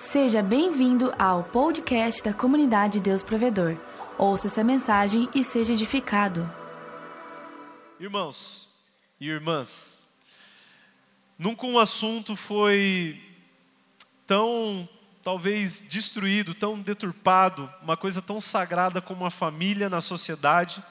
Seja 0.00 0.42
bem-vindo 0.42 1.12
ao 1.18 1.44
podcast 1.44 2.22
da 2.22 2.32
comunidade 2.32 2.98
Deus 2.98 3.22
Provedor. 3.22 3.76
Ouça 4.16 4.46
essa 4.46 4.64
mensagem 4.64 5.28
e 5.34 5.44
seja 5.44 5.74
edificado. 5.74 6.50
Irmãos 8.00 8.66
e 9.20 9.28
irmãs, 9.28 10.02
nunca 11.38 11.66
um 11.66 11.78
assunto 11.78 12.34
foi 12.34 13.20
tão, 14.26 14.88
talvez, 15.22 15.86
destruído, 15.86 16.54
tão 16.54 16.80
deturpado, 16.80 17.70
uma 17.82 17.96
coisa 17.96 18.22
tão 18.22 18.40
sagrada 18.40 19.02
como 19.02 19.26
a 19.26 19.30
família 19.30 19.90
na 19.90 20.00
sociedade, 20.00 20.82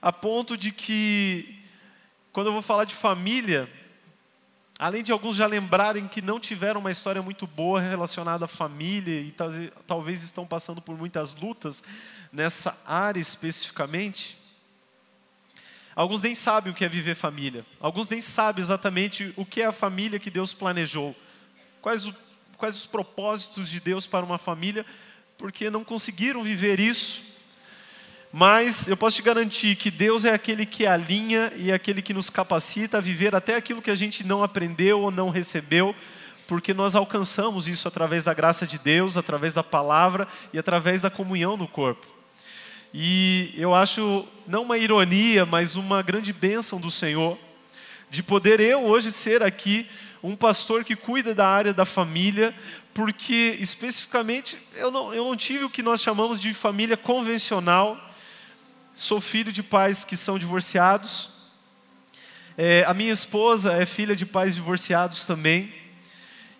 a 0.00 0.12
ponto 0.12 0.56
de 0.56 0.70
que, 0.70 1.58
quando 2.32 2.46
eu 2.46 2.52
vou 2.52 2.62
falar 2.62 2.84
de 2.84 2.94
família, 2.94 3.68
Além 4.80 5.02
de 5.02 5.12
alguns 5.12 5.36
já 5.36 5.44
lembrarem 5.44 6.08
que 6.08 6.22
não 6.22 6.40
tiveram 6.40 6.80
uma 6.80 6.90
história 6.90 7.20
muito 7.20 7.46
boa 7.46 7.82
relacionada 7.82 8.46
à 8.46 8.48
família 8.48 9.20
e 9.20 9.30
talvez 9.86 10.22
estão 10.22 10.46
passando 10.46 10.80
por 10.80 10.96
muitas 10.96 11.34
lutas 11.34 11.82
nessa 12.32 12.74
área 12.86 13.20
especificamente, 13.20 14.38
alguns 15.94 16.22
nem 16.22 16.34
sabem 16.34 16.72
o 16.72 16.74
que 16.74 16.82
é 16.82 16.88
viver 16.88 17.14
família. 17.14 17.62
Alguns 17.78 18.08
nem 18.08 18.22
sabem 18.22 18.62
exatamente 18.62 19.34
o 19.36 19.44
que 19.44 19.60
é 19.60 19.66
a 19.66 19.72
família 19.72 20.18
que 20.18 20.30
Deus 20.30 20.54
planejou. 20.54 21.14
Quais, 21.82 22.06
o, 22.06 22.14
quais 22.56 22.74
os 22.74 22.86
propósitos 22.86 23.68
de 23.68 23.80
Deus 23.80 24.06
para 24.06 24.24
uma 24.24 24.38
família, 24.38 24.86
porque 25.36 25.68
não 25.68 25.84
conseguiram 25.84 26.42
viver 26.42 26.80
isso 26.80 27.29
mas 28.32 28.86
eu 28.86 28.96
posso 28.96 29.16
te 29.16 29.22
garantir 29.22 29.74
que 29.74 29.90
Deus 29.90 30.24
é 30.24 30.32
aquele 30.32 30.64
que 30.64 30.86
alinha 30.86 31.52
e 31.56 31.70
é 31.70 31.74
aquele 31.74 32.00
que 32.00 32.14
nos 32.14 32.30
capacita 32.30 32.98
a 32.98 33.00
viver 33.00 33.34
até 33.34 33.56
aquilo 33.56 33.82
que 33.82 33.90
a 33.90 33.96
gente 33.96 34.24
não 34.24 34.44
aprendeu 34.44 35.00
ou 35.00 35.10
não 35.10 35.30
recebeu, 35.30 35.94
porque 36.46 36.72
nós 36.72 36.94
alcançamos 36.94 37.66
isso 37.66 37.88
através 37.88 38.24
da 38.24 38.34
graça 38.34 38.66
de 38.66 38.78
Deus, 38.78 39.16
através 39.16 39.54
da 39.54 39.64
palavra 39.64 40.28
e 40.52 40.58
através 40.58 41.02
da 41.02 41.10
comunhão 41.10 41.56
no 41.56 41.66
corpo. 41.66 42.06
E 42.94 43.52
eu 43.56 43.74
acho, 43.74 44.26
não 44.46 44.62
uma 44.62 44.78
ironia, 44.78 45.44
mas 45.44 45.74
uma 45.74 46.00
grande 46.00 46.32
bênção 46.32 46.80
do 46.80 46.90
Senhor, 46.90 47.36
de 48.10 48.22
poder 48.22 48.60
eu 48.60 48.84
hoje 48.84 49.10
ser 49.10 49.42
aqui 49.42 49.88
um 50.22 50.36
pastor 50.36 50.84
que 50.84 50.94
cuida 50.94 51.34
da 51.34 51.48
área 51.48 51.72
da 51.72 51.84
família, 51.84 52.54
porque 52.94 53.56
especificamente 53.58 54.56
eu 54.74 54.90
não, 54.90 55.14
eu 55.14 55.24
não 55.24 55.36
tive 55.36 55.64
o 55.64 55.70
que 55.70 55.82
nós 55.82 56.00
chamamos 56.00 56.40
de 56.40 56.52
família 56.54 56.96
convencional 56.96 58.09
Sou 58.94 59.20
filho 59.20 59.52
de 59.52 59.62
pais 59.62 60.04
que 60.04 60.16
são 60.16 60.38
divorciados. 60.38 61.30
É, 62.58 62.84
a 62.86 62.92
minha 62.92 63.12
esposa 63.12 63.72
é 63.74 63.86
filha 63.86 64.16
de 64.16 64.26
pais 64.26 64.54
divorciados 64.54 65.24
também. 65.24 65.72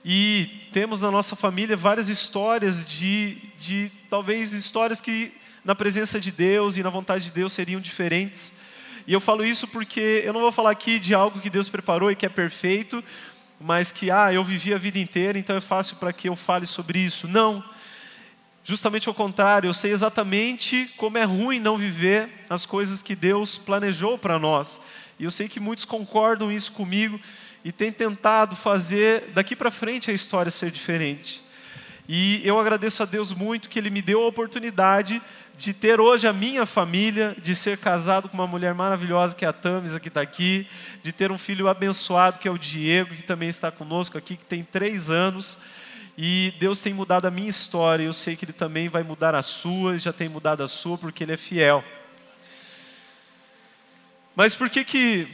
E 0.04 0.68
temos 0.72 1.00
na 1.00 1.10
nossa 1.10 1.36
família 1.36 1.76
várias 1.76 2.08
histórias 2.08 2.86
de, 2.86 3.36
de 3.58 3.90
talvez 4.08 4.52
histórias 4.52 5.00
que 5.00 5.32
na 5.64 5.74
presença 5.74 6.18
de 6.18 6.30
Deus 6.30 6.76
e 6.76 6.82
na 6.82 6.88
vontade 6.88 7.24
de 7.24 7.30
Deus 7.32 7.52
seriam 7.52 7.80
diferentes. 7.80 8.52
E 9.06 9.12
eu 9.12 9.20
falo 9.20 9.44
isso 9.44 9.66
porque 9.66 10.22
eu 10.24 10.32
não 10.32 10.40
vou 10.40 10.52
falar 10.52 10.70
aqui 10.70 10.98
de 10.98 11.12
algo 11.12 11.40
que 11.40 11.50
Deus 11.50 11.68
preparou 11.68 12.10
e 12.10 12.16
que 12.16 12.24
é 12.24 12.28
perfeito, 12.28 13.04
mas 13.60 13.92
que 13.92 14.10
ah, 14.10 14.32
eu 14.32 14.42
vivi 14.42 14.72
a 14.72 14.78
vida 14.78 14.98
inteira, 14.98 15.38
então 15.38 15.54
é 15.56 15.60
fácil 15.60 15.96
para 15.96 16.12
que 16.12 16.28
eu 16.28 16.36
fale 16.36 16.64
sobre 16.64 17.00
isso. 17.00 17.28
Não. 17.28 17.62
Justamente 18.70 19.08
ao 19.08 19.14
contrário, 19.16 19.66
eu 19.66 19.74
sei 19.74 19.90
exatamente 19.90 20.88
como 20.96 21.18
é 21.18 21.24
ruim 21.24 21.58
não 21.58 21.76
viver 21.76 22.28
as 22.48 22.64
coisas 22.64 23.02
que 23.02 23.16
Deus 23.16 23.58
planejou 23.58 24.16
para 24.16 24.38
nós. 24.38 24.80
E 25.18 25.24
eu 25.24 25.30
sei 25.32 25.48
que 25.48 25.58
muitos 25.58 25.84
concordam 25.84 26.52
isso 26.52 26.70
comigo 26.70 27.18
e 27.64 27.72
têm 27.72 27.90
tentado 27.90 28.54
fazer 28.54 29.24
daqui 29.34 29.56
para 29.56 29.72
frente 29.72 30.08
a 30.08 30.14
história 30.14 30.52
ser 30.52 30.70
diferente. 30.70 31.42
E 32.08 32.40
eu 32.44 32.60
agradeço 32.60 33.02
a 33.02 33.06
Deus 33.06 33.32
muito 33.32 33.68
que 33.68 33.76
Ele 33.76 33.90
me 33.90 34.00
deu 34.00 34.22
a 34.22 34.28
oportunidade 34.28 35.20
de 35.58 35.74
ter 35.74 36.00
hoje 36.00 36.28
a 36.28 36.32
minha 36.32 36.64
família, 36.64 37.36
de 37.42 37.56
ser 37.56 37.76
casado 37.76 38.28
com 38.28 38.36
uma 38.36 38.46
mulher 38.46 38.72
maravilhosa 38.72 39.34
que 39.34 39.44
é 39.44 39.48
a 39.48 39.52
Tamisa, 39.52 39.98
que 39.98 40.06
está 40.06 40.20
aqui, 40.20 40.64
de 41.02 41.10
ter 41.10 41.32
um 41.32 41.38
filho 41.38 41.66
abençoado 41.66 42.38
que 42.38 42.46
é 42.46 42.50
o 42.52 42.56
Diego, 42.56 43.16
que 43.16 43.24
também 43.24 43.48
está 43.48 43.72
conosco 43.72 44.16
aqui, 44.16 44.36
que 44.36 44.44
tem 44.44 44.62
três 44.62 45.10
anos. 45.10 45.58
E 46.22 46.52
Deus 46.58 46.80
tem 46.80 46.92
mudado 46.92 47.24
a 47.24 47.30
minha 47.30 47.48
história, 47.48 48.04
eu 48.04 48.12
sei 48.12 48.36
que 48.36 48.44
Ele 48.44 48.52
também 48.52 48.90
vai 48.90 49.02
mudar 49.02 49.34
a 49.34 49.40
sua, 49.40 49.98
já 49.98 50.12
tem 50.12 50.28
mudado 50.28 50.62
a 50.62 50.66
sua, 50.66 50.98
porque 50.98 51.24
Ele 51.24 51.32
é 51.32 51.36
fiel. 51.38 51.82
Mas 54.36 54.54
por 54.54 54.68
que 54.68 54.84
que 54.84 55.26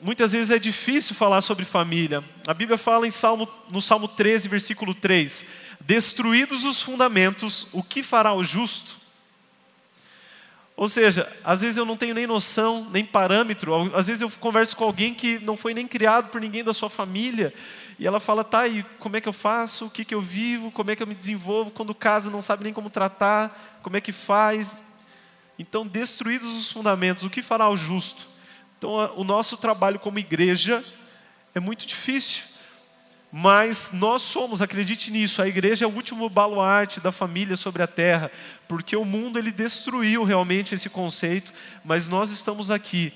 muitas 0.00 0.30
vezes 0.30 0.52
é 0.52 0.60
difícil 0.60 1.16
falar 1.16 1.40
sobre 1.40 1.64
família? 1.64 2.22
A 2.46 2.54
Bíblia 2.54 2.78
fala 2.78 3.04
em 3.04 3.10
Salmo, 3.10 3.50
no 3.68 3.80
Salmo 3.80 4.06
13, 4.06 4.46
versículo 4.46 4.94
3: 4.94 5.44
Destruídos 5.80 6.62
os 6.62 6.80
fundamentos, 6.80 7.66
o 7.72 7.82
que 7.82 8.00
fará 8.00 8.32
o 8.32 8.44
justo? 8.44 9.02
Ou 10.76 10.88
seja, 10.88 11.30
às 11.42 11.62
vezes 11.62 11.76
eu 11.76 11.84
não 11.84 11.96
tenho 11.96 12.14
nem 12.14 12.28
noção, 12.28 12.88
nem 12.92 13.04
parâmetro, 13.04 13.74
às 13.92 14.06
vezes 14.06 14.22
eu 14.22 14.30
converso 14.30 14.76
com 14.76 14.84
alguém 14.84 15.14
que 15.14 15.40
não 15.40 15.56
foi 15.56 15.74
nem 15.74 15.88
criado 15.88 16.28
por 16.28 16.40
ninguém 16.40 16.62
da 16.62 16.72
sua 16.72 16.88
família, 16.88 17.52
e 17.98 18.06
ela 18.06 18.18
fala, 18.20 18.42
tá, 18.42 18.66
e 18.66 18.82
como 18.98 19.16
é 19.16 19.20
que 19.20 19.28
eu 19.28 19.32
faço? 19.32 19.86
O 19.86 19.90
que, 19.90 20.04
que 20.04 20.14
eu 20.14 20.20
vivo? 20.20 20.70
Como 20.70 20.90
é 20.90 20.96
que 20.96 21.02
eu 21.02 21.06
me 21.06 21.14
desenvolvo? 21.14 21.70
Quando 21.70 21.94
casa 21.94 22.30
não 22.30 22.42
sabe 22.42 22.64
nem 22.64 22.72
como 22.72 22.90
tratar, 22.90 23.80
como 23.82 23.96
é 23.96 24.00
que 24.00 24.12
faz? 24.12 24.82
Então, 25.58 25.86
destruídos 25.86 26.56
os 26.56 26.70
fundamentos, 26.70 27.22
o 27.22 27.30
que 27.30 27.42
fará 27.42 27.68
o 27.68 27.76
justo? 27.76 28.26
Então, 28.78 29.12
o 29.16 29.24
nosso 29.24 29.56
trabalho 29.56 29.98
como 29.98 30.18
igreja 30.18 30.82
é 31.54 31.60
muito 31.60 31.86
difícil, 31.86 32.44
mas 33.30 33.92
nós 33.92 34.22
somos, 34.22 34.60
acredite 34.60 35.10
nisso, 35.10 35.40
a 35.40 35.48
igreja 35.48 35.84
é 35.84 35.88
o 35.88 35.92
último 35.92 36.28
baluarte 36.28 37.00
da 37.00 37.12
família 37.12 37.56
sobre 37.56 37.82
a 37.82 37.86
terra, 37.86 38.30
porque 38.66 38.96
o 38.96 39.04
mundo 39.04 39.38
ele 39.38 39.52
destruiu 39.52 40.24
realmente 40.24 40.74
esse 40.74 40.90
conceito, 40.90 41.52
mas 41.84 42.08
nós 42.08 42.30
estamos 42.30 42.70
aqui 42.70 43.12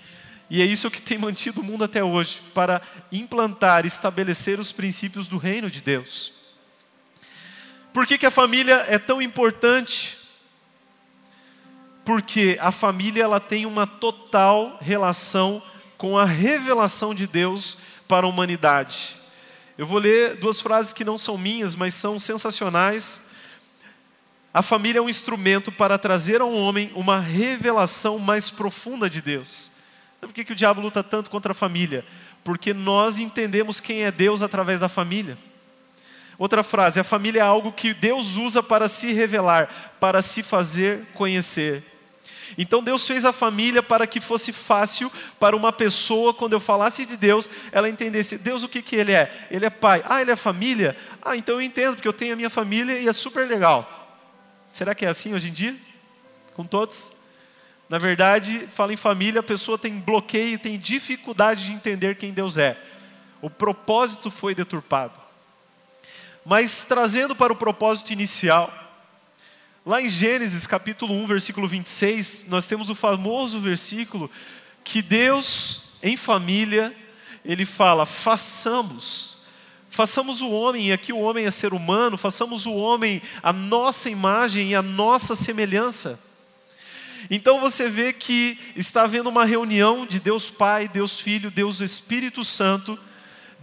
e 0.49 0.63
é 0.63 0.65
isso 0.65 0.91
que 0.91 1.01
tem 1.01 1.19
mantido 1.19 1.61
o 1.61 1.65
mundo 1.65 1.85
até 1.85 2.03
hoje, 2.05 2.41
para 2.55 2.81
implantar, 3.11 3.85
estabelecer 3.85 4.61
os 4.61 4.71
princípios 4.71 5.27
do 5.27 5.39
reino 5.39 5.71
de 5.71 5.81
Deus. 5.81 6.33
Por 7.93 8.07
que, 8.07 8.19
que 8.19 8.27
a 8.27 8.31
família 8.31 8.85
é 8.89 8.99
tão 8.99 9.21
importante? 9.21 10.19
Porque 12.05 12.57
a 12.61 12.71
família 12.71 13.25
ela 13.25 13.41
tem 13.41 13.67
uma 13.67 13.87
total 13.87 14.79
relação 14.81 15.63
com 15.99 16.17
a 16.17 16.25
revelação 16.25 17.15
de 17.15 17.27
Deus 17.27 17.79
para 18.07 18.27
a 18.27 18.29
humanidade. 18.29 19.17
Eu 19.77 19.87
vou 19.87 19.99
ler 19.99 20.37
duas 20.37 20.61
frases 20.61 20.93
que 20.93 21.05
não 21.05 21.19
são 21.19 21.37
minhas, 21.37 21.75
mas 21.75 21.95
são 21.95 22.21
sensacionais. 22.21 23.31
A 24.55 24.63
família 24.63 25.01
é 25.01 25.03
um 25.03 25.09
instrumento 25.09 25.73
para 25.73 25.99
trazer 25.99 26.41
ao 26.41 26.53
homem 26.53 26.93
uma 26.95 27.19
revelação 27.19 28.19
mais 28.19 28.49
profunda 28.49 29.11
de 29.11 29.21
Deus. 29.21 29.76
Sabe 30.21 30.33
por 30.33 30.35
que, 30.35 30.45
que 30.45 30.53
o 30.53 30.57
diabo 30.57 30.81
luta 30.81 31.03
tanto 31.03 31.31
contra 31.31 31.53
a 31.53 31.55
família? 31.55 32.05
Porque 32.43 32.73
nós 32.73 33.19
entendemos 33.19 33.81
quem 33.81 34.05
é 34.05 34.11
Deus 34.11 34.43
através 34.43 34.81
da 34.81 34.89
família. 34.89 35.37
Outra 36.39 36.63
frase: 36.63 37.01
a 37.01 37.05
família 37.05 37.41
é 37.41 37.43
algo 37.43 37.73
que 37.73 37.95
Deus 37.95 38.37
usa 38.37 38.63
para 38.63 38.89
se 38.89 39.13
revelar, 39.13 39.97
para 39.99 40.21
se 40.23 40.43
fazer 40.43 41.07
conhecer. 41.15 41.85
Então 42.57 42.83
Deus 42.83 43.07
fez 43.07 43.25
a 43.25 43.33
família 43.33 43.83
para 43.83 44.07
que 44.07 44.21
fosse 44.21 44.53
fácil 44.53 45.11
para 45.41 45.57
uma 45.57 45.73
pessoa, 45.73 46.33
quando 46.33 46.53
eu 46.53 46.61
falasse 46.61 47.05
de 47.05 47.17
Deus, 47.17 47.49
ela 47.73 47.89
entendesse: 47.89 48.39
Deus, 48.39 48.63
o 48.63 48.69
que, 48.69 48.83
que 48.83 48.97
Ele 48.97 49.13
é? 49.13 49.49
Ele 49.51 49.67
é 49.67 49.71
pai. 49.71 50.03
Ah, 50.07 50.21
Ele 50.21 50.31
é 50.31 50.37
família? 50.37 50.97
Ah, 51.23 51.37
então 51.37 51.57
eu 51.57 51.63
entendo, 51.63 51.95
porque 51.95 52.09
eu 52.09 52.13
tenho 52.13 52.35
a 52.35 52.37
minha 52.37 52.51
família 52.51 52.99
e 52.99 53.09
é 53.09 53.13
super 53.13 53.47
legal. 53.47 53.93
Será 54.71 54.95
que 54.95 55.07
é 55.07 55.09
assim 55.09 55.35
hoje 55.35 55.49
em 55.49 55.53
dia? 55.53 55.75
Com 56.55 56.65
todos? 56.65 57.16
Na 57.89 57.99
verdade, 57.99 58.67
fala 58.73 58.93
em 58.93 58.97
família, 58.97 59.41
a 59.41 59.45
pessoa 59.45 59.79
tem 59.79 59.99
bloqueio, 59.99 60.59
tem 60.59 60.79
dificuldade 60.79 61.67
de 61.67 61.73
entender 61.73 62.17
quem 62.17 62.33
Deus 62.33 62.59
é. 62.59 62.77
O 63.41 63.49
propósito 63.49 64.31
foi 64.31 64.55
deturpado. 64.55 65.15
Mas 66.45 66.85
trazendo 66.85 67.35
para 67.35 67.53
o 67.53 67.57
propósito 67.57 68.13
inicial, 68.13 68.73
lá 69.85 70.03
em 70.03 70.09
Gênesis 70.09 70.67
capítulo 70.67 71.15
1, 71.15 71.27
versículo 71.27 71.69
26, 71.69 72.47
nós 72.49 72.67
temos 72.67 72.91
o 72.91 72.95
famoso 72.95 73.61
versículo 73.61 74.31
que 74.83 75.01
Deus, 75.01 75.95
em 76.03 76.17
família, 76.17 76.95
ele 77.45 77.65
fala: 77.65 78.05
façamos. 78.05 79.37
Façamos 79.89 80.43
o 80.43 80.51
homem, 80.51 80.89
e 80.89 80.93
aqui 80.93 81.13
o 81.13 81.19
homem 81.19 81.47
é 81.47 81.51
ser 81.51 81.73
humano, 81.73 82.19
façamos 82.19 82.67
o 82.67 82.75
homem 82.75 83.23
a 83.43 83.51
nossa 83.53 84.11
imagem 84.11 84.71
e 84.71 84.75
a 84.75 84.83
nossa 84.83 85.35
semelhança. 85.35 86.36
Então 87.31 87.61
você 87.61 87.89
vê 87.89 88.13
que 88.13 88.59
está 88.77 89.03
havendo 89.03 89.29
uma 89.29 89.45
reunião 89.45 90.07
de 90.07 90.21
Deus 90.21 90.51
Pai, 90.51 90.89
Deus 90.89 91.21
Filho, 91.21 91.51
Deus 91.51 91.81
Espírito 91.81 92.45
Santo, 92.45 92.99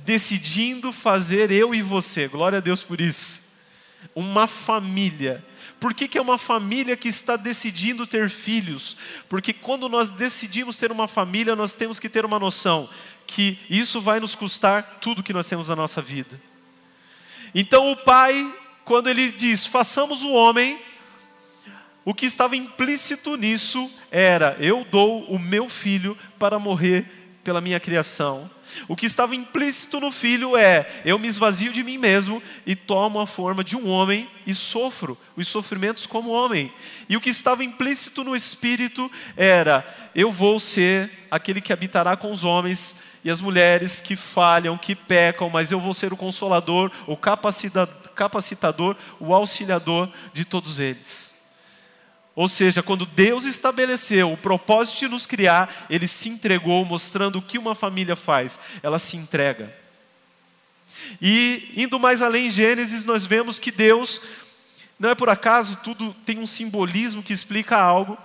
decidindo 0.05 0.91
fazer 0.91 1.51
eu 1.51 1.73
e 1.73 1.81
você. 1.81 2.27
Glória 2.27 2.57
a 2.57 2.61
Deus 2.61 2.81
por 2.81 2.99
isso. 2.99 3.61
Uma 4.13 4.47
família. 4.47 5.43
Por 5.79 5.93
que, 5.93 6.07
que 6.07 6.17
é 6.17 6.21
uma 6.21 6.37
família 6.37 6.95
que 6.95 7.07
está 7.07 7.35
decidindo 7.35 8.07
ter 8.07 8.29
filhos? 8.29 8.97
Porque 9.27 9.53
quando 9.53 9.89
nós 9.89 10.09
decidimos 10.09 10.77
ter 10.77 10.91
uma 10.91 11.07
família, 11.07 11.55
nós 11.55 11.75
temos 11.75 11.99
que 11.99 12.09
ter 12.09 12.25
uma 12.25 12.39
noção 12.39 12.89
que 13.25 13.57
isso 13.69 14.01
vai 14.01 14.19
nos 14.19 14.35
custar 14.35 14.99
tudo 15.01 15.23
que 15.23 15.33
nós 15.33 15.47
temos 15.47 15.69
na 15.69 15.75
nossa 15.75 16.01
vida. 16.01 16.39
Então 17.53 17.91
o 17.91 17.95
pai 17.95 18.53
quando 18.85 19.09
ele 19.09 19.31
diz: 19.31 19.65
façamos 19.65 20.23
o 20.23 20.33
homem, 20.33 20.79
o 22.05 22.13
que 22.13 22.25
estava 22.25 22.55
implícito 22.55 23.37
nisso 23.37 23.89
era: 24.11 24.57
eu 24.59 24.85
dou 24.89 25.23
o 25.25 25.39
meu 25.39 25.69
filho 25.69 26.17
para 26.37 26.59
morrer 26.59 27.05
pela 27.43 27.61
minha 27.61 27.79
criação. 27.79 28.49
O 28.87 28.95
que 28.95 29.05
estava 29.05 29.35
implícito 29.35 29.99
no 29.99 30.11
filho 30.11 30.57
é: 30.57 31.01
eu 31.05 31.17
me 31.17 31.27
esvazio 31.27 31.71
de 31.71 31.83
mim 31.83 31.97
mesmo 31.97 32.41
e 32.65 32.75
tomo 32.75 33.19
a 33.19 33.27
forma 33.27 33.63
de 33.63 33.77
um 33.77 33.87
homem 33.87 34.29
e 34.45 34.53
sofro 34.53 35.17
os 35.37 35.47
sofrimentos 35.47 36.05
como 36.05 36.31
homem. 36.31 36.73
E 37.07 37.15
o 37.15 37.21
que 37.21 37.29
estava 37.29 37.63
implícito 37.63 38.23
no 38.23 38.35
espírito 38.35 39.09
era: 39.37 39.85
eu 40.13 40.31
vou 40.31 40.59
ser 40.59 41.09
aquele 41.31 41.61
que 41.61 41.71
habitará 41.71 42.17
com 42.17 42.31
os 42.31 42.43
homens 42.43 42.97
e 43.23 43.29
as 43.29 43.39
mulheres 43.39 44.01
que 44.01 44.17
falham, 44.17 44.77
que 44.77 44.93
pecam, 44.95 45.49
mas 45.49 45.71
eu 45.71 45.79
vou 45.79 45.93
ser 45.93 46.11
o 46.11 46.17
consolador, 46.17 46.91
o 47.07 47.15
capacitador, 47.15 48.95
o 49.19 49.33
auxiliador 49.33 50.09
de 50.33 50.43
todos 50.43 50.79
eles. 50.79 51.32
Ou 52.35 52.47
seja, 52.47 52.81
quando 52.81 53.05
Deus 53.05 53.45
estabeleceu 53.45 54.31
o 54.31 54.37
propósito 54.37 54.99
de 54.99 55.07
nos 55.07 55.25
criar, 55.25 55.85
Ele 55.89 56.07
se 56.07 56.29
entregou, 56.29 56.83
mostrando 56.83 57.37
o 57.37 57.41
que 57.41 57.59
uma 57.59 57.75
família 57.75 58.15
faz. 58.15 58.59
Ela 58.81 58.97
se 58.97 59.15
entrega. 59.15 59.71
E 61.21 61.71
indo 61.75 61.99
mais 61.99 62.21
além 62.21 62.47
em 62.47 62.51
Gênesis, 62.51 63.05
nós 63.05 63.25
vemos 63.25 63.59
que 63.59 63.71
Deus, 63.71 64.21
não 64.99 65.09
é 65.09 65.15
por 65.15 65.29
acaso, 65.29 65.79
tudo 65.83 66.15
tem 66.25 66.39
um 66.39 66.47
simbolismo 66.47 67.21
que 67.21 67.33
explica 67.33 67.77
algo. 67.77 68.17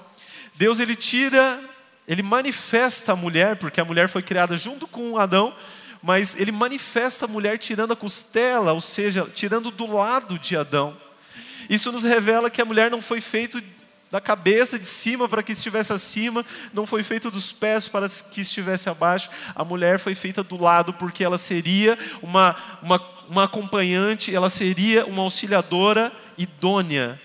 Deus 0.55 0.81
ele 0.81 0.97
tira, 0.97 1.61
ele 2.07 2.23
manifesta 2.23 3.13
a 3.13 3.17
mulher, 3.17 3.57
porque 3.57 3.81
a 3.81 3.85
mulher 3.85 4.09
foi 4.09 4.23
criada 4.23 4.57
junto 4.57 4.87
com 4.87 5.19
Adão, 5.19 5.55
mas 6.03 6.39
ele 6.39 6.53
manifesta 6.53 7.27
a 7.27 7.29
mulher 7.29 7.59
tirando 7.59 7.93
a 7.93 7.97
costela, 7.97 8.73
ou 8.73 8.81
seja, 8.81 9.29
tirando 9.35 9.71
do 9.71 9.87
lado 9.87 10.39
de 10.39 10.57
Adão. 10.57 10.97
Isso 11.69 11.93
nos 11.93 12.05
revela 12.05 12.49
que 12.49 12.63
a 12.63 12.65
mulher 12.65 12.91
não 12.91 13.03
foi 13.03 13.21
feita 13.21 13.63
da 14.11 14.21
cabeça 14.21 14.79
de 14.79 14.87
cima 14.87 15.29
para 15.29 15.43
que 15.43 15.53
estivesse 15.53 15.93
acima, 15.93 16.45
não 16.73 16.87
foi 16.87 17.03
feito 17.03 17.31
dos 17.31 17.53
pés 17.53 17.89
para 17.89 18.09
que 18.09 18.41
estivesse 18.41 18.89
abaixo. 18.89 19.29
A 19.55 19.65
mulher 19.65 19.99
foi 19.99 20.15
feita 20.15 20.43
do 20.43 20.61
lado 20.61 20.95
porque 20.95 21.23
ela 21.23 21.37
seria 21.37 21.99
uma, 22.23 22.57
uma, 22.83 23.01
uma 23.29 23.45
acompanhante, 23.45 24.35
ela 24.35 24.49
seria 24.49 25.05
uma 25.05 25.23
auxiliadora 25.23 26.11
idônea. 26.39 27.21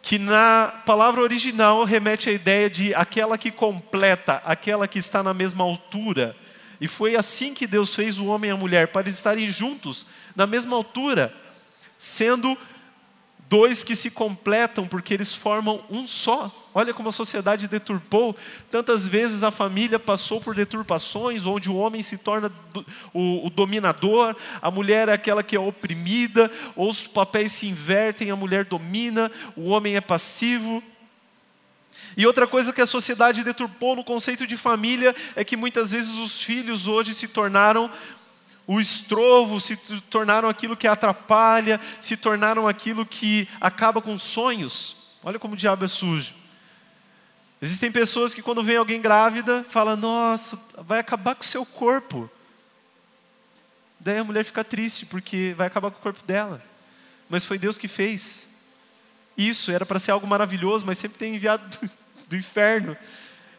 Que 0.00 0.18
na 0.18 0.72
palavra 0.86 1.22
original 1.22 1.84
remete 1.84 2.28
à 2.30 2.32
ideia 2.32 2.68
de 2.68 2.94
aquela 2.94 3.36
que 3.36 3.50
completa, 3.50 4.42
aquela 4.44 4.88
que 4.88 4.98
está 4.98 5.22
na 5.22 5.34
mesma 5.34 5.64
altura. 5.64 6.36
E 6.80 6.88
foi 6.88 7.16
assim 7.16 7.54
que 7.54 7.66
Deus 7.66 7.94
fez 7.94 8.18
o 8.18 8.26
homem 8.26 8.50
e 8.50 8.52
a 8.52 8.56
mulher, 8.56 8.88
para 8.88 9.08
estarem 9.08 9.48
juntos, 9.48 10.06
na 10.34 10.46
mesma 10.46 10.76
altura, 10.76 11.32
sendo 11.98 12.58
dois 13.48 13.84
que 13.84 13.94
se 13.94 14.10
completam 14.10 14.86
porque 14.86 15.14
eles 15.14 15.34
formam 15.34 15.82
um 15.90 16.06
só. 16.06 16.50
Olha 16.74 16.92
como 16.92 17.08
a 17.08 17.12
sociedade 17.12 17.68
deturpou. 17.68 18.34
Tantas 18.70 19.06
vezes 19.06 19.42
a 19.42 19.50
família 19.50 19.98
passou 19.98 20.40
por 20.40 20.54
deturpações, 20.54 21.46
onde 21.46 21.70
o 21.70 21.76
homem 21.76 22.02
se 22.02 22.18
torna 22.18 22.50
o, 23.12 23.46
o, 23.46 23.50
dominador, 23.50 24.34
a 24.60 24.70
mulher 24.70 25.08
é 25.08 25.12
aquela 25.12 25.42
que 25.42 25.54
é 25.54 25.60
oprimida, 25.60 26.50
ou 26.74 26.88
os 26.88 27.06
papéis 27.06 27.52
se 27.52 27.68
invertem, 27.68 28.30
a 28.30 28.36
mulher 28.36 28.64
domina, 28.64 29.30
o 29.56 29.68
homem 29.68 29.94
é 29.94 30.00
passivo. 30.00 30.82
E 32.16 32.26
outra 32.26 32.46
coisa 32.46 32.72
que 32.72 32.80
a 32.80 32.86
sociedade 32.86 33.42
deturpou 33.42 33.96
no 33.96 34.04
conceito 34.04 34.46
de 34.46 34.56
família 34.56 35.14
é 35.34 35.44
que 35.44 35.56
muitas 35.56 35.92
vezes 35.92 36.12
os 36.18 36.42
filhos 36.42 36.86
hoje 36.86 37.14
se 37.14 37.26
tornaram 37.26 37.90
o 38.66 38.80
estrovo, 38.80 39.60
se 39.60 39.76
tornaram 40.08 40.48
aquilo 40.48 40.76
que 40.76 40.86
atrapalha, 40.86 41.80
se 42.00 42.16
tornaram 42.16 42.66
aquilo 42.66 43.04
que 43.04 43.48
acaba 43.60 44.00
com 44.00 44.18
sonhos. 44.18 45.16
Olha 45.22 45.38
como 45.38 45.54
o 45.54 45.56
diabo 45.56 45.84
é 45.84 45.88
sujo. 45.88 46.34
Existem 47.60 47.90
pessoas 47.90 48.34
que 48.34 48.42
quando 48.42 48.62
vem 48.62 48.76
alguém 48.76 49.00
grávida, 49.00 49.64
fala: 49.68 49.96
"Nossa, 49.96 50.60
vai 50.78 50.98
acabar 50.98 51.34
com 51.34 51.42
o 51.42 51.46
seu 51.46 51.64
corpo". 51.64 52.30
Daí 54.00 54.18
a 54.18 54.24
mulher 54.24 54.44
fica 54.44 54.62
triste 54.62 55.06
porque 55.06 55.54
vai 55.56 55.66
acabar 55.66 55.90
com 55.90 55.98
o 55.98 56.02
corpo 56.02 56.22
dela. 56.24 56.62
Mas 57.28 57.44
foi 57.44 57.58
Deus 57.58 57.78
que 57.78 57.88
fez. 57.88 58.50
Isso 59.36 59.70
era 59.70 59.86
para 59.86 59.98
ser 59.98 60.10
algo 60.10 60.26
maravilhoso, 60.26 60.84
mas 60.86 60.98
sempre 60.98 61.18
tem 61.18 61.34
enviado 61.34 61.66
do, 61.78 61.90
do 62.28 62.36
inferno. 62.36 62.96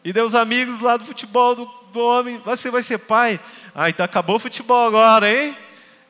E 0.04 0.12
daí 0.12 0.22
os 0.22 0.36
amigos 0.36 0.78
lá 0.78 0.96
do 0.96 1.04
futebol 1.04 1.56
do, 1.56 1.66
do 1.92 2.00
homem, 2.00 2.40
você 2.44 2.70
vai 2.70 2.82
ser 2.82 2.98
pai? 2.98 3.40
Ah, 3.74 3.88
então 3.88 4.04
acabou 4.04 4.36
o 4.36 4.40
futebol 4.40 4.86
agora, 4.86 5.30
hein? 5.30 5.56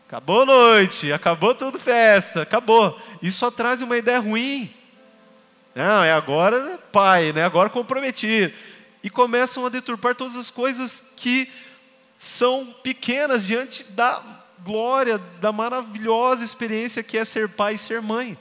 Acabou 0.07 0.43
a 0.43 0.47
noite, 0.47 1.13
acabou 1.13 1.55
tudo 1.55 1.81
festa, 1.81 2.43
acabou. 2.43 3.01
Isso 3.21 3.39
só 3.39 3.51
traz 3.51 3.83
uma 3.83 3.99
ideia 3.99 4.21
ruim. 4.21 4.73
Não, 5.75 6.05
é 6.05 6.13
agora 6.13 6.79
pai, 6.93 7.33
né? 7.33 7.45
agora 7.45 7.69
comprometido. 7.69 8.55
E 9.03 9.11
começam 9.11 9.67
a 9.67 9.69
deturpar 9.69 10.15
todas 10.15 10.37
as 10.37 10.51
coisas 10.51 11.13
que 11.17 11.51
são 12.17 12.75
pequenas 12.83 13.47
diante 13.47 13.85
da 13.93 14.23
glória, 14.61 15.19
da 15.41 15.53
maravilhosa 15.53 16.45
experiência 16.45 17.03
que 17.03 17.19
é 17.19 17.25
ser 17.25 17.49
pai 17.49 17.75
e 17.75 17.79
ser 17.79 18.01
mãe. 18.01 18.39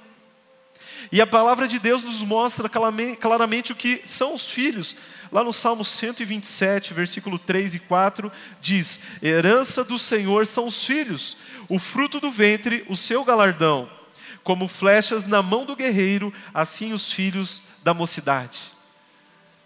E 1.12 1.22
a 1.22 1.28
palavra 1.28 1.68
de 1.68 1.80
Deus 1.80 2.04
nos 2.04 2.22
mostra 2.24 2.70
claramente 2.70 3.72
o 3.72 3.76
que 3.76 4.02
são 4.06 4.34
os 4.34 4.50
filhos. 4.50 4.96
Lá 5.32 5.44
no 5.44 5.54
Salmo 5.54 5.84
127, 5.84 6.94
versículo 6.94 7.38
3 7.38 7.76
e 7.76 7.80
4, 7.80 8.32
diz: 8.62 9.02
Herança 9.22 9.84
do 9.84 9.98
Senhor 9.98 10.46
são 10.46 10.68
os 10.68 10.86
filhos, 10.86 11.38
o 11.68 11.80
fruto 11.80 12.20
do 12.20 12.32
ventre, 12.32 12.86
o 12.88 12.96
seu 12.96 13.24
galardão. 13.24 13.90
Como 14.44 14.68
flechas 14.68 15.26
na 15.26 15.42
mão 15.42 15.66
do 15.66 15.76
guerreiro, 15.76 16.34
assim 16.54 16.94
os 16.94 17.12
filhos 17.12 17.64
da 17.84 17.94
mocidade. 17.94 18.76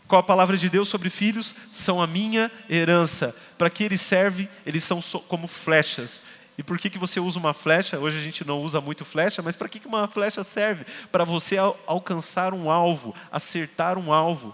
Qual 0.08 0.20
a 0.20 0.24
palavra 0.24 0.58
de 0.58 0.70
Deus 0.70 0.88
sobre 0.88 1.10
filhos? 1.10 1.54
São 1.72 2.02
a 2.02 2.08
minha 2.08 2.52
herança. 2.68 3.36
Para 3.60 3.70
que 3.70 3.84
eles 3.84 4.02
servem? 4.02 4.50
Eles 4.66 4.84
são 4.84 5.00
como 5.28 5.48
flechas. 5.48 6.24
E 6.60 6.64
por 6.64 6.78
que, 6.78 6.90
que 6.90 6.98
você 6.98 7.22
usa 7.22 7.40
uma 7.40 7.54
flecha? 7.54 7.98
Hoje 7.98 8.18
a 8.18 8.22
gente 8.22 8.46
não 8.46 8.60
usa 8.60 8.82
muito 8.82 9.06
flecha, 9.06 9.42
mas 9.42 9.56
para 9.56 9.70
que, 9.70 9.80
que 9.80 9.88
uma 9.88 10.10
flecha 10.10 10.44
serve? 10.44 10.86
Para 11.10 11.24
você 11.24 11.56
alcançar 11.88 12.54
um 12.54 12.70
alvo, 12.70 13.16
acertar 13.32 13.98
um 13.98 14.12
alvo. 14.12 14.54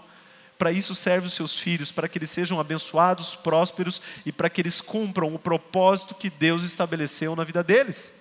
Para 0.56 0.70
isso 0.70 0.94
servem 0.94 1.26
os 1.26 1.32
seus 1.32 1.58
filhos, 1.58 1.90
para 1.90 2.06
que 2.06 2.16
eles 2.16 2.30
sejam 2.30 2.60
abençoados, 2.60 3.34
prósperos 3.34 4.00
e 4.24 4.30
para 4.30 4.48
que 4.48 4.60
eles 4.60 4.80
cumpram 4.80 5.34
o 5.34 5.38
propósito 5.38 6.14
que 6.14 6.30
Deus 6.30 6.62
estabeleceu 6.62 7.34
na 7.34 7.42
vida 7.42 7.64
deles. 7.64 8.12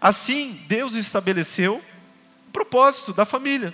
Assim, 0.00 0.64
Deus 0.66 0.96
estabeleceu 0.96 1.76
o 1.76 2.50
propósito 2.50 3.12
da 3.12 3.24
família. 3.24 3.72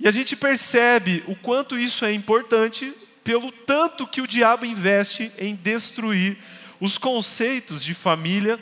E 0.00 0.08
a 0.08 0.10
gente 0.10 0.34
percebe 0.34 1.22
o 1.28 1.36
quanto 1.36 1.78
isso 1.78 2.04
é 2.04 2.12
importante 2.12 2.92
pelo 3.22 3.52
tanto 3.52 4.08
que 4.08 4.20
o 4.20 4.26
diabo 4.26 4.66
investe 4.66 5.30
em 5.38 5.54
destruir 5.54 6.36
os 6.80 6.98
conceitos 6.98 7.82
de 7.82 7.94
família 7.94 8.58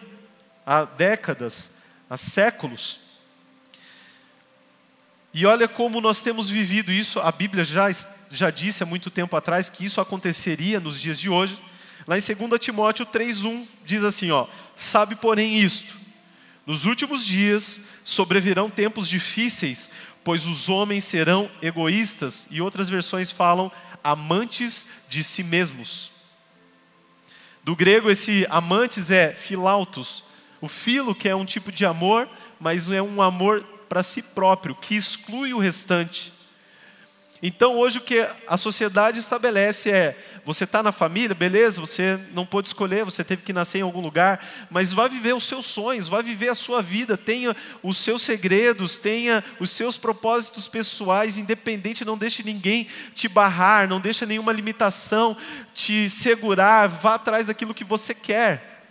há 0.64 0.84
décadas, 0.84 1.72
há 2.08 2.16
séculos. 2.16 3.00
E 5.32 5.44
olha 5.44 5.68
como 5.68 6.00
nós 6.00 6.22
temos 6.22 6.48
vivido 6.48 6.90
isso, 6.90 7.20
a 7.20 7.30
Bíblia 7.30 7.64
já, 7.64 7.88
já 8.30 8.50
disse 8.50 8.82
há 8.82 8.86
muito 8.86 9.10
tempo 9.10 9.36
atrás 9.36 9.68
que 9.68 9.84
isso 9.84 10.00
aconteceria 10.00 10.80
nos 10.80 11.00
dias 11.00 11.18
de 11.18 11.28
hoje. 11.28 11.60
Lá 12.06 12.16
em 12.16 12.20
2 12.20 12.60
Timóteo 12.60 13.04
3,1 13.04 13.66
diz 13.84 14.02
assim: 14.02 14.30
ó, 14.30 14.46
sabe, 14.74 15.14
porém, 15.16 15.58
isto: 15.58 15.94
nos 16.64 16.86
últimos 16.86 17.24
dias 17.24 17.80
sobrevirão 18.02 18.70
tempos 18.70 19.08
difíceis, 19.08 19.90
pois 20.24 20.46
os 20.46 20.68
homens 20.68 21.04
serão 21.04 21.50
egoístas, 21.60 22.48
e 22.50 22.60
outras 22.60 22.88
versões 22.88 23.30
falam 23.30 23.70
amantes 24.02 24.86
de 25.08 25.22
si 25.22 25.42
mesmos. 25.42 26.15
Do 27.66 27.74
grego, 27.74 28.08
esse 28.08 28.46
amantes 28.48 29.10
é 29.10 29.32
filautos. 29.32 30.22
O 30.60 30.68
filo, 30.68 31.16
que 31.16 31.28
é 31.28 31.34
um 31.34 31.44
tipo 31.44 31.72
de 31.72 31.84
amor, 31.84 32.28
mas 32.60 32.88
é 32.92 33.02
um 33.02 33.20
amor 33.20 33.64
para 33.88 34.04
si 34.04 34.22
próprio, 34.22 34.72
que 34.72 34.94
exclui 34.94 35.52
o 35.52 35.58
restante. 35.58 36.32
Então, 37.42 37.76
hoje, 37.76 37.98
o 37.98 38.02
que 38.02 38.24
a 38.46 38.56
sociedade 38.56 39.18
estabelece 39.18 39.90
é: 39.90 40.16
você 40.46 40.62
está 40.62 40.80
na 40.80 40.92
família, 40.92 41.34
beleza, 41.34 41.80
você 41.80 42.20
não 42.32 42.46
pôde 42.46 42.68
escolher, 42.68 43.04
você 43.04 43.24
teve 43.24 43.42
que 43.42 43.52
nascer 43.52 43.78
em 43.78 43.82
algum 43.82 44.00
lugar, 44.00 44.46
mas 44.70 44.92
vá 44.92 45.08
viver 45.08 45.34
os 45.34 45.42
seus 45.42 45.66
sonhos, 45.66 46.06
vá 46.06 46.22
viver 46.22 46.48
a 46.50 46.54
sua 46.54 46.80
vida, 46.80 47.16
tenha 47.16 47.54
os 47.82 47.98
seus 47.98 48.22
segredos, 48.22 48.96
tenha 48.96 49.42
os 49.58 49.70
seus 49.70 49.98
propósitos 49.98 50.68
pessoais, 50.68 51.36
independente, 51.36 52.04
não 52.04 52.16
deixe 52.16 52.44
ninguém 52.44 52.86
te 53.12 53.26
barrar, 53.26 53.88
não 53.88 54.00
deixe 54.00 54.24
nenhuma 54.24 54.52
limitação 54.52 55.36
te 55.74 56.08
segurar, 56.08 56.86
vá 56.86 57.14
atrás 57.14 57.48
daquilo 57.48 57.74
que 57.74 57.82
você 57.82 58.14
quer. 58.14 58.84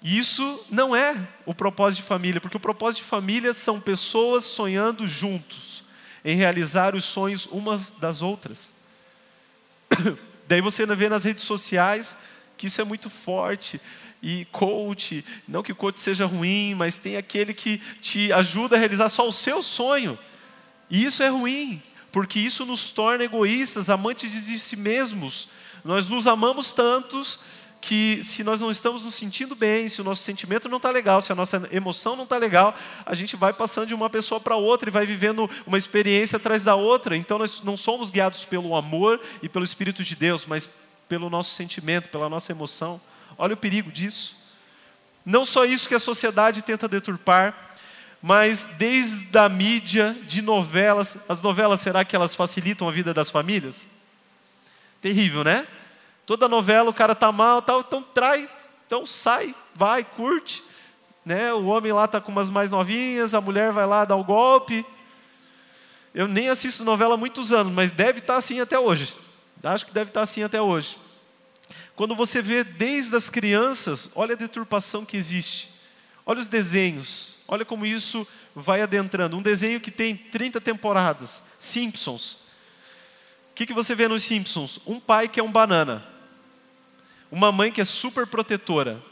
E 0.00 0.16
isso 0.16 0.64
não 0.70 0.96
é 0.96 1.14
o 1.44 1.54
propósito 1.54 2.00
de 2.00 2.08
família, 2.08 2.40
porque 2.40 2.56
o 2.56 2.60
propósito 2.60 3.02
de 3.02 3.08
família 3.08 3.52
são 3.52 3.82
pessoas 3.82 4.46
sonhando 4.46 5.06
juntos, 5.06 5.84
em 6.24 6.36
realizar 6.36 6.94
os 6.94 7.04
sonhos 7.04 7.44
umas 7.44 7.90
das 7.90 8.22
outras. 8.22 8.75
Daí 10.48 10.60
você 10.60 10.86
vê 10.86 11.08
nas 11.08 11.24
redes 11.24 11.42
sociais 11.42 12.18
que 12.56 12.66
isso 12.66 12.80
é 12.80 12.84
muito 12.84 13.10
forte. 13.10 13.80
e 14.22 14.46
coach. 14.46 15.24
Não 15.46 15.62
que 15.62 15.74
coach 15.74 16.00
seja 16.00 16.26
ruim, 16.26 16.74
mas 16.74 16.96
tem 16.96 17.16
aquele 17.16 17.52
que 17.52 17.78
te 18.00 18.32
ajuda 18.32 18.76
a 18.76 18.78
realizar 18.78 19.08
só 19.08 19.28
o 19.28 19.32
seu 19.32 19.62
sonho. 19.62 20.18
E 20.90 21.04
isso 21.04 21.22
é 21.22 21.28
ruim, 21.28 21.82
porque 22.10 22.40
isso 22.40 22.64
nos 22.64 22.90
torna 22.92 23.24
egoístas, 23.24 23.90
amantes 23.90 24.30
de 24.46 24.58
si 24.58 24.76
mesmos. 24.76 25.48
Nós 25.84 26.08
nos 26.08 26.26
amamos 26.26 26.72
tantos 26.72 27.40
que 27.80 28.20
se 28.22 28.42
nós 28.42 28.60
não 28.60 28.70
estamos 28.70 29.04
nos 29.04 29.14
sentindo 29.14 29.54
bem, 29.54 29.88
se 29.88 30.00
o 30.00 30.04
nosso 30.04 30.22
sentimento 30.22 30.68
não 30.68 30.78
está 30.78 30.90
legal, 30.90 31.22
se 31.22 31.30
a 31.30 31.34
nossa 31.34 31.68
emoção 31.70 32.16
não 32.16 32.24
está 32.24 32.36
legal, 32.36 32.76
a 33.04 33.14
gente 33.14 33.36
vai 33.36 33.52
passando 33.52 33.86
de 33.86 33.94
uma 33.94 34.10
pessoa 34.10 34.40
para 34.40 34.56
outra 34.56 34.88
e 34.88 34.92
vai 34.92 35.06
vivendo 35.06 35.48
uma 35.66 35.78
experiência 35.78 36.36
atrás 36.36 36.64
da 36.64 36.74
outra. 36.74 37.16
Então 37.16 37.38
nós 37.38 37.62
não 37.62 37.76
somos 37.76 38.10
guiados 38.10 38.44
pelo 38.44 38.74
amor 38.74 39.20
e 39.42 39.48
pelo 39.48 39.64
Espírito 39.64 40.02
de 40.02 40.16
Deus, 40.16 40.46
mas 40.46 40.68
pelo 41.08 41.30
nosso 41.30 41.54
sentimento, 41.54 42.10
pela 42.10 42.28
nossa 42.28 42.50
emoção. 42.50 43.00
Olha 43.38 43.54
o 43.54 43.56
perigo 43.56 43.92
disso. 43.92 44.36
Não 45.24 45.44
só 45.44 45.64
isso 45.64 45.88
que 45.88 45.94
a 45.94 46.00
sociedade 46.00 46.62
tenta 46.62 46.88
deturpar, 46.88 47.66
mas 48.22 48.74
desde 48.78 49.36
a 49.38 49.48
mídia 49.48 50.16
de 50.22 50.42
novelas, 50.42 51.18
as 51.28 51.42
novelas 51.42 51.80
será 51.80 52.04
que 52.04 52.16
elas 52.16 52.34
facilitam 52.34 52.88
a 52.88 52.92
vida 52.92 53.12
das 53.12 53.30
famílias? 53.30 53.86
Terrível, 55.00 55.44
né? 55.44 55.66
Toda 56.26 56.48
novela 56.48 56.90
o 56.90 56.94
cara 56.94 57.14
tá 57.14 57.30
mal, 57.30 57.62
tal, 57.62 57.80
então 57.80 58.02
trai, 58.02 58.48
então 58.84 59.06
sai, 59.06 59.54
vai, 59.74 60.02
curte, 60.02 60.62
né? 61.24 61.52
O 61.54 61.66
homem 61.66 61.92
lá 61.92 62.08
tá 62.08 62.20
com 62.20 62.32
umas 62.32 62.50
mais 62.50 62.68
novinhas, 62.68 63.32
a 63.32 63.40
mulher 63.40 63.70
vai 63.70 63.86
lá 63.86 64.04
dar 64.04 64.16
o 64.16 64.24
golpe. 64.24 64.84
Eu 66.12 66.26
nem 66.26 66.48
assisto 66.48 66.82
novela 66.82 67.14
há 67.14 67.16
muitos 67.16 67.52
anos, 67.52 67.72
mas 67.72 67.92
deve 67.92 68.18
estar 68.18 68.34
tá 68.34 68.38
assim 68.38 68.60
até 68.60 68.76
hoje. 68.76 69.14
Acho 69.62 69.86
que 69.86 69.92
deve 69.92 70.10
estar 70.10 70.20
tá 70.20 70.24
assim 70.24 70.42
até 70.42 70.60
hoje. 70.60 70.98
Quando 71.94 72.14
você 72.14 72.42
vê 72.42 72.64
desde 72.64 73.14
as 73.16 73.30
crianças, 73.30 74.10
olha 74.14 74.34
a 74.34 74.38
deturpação 74.38 75.04
que 75.04 75.16
existe. 75.16 75.70
Olha 76.24 76.40
os 76.40 76.48
desenhos, 76.48 77.36
olha 77.46 77.64
como 77.64 77.86
isso 77.86 78.26
vai 78.54 78.82
adentrando. 78.82 79.36
Um 79.36 79.42
desenho 79.42 79.80
que 79.80 79.92
tem 79.92 80.16
30 80.16 80.60
temporadas, 80.60 81.44
Simpsons. 81.60 82.32
O 83.50 83.54
que, 83.54 83.64
que 83.64 83.72
você 83.72 83.94
vê 83.94 84.08
nos 84.08 84.24
Simpsons? 84.24 84.80
Um 84.86 84.98
pai 84.98 85.28
que 85.28 85.38
é 85.38 85.42
um 85.42 85.52
banana, 85.52 86.04
uma 87.30 87.50
mãe 87.50 87.72
que 87.72 87.80
é 87.80 87.84
super 87.84 88.26
protetora 88.26 89.02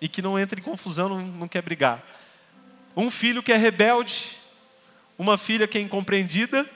e 0.00 0.08
que 0.08 0.22
não 0.22 0.38
entra 0.38 0.58
em 0.58 0.62
confusão, 0.62 1.08
não, 1.08 1.20
não 1.20 1.48
quer 1.48 1.62
brigar. 1.62 2.02
Um 2.96 3.10
filho 3.10 3.42
que 3.42 3.52
é 3.52 3.56
rebelde, 3.56 4.36
uma 5.18 5.36
filha 5.36 5.66
que 5.66 5.78
é 5.78 5.80
incompreendida 5.80 6.68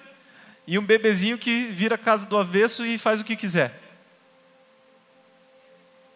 e 0.66 0.78
um 0.78 0.84
bebezinho 0.84 1.38
que 1.38 1.66
vira 1.66 1.94
a 1.94 1.98
casa 1.98 2.26
do 2.26 2.36
avesso 2.36 2.84
e 2.84 2.98
faz 2.98 3.20
o 3.20 3.24
que 3.24 3.36
quiser. 3.36 3.80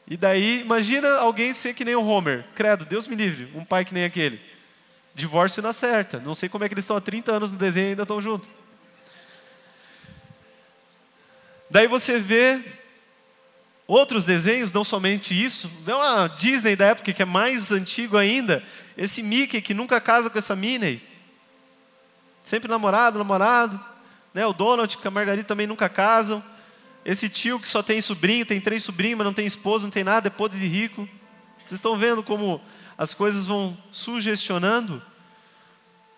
E 0.09 0.17
daí, 0.17 0.61
imagina 0.61 1.09
alguém 1.19 1.53
ser 1.53 1.75
que 1.75 1.85
nem 1.85 1.97
o 1.97 2.05
Homer. 2.05 2.45
Credo, 2.55 2.85
Deus 2.85 3.09
me 3.09 3.17
livre, 3.17 3.51
um 3.55 3.65
pai 3.65 3.85
que 3.85 3.93
nem 3.93 4.05
aquele. 4.05 4.41
Divórcio 5.15 5.63
na 5.63 5.73
certa. 5.73 6.21
Não 6.21 6.35
sei 6.35 6.49
como 6.49 6.63
é 6.63 6.69
que 6.69 6.75
eles 6.75 6.85
estão 6.85 6.97
há 6.97 7.01
30 7.01 7.33
anos 7.33 7.51
no 7.51 7.59
desenho 7.59 7.87
e 7.87 7.91
ainda 7.91 8.03
estão 8.03 8.21
juntos. 8.21 8.49
Daí 11.69 11.89
você 11.89 12.19
vê 12.19 12.63
outros 13.87 14.25
desenhos, 14.25 14.73
não 14.73 14.85
somente 14.85 15.41
isso. 15.41 15.69
Vê 15.85 15.93
uma 15.93 16.27
Disney 16.29 16.75
da 16.75 16.87
época 16.87 17.13
que 17.13 17.23
é 17.23 17.27
mais 17.27 17.71
antigo 17.71 18.17
ainda. 18.17 18.63
Esse 18.97 19.23
Mickey 19.23 19.61
que 19.61 19.75
nunca 19.75 20.01
casa 20.01 20.29
com 20.29 20.39
essa 20.39 20.57
Minnie. 20.57 21.01
Sempre 22.43 22.69
namorado, 22.69 23.19
namorado. 23.19 23.79
Né? 24.35 24.47
O 24.47 24.53
Donald 24.53 24.97
com 24.97 25.09
a 25.09 25.11
Margarida 25.11 25.47
também 25.47 25.67
nunca 25.67 25.89
casam. 25.89 26.43
Esse 27.05 27.29
tio 27.29 27.61
que 27.61 27.69
só 27.69 27.83
tem 27.83 28.01
sobrinho, 28.01 28.45
tem 28.45 28.61
três 28.61 28.83
sobrinhos, 28.83 29.19
mas 29.19 29.25
não 29.25 29.33
tem 29.33 29.47
esposa, 29.47 29.85
não 29.85 29.91
tem 29.91 30.03
nada, 30.03 30.27
é 30.27 30.31
podre 30.31 30.59
de 30.59 30.67
rico. 30.67 31.09
Vocês 31.59 31.79
estão 31.79 31.97
vendo 31.97 32.23
como 32.23 32.61
as 32.99 33.15
coisas 33.15 33.47
vão 33.47 33.77
sugestionando? 33.93 35.01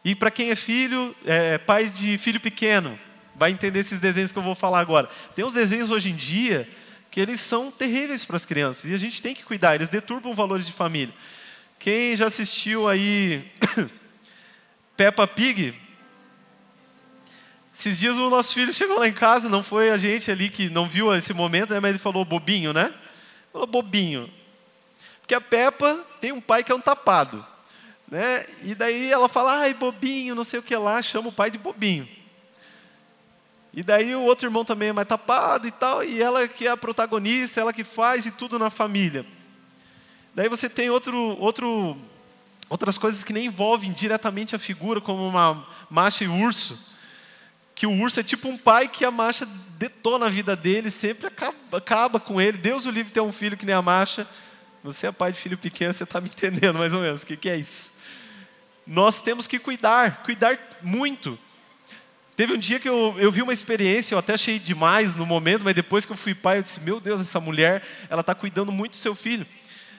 E 0.05 0.15
para 0.15 0.31
quem 0.31 0.51
é 0.51 0.55
filho, 0.55 1.15
é, 1.27 1.59
pai 1.59 1.87
de 1.87 2.17
filho 2.17 2.41
pequeno, 2.41 2.99
vai 3.35 3.51
entender 3.51 3.81
esses 3.81 4.01
desenhos 4.01 4.33
que 4.33 4.39
eu 4.39 4.43
vou 4.43 4.55
falar 4.55 4.81
agora. 4.81 5.11
Tem 5.35 5.45
uns 5.45 5.55
desenhos 5.55 5.91
hoje 5.91 6.11
em 6.11 6.17
dia 6.17 6.69
que 7.11 7.21
eles 7.21 7.41
são 7.41 7.71
terríveis 7.71 8.25
para 8.25 8.37
as 8.37 8.45
crianças 8.45 8.91
e 8.91 8.95
a 8.95 8.99
gente 8.99 9.23
tem 9.23 9.35
que 9.35 9.45
cuidar, 9.45 9.75
eles 9.75 9.88
deturpam 9.88 10.35
valores 10.35 10.67
de 10.67 10.73
família. 10.73 11.15
Quem 11.79 12.15
já 12.15 12.27
assistiu 12.27 12.88
aí 12.88 13.45
Peppa 14.97 15.27
Pig, 15.27 15.75
esses 17.75 17.99
dias 17.99 18.17
o 18.19 18.29
nosso 18.29 18.53
filho 18.53 18.75
chegou 18.75 18.99
lá 18.99 19.07
em 19.07 19.12
casa, 19.12 19.49
não 19.49 19.62
foi 19.62 19.91
a 19.91 19.97
gente 19.97 20.31
ali 20.31 20.50
que 20.50 20.69
não 20.69 20.88
viu 20.88 21.15
esse 21.15 21.33
momento, 21.33 21.73
né, 21.73 21.81
mas 21.81 21.91
ele 21.91 21.99
falou 21.99 22.25
bobinho, 22.25 22.73
né? 22.73 22.93
Falou 23.53 23.67
bobinho. 23.67 24.29
Porque 25.21 25.35
a 25.35 25.41
Peppa 25.41 26.05
tem 26.21 26.33
um 26.33 26.41
pai 26.41 26.65
que 26.65 26.73
é 26.73 26.75
um 26.75 26.81
tapado. 26.81 27.47
Né? 28.11 28.47
E 28.62 28.75
daí 28.75 29.12
ela 29.12 29.29
fala, 29.29 29.59
ai, 29.59 29.75
bobinho, 29.75 30.35
não 30.35 30.43
sei 30.43 30.59
o 30.59 30.62
que 30.62 30.75
lá, 30.75 31.00
chama 31.03 31.29
o 31.29 31.33
pai 31.33 31.50
de 31.50 31.59
bobinho. 31.59 32.09
E 33.79 33.83
daí 33.85 34.13
o 34.13 34.23
outro 34.23 34.49
irmão 34.49 34.65
também 34.65 34.89
é 34.89 34.93
mais 34.93 35.07
tapado 35.07 35.69
e 35.69 35.71
tal, 35.71 36.03
e 36.03 36.21
ela 36.21 36.49
que 36.49 36.67
é 36.67 36.71
a 36.71 36.77
protagonista, 36.77 37.61
ela 37.61 37.73
que 37.73 37.85
faz 37.85 38.27
e 38.27 38.33
tudo 38.33 38.59
na 38.59 38.71
família. 38.71 39.25
Daí 40.35 40.49
você 40.49 40.69
tem 40.69 40.91
outro, 40.91 41.17
outro, 41.39 41.97
outras 42.69 42.99
coisas 42.99 43.23
que 43.23 43.33
nem 43.33 43.47
envolvem 43.47 43.93
diretamente 43.93 44.57
a 44.57 44.59
figura, 44.59 45.01
como 45.01 45.29
uma 45.29 45.65
macha 45.89 46.25
e 46.25 46.27
urso 46.27 46.99
que 47.73 47.87
o 47.87 47.93
urso 47.93 48.19
é 48.19 48.25
tipo 48.25 48.49
um 48.49 48.59
pai 48.59 48.89
que 48.89 49.05
a 49.05 49.11
Macha 49.13 49.47
detona 49.79 50.27
a 50.27 50.29
vida 50.29 50.57
dele, 50.57 50.91
sempre 50.91 51.29
acaba, 51.29 51.57
acaba 51.71 52.19
com 52.19 52.41
ele. 52.41 52.59
Deus 52.59 52.85
o 52.87 52.91
livre 52.91 53.13
ter 53.13 53.21
um 53.21 53.33
filho 53.33 53.57
que 53.57 53.65
nem 53.65 53.73
a 53.73 53.81
Macha. 53.81 54.27
Você 54.83 55.07
é 55.07 55.13
pai 55.13 55.31
de 55.31 55.39
filho 55.39 55.57
pequeno, 55.57 55.93
você 55.93 56.03
está 56.03 56.21
me 56.21 56.27
entendendo 56.29 56.77
mais 56.77 56.93
ou 56.93 57.01
menos 57.01 57.23
o 57.23 57.27
que, 57.27 57.37
que 57.37 57.49
é 57.49 57.57
isso. 57.57 57.93
Nós 58.85 59.23
temos 59.23 59.47
que 59.47 59.61
cuidar, 59.61 60.25
cuidar 60.25 60.59
muito. 60.83 61.39
Teve 62.38 62.52
um 62.52 62.57
dia 62.57 62.78
que 62.78 62.88
eu, 62.88 63.16
eu 63.18 63.33
vi 63.33 63.42
uma 63.42 63.52
experiência, 63.52 64.14
eu 64.14 64.18
até 64.21 64.35
achei 64.35 64.61
demais 64.61 65.16
no 65.16 65.26
momento, 65.26 65.64
mas 65.64 65.75
depois 65.75 66.07
que 66.07 66.12
eu 66.12 66.16
fui 66.16 66.37
pai, 66.37 66.59
eu 66.59 66.62
disse: 66.62 66.78
Meu 66.78 67.00
Deus, 67.00 67.21
essa 67.21 67.40
mulher, 67.40 67.83
ela 68.09 68.21
está 68.21 68.33
cuidando 68.33 68.71
muito 68.71 68.92
do 68.92 68.97
seu 68.97 69.12
filho. 69.12 69.45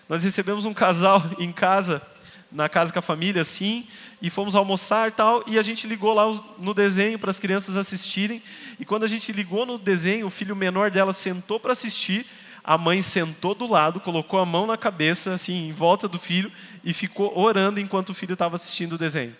Nós 0.07 0.23
recebemos 0.23 0.63
um 0.63 0.73
casal 0.73 1.21
em 1.37 1.51
casa, 1.51 2.01
na 2.49 2.69
casa 2.69 2.93
com 2.93 2.99
a 2.99 3.01
família, 3.01 3.41
assim, 3.41 3.85
e 4.21 4.29
fomos 4.29 4.55
almoçar 4.55 5.09
e 5.09 5.11
tal, 5.11 5.43
e 5.47 5.59
a 5.59 5.61
gente 5.61 5.85
ligou 5.85 6.13
lá 6.13 6.23
no 6.57 6.73
desenho 6.73 7.19
para 7.19 7.29
as 7.29 7.39
crianças 7.39 7.75
assistirem. 7.75 8.41
E 8.79 8.85
quando 8.85 9.03
a 9.03 9.07
gente 9.07 9.33
ligou 9.33 9.65
no 9.65 9.77
desenho, 9.77 10.25
o 10.25 10.29
filho 10.29 10.55
menor 10.55 10.89
dela 10.89 11.11
sentou 11.11 11.59
para 11.59 11.73
assistir, 11.73 12.25
a 12.63 12.77
mãe 12.77 13.01
sentou 13.01 13.53
do 13.53 13.69
lado, 13.69 13.99
colocou 13.99 14.39
a 14.39 14.45
mão 14.45 14.65
na 14.65 14.77
cabeça, 14.77 15.33
assim, 15.33 15.67
em 15.67 15.73
volta 15.73 16.07
do 16.07 16.17
filho, 16.17 16.49
e 16.85 16.93
ficou 16.93 17.37
orando 17.37 17.81
enquanto 17.81 18.11
o 18.11 18.13
filho 18.13 18.31
estava 18.31 18.55
assistindo 18.55 18.93
o 18.93 18.97
desenho. 18.97 19.35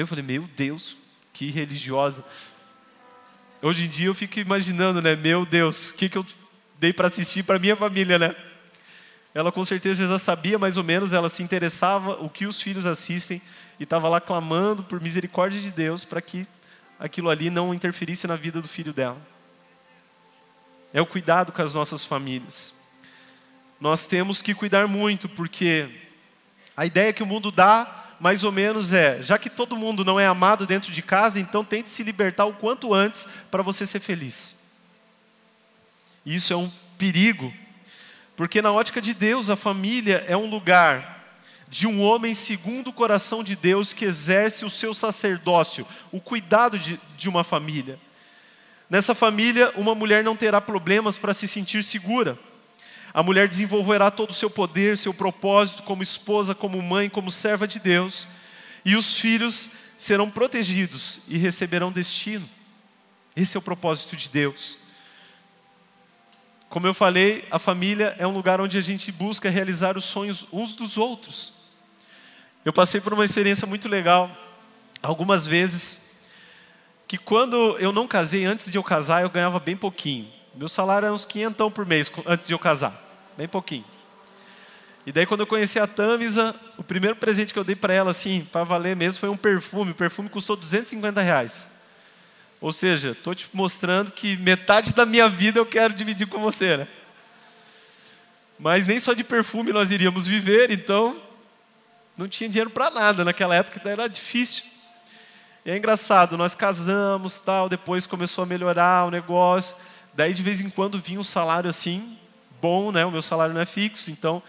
Eu 0.00 0.06
falei, 0.06 0.24
meu 0.24 0.48
Deus, 0.56 0.96
que 1.32 1.50
religiosa. 1.50 2.24
Hoje 3.60 3.84
em 3.84 3.88
dia 3.88 4.06
eu 4.06 4.14
fico 4.14 4.40
imaginando, 4.40 5.02
né? 5.02 5.14
Meu 5.14 5.44
Deus, 5.44 5.90
o 5.90 5.94
que, 5.94 6.08
que 6.08 6.16
eu 6.16 6.24
dei 6.78 6.90
para 6.90 7.08
assistir 7.08 7.42
para 7.42 7.58
minha 7.58 7.76
família, 7.76 8.18
né? 8.18 8.34
Ela 9.34 9.52
com 9.52 9.62
certeza 9.62 10.06
já 10.06 10.18
sabia 10.18 10.58
mais 10.58 10.78
ou 10.78 10.82
menos, 10.82 11.12
ela 11.12 11.28
se 11.28 11.42
interessava 11.42 12.12
o 12.12 12.30
que 12.30 12.46
os 12.46 12.62
filhos 12.62 12.86
assistem 12.86 13.42
e 13.78 13.82
estava 13.82 14.08
lá 14.08 14.22
clamando 14.22 14.82
por 14.82 15.02
misericórdia 15.02 15.60
de 15.60 15.70
Deus 15.70 16.02
para 16.02 16.22
que 16.22 16.46
aquilo 16.98 17.28
ali 17.28 17.50
não 17.50 17.74
interferisse 17.74 18.26
na 18.26 18.36
vida 18.36 18.62
do 18.62 18.68
filho 18.68 18.94
dela. 18.94 19.20
É 20.94 21.00
o 21.02 21.06
cuidado 21.06 21.52
com 21.52 21.60
as 21.60 21.74
nossas 21.74 22.06
famílias. 22.06 22.74
Nós 23.78 24.06
temos 24.06 24.40
que 24.40 24.54
cuidar 24.54 24.88
muito, 24.88 25.28
porque 25.28 25.90
a 26.74 26.86
ideia 26.86 27.12
que 27.12 27.22
o 27.22 27.26
mundo 27.26 27.50
dá, 27.50 28.00
mais 28.20 28.44
ou 28.44 28.52
menos, 28.52 28.92
é: 28.92 29.22
já 29.22 29.38
que 29.38 29.50
todo 29.50 29.76
mundo 29.76 30.04
não 30.04 30.20
é 30.20 30.26
amado 30.26 30.66
dentro 30.66 30.92
de 30.92 31.02
casa, 31.02 31.40
então 31.40 31.64
tente 31.64 31.90
se 31.90 32.02
libertar 32.02 32.44
o 32.44 32.52
quanto 32.52 32.94
antes 32.94 33.26
para 33.50 33.62
você 33.62 33.86
ser 33.86 34.00
feliz. 34.00 34.76
Isso 36.24 36.52
é 36.52 36.56
um 36.56 36.70
perigo 36.98 37.52
porque 38.40 38.62
na 38.62 38.72
ótica 38.72 39.02
de 39.02 39.12
Deus, 39.12 39.50
a 39.50 39.54
família 39.54 40.24
é 40.26 40.34
um 40.34 40.48
lugar 40.48 41.26
de 41.68 41.86
um 41.86 42.00
homem 42.00 42.32
segundo 42.32 42.88
o 42.88 42.92
coração 42.94 43.44
de 43.44 43.54
Deus 43.54 43.92
que 43.92 44.06
exerce 44.06 44.64
o 44.64 44.70
seu 44.70 44.94
sacerdócio, 44.94 45.86
o 46.10 46.22
cuidado 46.22 46.78
de, 46.78 46.98
de 47.18 47.28
uma 47.28 47.44
família. 47.44 48.00
Nessa 48.88 49.14
família, 49.14 49.70
uma 49.76 49.94
mulher 49.94 50.24
não 50.24 50.34
terá 50.34 50.58
problemas 50.58 51.18
para 51.18 51.34
se 51.34 51.46
sentir 51.46 51.84
segura. 51.84 52.38
A 53.12 53.22
mulher 53.22 53.48
desenvolverá 53.48 54.10
todo 54.10 54.30
o 54.30 54.34
seu 54.34 54.48
poder, 54.48 54.96
seu 54.96 55.12
propósito 55.12 55.82
como 55.82 56.02
esposa, 56.02 56.54
como 56.54 56.80
mãe, 56.80 57.08
como 57.08 57.30
serva 57.30 57.66
de 57.66 57.80
Deus, 57.80 58.26
e 58.84 58.94
os 58.94 59.18
filhos 59.18 59.70
serão 59.98 60.30
protegidos 60.30 61.22
e 61.28 61.36
receberão 61.36 61.90
destino. 61.92 62.48
Esse 63.34 63.56
é 63.56 63.60
o 63.60 63.62
propósito 63.62 64.16
de 64.16 64.28
Deus. 64.28 64.78
Como 66.68 66.86
eu 66.86 66.94
falei, 66.94 67.44
a 67.50 67.58
família 67.58 68.14
é 68.16 68.26
um 68.26 68.32
lugar 68.32 68.60
onde 68.60 68.78
a 68.78 68.80
gente 68.80 69.10
busca 69.10 69.50
realizar 69.50 69.96
os 69.96 70.04
sonhos 70.04 70.46
uns 70.52 70.76
dos 70.76 70.96
outros. 70.96 71.52
Eu 72.64 72.72
passei 72.72 73.00
por 73.00 73.12
uma 73.12 73.24
experiência 73.24 73.66
muito 73.66 73.88
legal, 73.88 74.30
algumas 75.02 75.46
vezes, 75.46 76.22
que 77.08 77.18
quando 77.18 77.76
eu 77.78 77.90
não 77.90 78.06
casei, 78.06 78.44
antes 78.44 78.70
de 78.70 78.78
eu 78.78 78.84
casar, 78.84 79.22
eu 79.22 79.30
ganhava 79.30 79.58
bem 79.58 79.76
pouquinho. 79.76 80.30
Meu 80.54 80.68
salário 80.68 81.06
era 81.06 81.14
uns 81.14 81.24
quinhentão 81.24 81.70
por 81.70 81.86
mês 81.86 82.10
antes 82.26 82.46
de 82.46 82.52
eu 82.52 82.58
casar. 82.58 82.92
bem 83.36 83.46
pouquinho. 83.46 83.84
E 85.06 85.12
daí 85.12 85.24
quando 85.24 85.40
eu 85.40 85.46
conheci 85.46 85.78
a 85.78 85.86
Tamisa, 85.86 86.54
o 86.76 86.82
primeiro 86.82 87.16
presente 87.16 87.52
que 87.52 87.58
eu 87.58 87.64
dei 87.64 87.74
para 87.74 87.94
ela, 87.94 88.10
assim, 88.10 88.46
para 88.52 88.64
valer 88.64 88.94
mesmo, 88.94 89.20
foi 89.20 89.28
um 89.28 89.36
perfume. 89.36 89.92
O 89.92 89.94
perfume 89.94 90.28
custou 90.28 90.56
250 90.56 91.22
reais. 91.22 91.72
Ou 92.60 92.70
seja, 92.70 93.12
estou 93.12 93.34
te 93.34 93.48
mostrando 93.52 94.12
que 94.12 94.36
metade 94.36 94.92
da 94.92 95.06
minha 95.06 95.28
vida 95.28 95.58
eu 95.58 95.64
quero 95.64 95.94
dividir 95.94 96.26
com 96.26 96.38
você, 96.40 96.76
né? 96.76 96.88
Mas 98.58 98.84
nem 98.84 99.00
só 99.00 99.14
de 99.14 99.24
perfume 99.24 99.72
nós 99.72 99.90
iríamos 99.90 100.26
viver, 100.26 100.70
então 100.70 101.16
não 102.16 102.28
tinha 102.28 102.50
dinheiro 102.50 102.68
para 102.68 102.90
nada 102.90 103.24
naquela 103.24 103.54
época, 103.54 103.80
era 103.88 104.06
difícil. 104.06 104.64
E 105.64 105.70
é 105.70 105.76
engraçado, 105.76 106.36
nós 106.36 106.54
casamos, 106.54 107.40
tal, 107.40 107.68
depois 107.70 108.06
começou 108.06 108.44
a 108.44 108.46
melhorar 108.46 109.06
o 109.06 109.10
negócio. 109.10 109.76
Daí 110.14 110.34
de 110.34 110.42
vez 110.42 110.60
em 110.60 110.70
quando 110.70 111.00
vinha 111.00 111.20
um 111.20 111.24
salário 111.24 111.70
assim, 111.70 112.18
bom, 112.60 112.92
né? 112.92 113.04
O 113.04 113.10
meu 113.10 113.22
salário 113.22 113.54
não 113.54 113.60
é 113.60 113.66
fixo, 113.66 114.10
então 114.10 114.42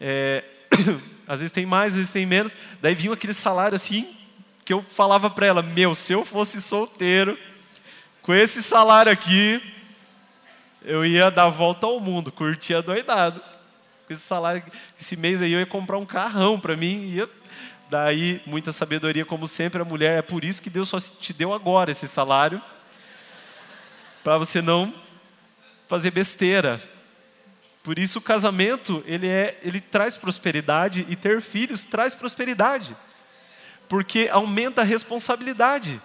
é, 0.00 0.44
às 1.26 1.40
vezes 1.40 1.52
tem 1.52 1.66
mais, 1.66 1.92
às 1.92 1.96
vezes 1.96 2.12
tem 2.12 2.26
menos. 2.26 2.54
Daí 2.80 2.94
vinha 2.94 3.12
aquele 3.12 3.34
salário 3.34 3.76
assim, 3.76 4.06
que 4.64 4.72
eu 4.72 4.82
falava 4.82 5.30
para 5.30 5.46
ela: 5.46 5.62
Meu, 5.62 5.94
se 5.94 6.12
eu 6.12 6.24
fosse 6.24 6.60
solteiro, 6.60 7.38
com 8.22 8.34
esse 8.34 8.62
salário 8.62 9.10
aqui, 9.10 9.62
eu 10.84 11.04
ia 11.04 11.30
dar 11.30 11.48
volta 11.48 11.86
ao 11.86 12.00
mundo, 12.00 12.30
curtia 12.30 12.82
doidado. 12.82 13.40
Com 14.06 14.12
esse 14.12 14.22
salário, 14.22 14.62
esse 14.98 15.16
mês 15.16 15.42
aí 15.42 15.52
eu 15.52 15.60
ia 15.60 15.66
comprar 15.66 15.98
um 15.98 16.06
carrão 16.06 16.58
para 16.58 16.76
mim. 16.76 17.10
Ia, 17.10 17.28
daí, 17.90 18.40
muita 18.46 18.72
sabedoria, 18.72 19.24
como 19.24 19.46
sempre, 19.46 19.80
a 19.80 19.84
mulher. 19.84 20.18
É 20.18 20.22
por 20.22 20.44
isso 20.44 20.62
que 20.62 20.70
Deus 20.70 20.88
só 20.88 20.98
te 21.00 21.32
deu 21.32 21.52
agora 21.52 21.90
esse 21.90 22.06
salário, 22.06 22.60
para 24.22 24.38
você 24.38 24.60
não 24.60 24.92
fazer 25.86 26.10
besteira. 26.10 26.80
Por 27.82 27.98
isso 27.98 28.18
o 28.18 28.22
casamento, 28.22 29.02
ele, 29.06 29.26
é, 29.26 29.58
ele 29.62 29.80
traz 29.80 30.16
prosperidade 30.16 31.06
e 31.08 31.16
ter 31.16 31.40
filhos 31.40 31.84
traz 31.84 32.14
prosperidade. 32.14 32.94
Porque 33.88 34.28
aumenta 34.30 34.82
a 34.82 34.84
responsabilidade. 34.84 36.00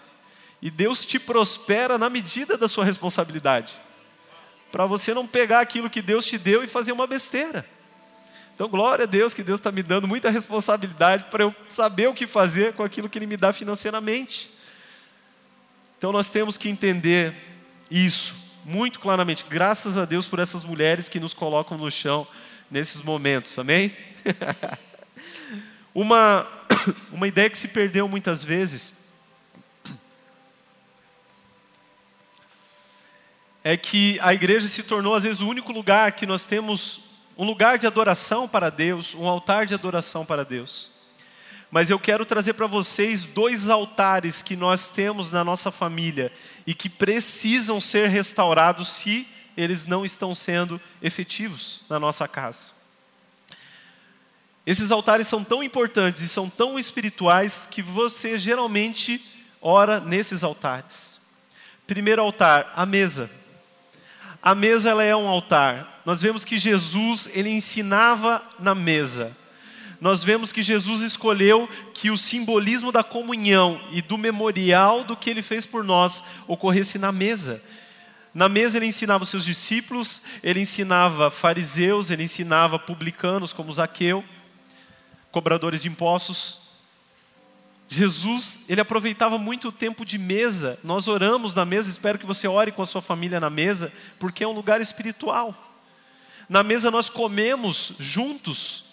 E 0.62 0.72
Deus 0.72 1.05
te 1.05 1.20
prospera 1.20 1.98
na 1.98 2.10
medida 2.10 2.58
da 2.58 2.70
sua 2.70 2.86
responsabilidade. 2.86 3.77
Para 4.72 4.86
você 4.86 5.13
não 5.13 5.27
pegar 5.27 5.60
aquilo 5.60 5.89
que 5.89 6.01
Deus 6.01 6.25
te 6.25 6.38
deu 6.38 6.63
e 6.63 6.67
fazer 6.67 6.93
uma 6.93 7.05
besteira. 7.05 7.65
Então, 8.55 8.70
glória 8.70 9.03
a 9.03 9.08
Deus 9.08 9.34
que 9.34 9.43
Deus 9.43 9.60
está 9.60 9.72
me 9.72 9.84
dando 9.84 10.08
muita 10.08 10.29
responsabilidade 10.29 11.25
para 11.25 11.43
eu 11.43 11.55
saber 11.67 12.08
o 12.08 12.13
que 12.13 12.25
fazer 12.25 12.74
com 12.74 12.84
aquilo 12.84 13.10
que 13.10 13.17
Ele 13.17 13.27
me 13.27 13.36
dá 13.36 13.51
financeiramente. 13.51 14.51
Então, 15.98 16.12
nós 16.12 16.29
temos 16.29 16.58
que 16.58 16.70
entender 16.70 17.52
isso 17.89 18.35
muito 18.65 18.99
claramente. 18.99 19.45
Graças 19.49 19.97
a 19.97 20.05
Deus 20.05 20.25
por 20.25 20.39
essas 20.39 20.63
mulheres 20.63 21.09
que 21.09 21.19
nos 21.19 21.33
colocam 21.33 21.77
no 21.77 21.91
chão 21.91 22.27
nesses 22.69 23.01
momentos, 23.01 23.57
amém? 23.59 23.95
uma, 25.93 26.47
uma 27.11 27.27
ideia 27.27 27.49
que 27.49 27.57
se 27.57 27.67
perdeu 27.67 28.07
muitas 28.07 28.43
vezes 28.43 29.03
é 33.63 33.77
que 33.77 34.19
a 34.21 34.33
igreja 34.33 34.67
se 34.67 34.83
tornou, 34.83 35.15
às 35.15 35.23
vezes, 35.23 35.41
o 35.41 35.47
único 35.47 35.71
lugar 35.71 36.11
que 36.11 36.25
nós 36.25 36.45
temos 36.45 37.13
um 37.37 37.45
lugar 37.45 37.77
de 37.77 37.87
adoração 37.87 38.47
para 38.47 38.69
Deus, 38.69 39.15
um 39.15 39.25
altar 39.25 39.65
de 39.65 39.73
adoração 39.73 40.25
para 40.25 40.43
Deus. 40.43 40.91
Mas 41.71 41.89
eu 41.89 41.97
quero 41.97 42.25
trazer 42.25 42.53
para 42.53 42.67
vocês 42.67 43.23
dois 43.23 43.69
altares 43.69 44.43
que 44.43 44.55
nós 44.55 44.89
temos 44.89 45.31
na 45.31 45.43
nossa 45.43 45.71
família 45.71 46.31
e 46.65 46.74
que 46.74 46.89
precisam 46.89 47.79
ser 47.79 48.10
restaurados 48.10 48.88
se 48.88 49.27
eles 49.55 49.86
não 49.86 50.03
estão 50.03 50.34
sendo 50.34 50.82
efetivos 51.01 51.82
na 51.89 52.00
nossa 52.00 52.27
casa. 52.27 52.72
Esses 54.65 54.91
altares 54.91 55.27
são 55.27 55.43
tão 55.43 55.62
importantes 55.62 56.22
e 56.22 56.29
são 56.29 56.49
tão 56.49 56.80
espirituais 56.80 57.67
que 57.69 57.82
você 57.82 58.38
geralmente 58.38 59.21
ora 59.62 59.99
nesses 59.99 60.43
altares. 60.43 61.19
Primeiro 61.86 62.21
altar, 62.21 62.71
a 62.76 62.86
mesa. 62.86 63.30
A 64.41 64.56
mesa 64.56 64.89
ela 64.89 65.04
é 65.04 65.15
um 65.15 65.28
altar. 65.28 66.02
Nós 66.06 66.21
vemos 66.21 66.45
que 66.45 66.58
Jesus 66.58 67.30
ele 67.34 67.49
ensinava 67.49 68.41
na 68.58 68.73
mesa 68.73 69.36
nós 70.03 70.21
vemos 70.21 70.51
que 70.51 70.61
Jesus 70.61 70.99
escolheu 70.99 71.65
que 71.93 72.11
o 72.11 72.17
simbolismo 72.17 72.91
da 72.91 73.05
comunhão 73.05 73.81
e 73.89 74.01
do 74.01 74.17
memorial 74.17 75.05
do 75.05 75.15
que 75.15 75.29
ele 75.29 75.41
fez 75.41 75.65
por 75.65 75.81
nós 75.81 76.25
ocorresse 76.45 76.99
na 76.99 77.09
mesa. 77.09 77.63
Na 78.33 78.49
mesa 78.49 78.77
ele 78.77 78.85
ensinava 78.85 79.23
os 79.23 79.29
seus 79.29 79.45
discípulos, 79.45 80.21
ele 80.43 80.59
ensinava 80.59 81.31
fariseus, 81.31 82.11
ele 82.11 82.21
ensinava 82.21 82.77
publicanos 82.77 83.53
como 83.53 83.71
Zaqueu, 83.71 84.25
cobradores 85.31 85.83
de 85.83 85.87
impostos. 85.87 86.59
Jesus, 87.87 88.65
ele 88.67 88.81
aproveitava 88.81 89.37
muito 89.37 89.69
o 89.69 89.71
tempo 89.71 90.03
de 90.03 90.17
mesa. 90.17 90.77
Nós 90.83 91.07
oramos 91.07 91.53
na 91.53 91.63
mesa, 91.63 91.89
espero 91.89 92.19
que 92.19 92.25
você 92.25 92.45
ore 92.45 92.73
com 92.73 92.81
a 92.81 92.85
sua 92.85 93.01
família 93.01 93.39
na 93.39 93.49
mesa, 93.49 93.89
porque 94.19 94.43
é 94.43 94.47
um 94.49 94.51
lugar 94.51 94.81
espiritual. 94.81 95.55
Na 96.49 96.61
mesa 96.61 96.91
nós 96.91 97.07
comemos 97.07 97.93
juntos, 97.99 98.92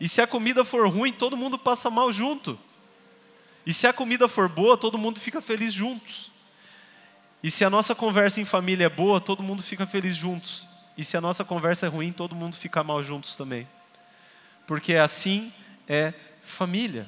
e 0.00 0.08
se 0.08 0.22
a 0.22 0.26
comida 0.26 0.64
for 0.64 0.88
ruim, 0.88 1.12
todo 1.12 1.36
mundo 1.36 1.58
passa 1.58 1.90
mal 1.90 2.10
junto. 2.10 2.58
E 3.66 3.72
se 3.72 3.86
a 3.86 3.92
comida 3.92 4.26
for 4.26 4.48
boa, 4.48 4.78
todo 4.78 4.96
mundo 4.96 5.20
fica 5.20 5.42
feliz 5.42 5.74
juntos. 5.74 6.32
E 7.42 7.50
se 7.50 7.64
a 7.64 7.70
nossa 7.70 7.94
conversa 7.94 8.40
em 8.40 8.46
família 8.46 8.86
é 8.86 8.88
boa, 8.88 9.20
todo 9.20 9.42
mundo 9.42 9.62
fica 9.62 9.86
feliz 9.86 10.16
juntos. 10.16 10.66
E 10.96 11.04
se 11.04 11.16
a 11.16 11.20
nossa 11.20 11.44
conversa 11.44 11.86
é 11.86 11.88
ruim, 11.88 12.12
todo 12.12 12.34
mundo 12.34 12.56
fica 12.56 12.82
mal 12.82 13.02
juntos 13.02 13.36
também. 13.36 13.68
Porque 14.66 14.94
assim 14.94 15.52
é 15.86 16.14
família. 16.40 17.06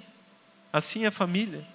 Assim 0.70 1.07
é 1.07 1.11
família. 1.11 1.66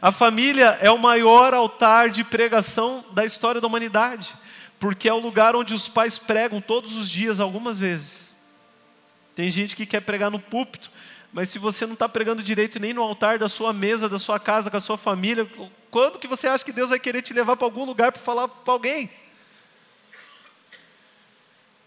A 0.00 0.12
família 0.12 0.78
é 0.80 0.90
o 0.90 0.98
maior 0.98 1.54
altar 1.54 2.10
de 2.10 2.22
pregação 2.22 3.04
da 3.12 3.24
história 3.24 3.60
da 3.60 3.66
humanidade, 3.66 4.34
porque 4.78 5.08
é 5.08 5.12
o 5.12 5.18
lugar 5.18 5.56
onde 5.56 5.72
os 5.72 5.88
pais 5.88 6.18
pregam 6.18 6.60
todos 6.60 6.96
os 6.96 7.08
dias, 7.08 7.40
algumas 7.40 7.78
vezes. 7.78 8.35
Tem 9.36 9.50
gente 9.50 9.76
que 9.76 9.84
quer 9.84 10.00
pregar 10.00 10.30
no 10.30 10.40
púlpito, 10.40 10.90
mas 11.30 11.50
se 11.50 11.58
você 11.58 11.84
não 11.84 11.92
está 11.92 12.08
pregando 12.08 12.42
direito 12.42 12.80
nem 12.80 12.94
no 12.94 13.02
altar 13.02 13.38
da 13.38 13.50
sua 13.50 13.70
mesa, 13.70 14.08
da 14.08 14.18
sua 14.18 14.40
casa, 14.40 14.70
com 14.70 14.78
a 14.78 14.80
sua 14.80 14.96
família, 14.96 15.46
quando 15.90 16.18
que 16.18 16.26
você 16.26 16.48
acha 16.48 16.64
que 16.64 16.72
Deus 16.72 16.88
vai 16.88 16.98
querer 16.98 17.20
te 17.20 17.34
levar 17.34 17.54
para 17.54 17.66
algum 17.66 17.84
lugar 17.84 18.10
para 18.10 18.22
falar 18.22 18.48
para 18.48 18.72
alguém? 18.72 19.10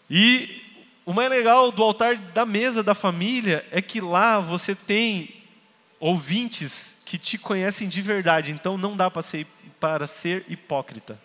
E 0.07 0.63
o 1.03 1.11
mais 1.11 1.27
legal 1.27 1.71
do 1.71 1.81
altar 1.81 2.15
da 2.15 2.45
mesa 2.45 2.83
da 2.83 2.93
família 2.93 3.65
é 3.71 3.81
que 3.81 3.99
lá 3.99 4.39
você 4.39 4.75
tem 4.75 5.43
ouvintes 5.99 7.01
que 7.03 7.17
te 7.17 7.35
conhecem 7.35 7.89
de 7.89 7.99
verdade, 7.99 8.51
então 8.51 8.77
não 8.77 8.95
dá 8.95 9.09
para 9.09 9.23
ser, 9.23 9.47
para 9.79 10.05
ser 10.05 10.45
hipócrita. 10.47 11.19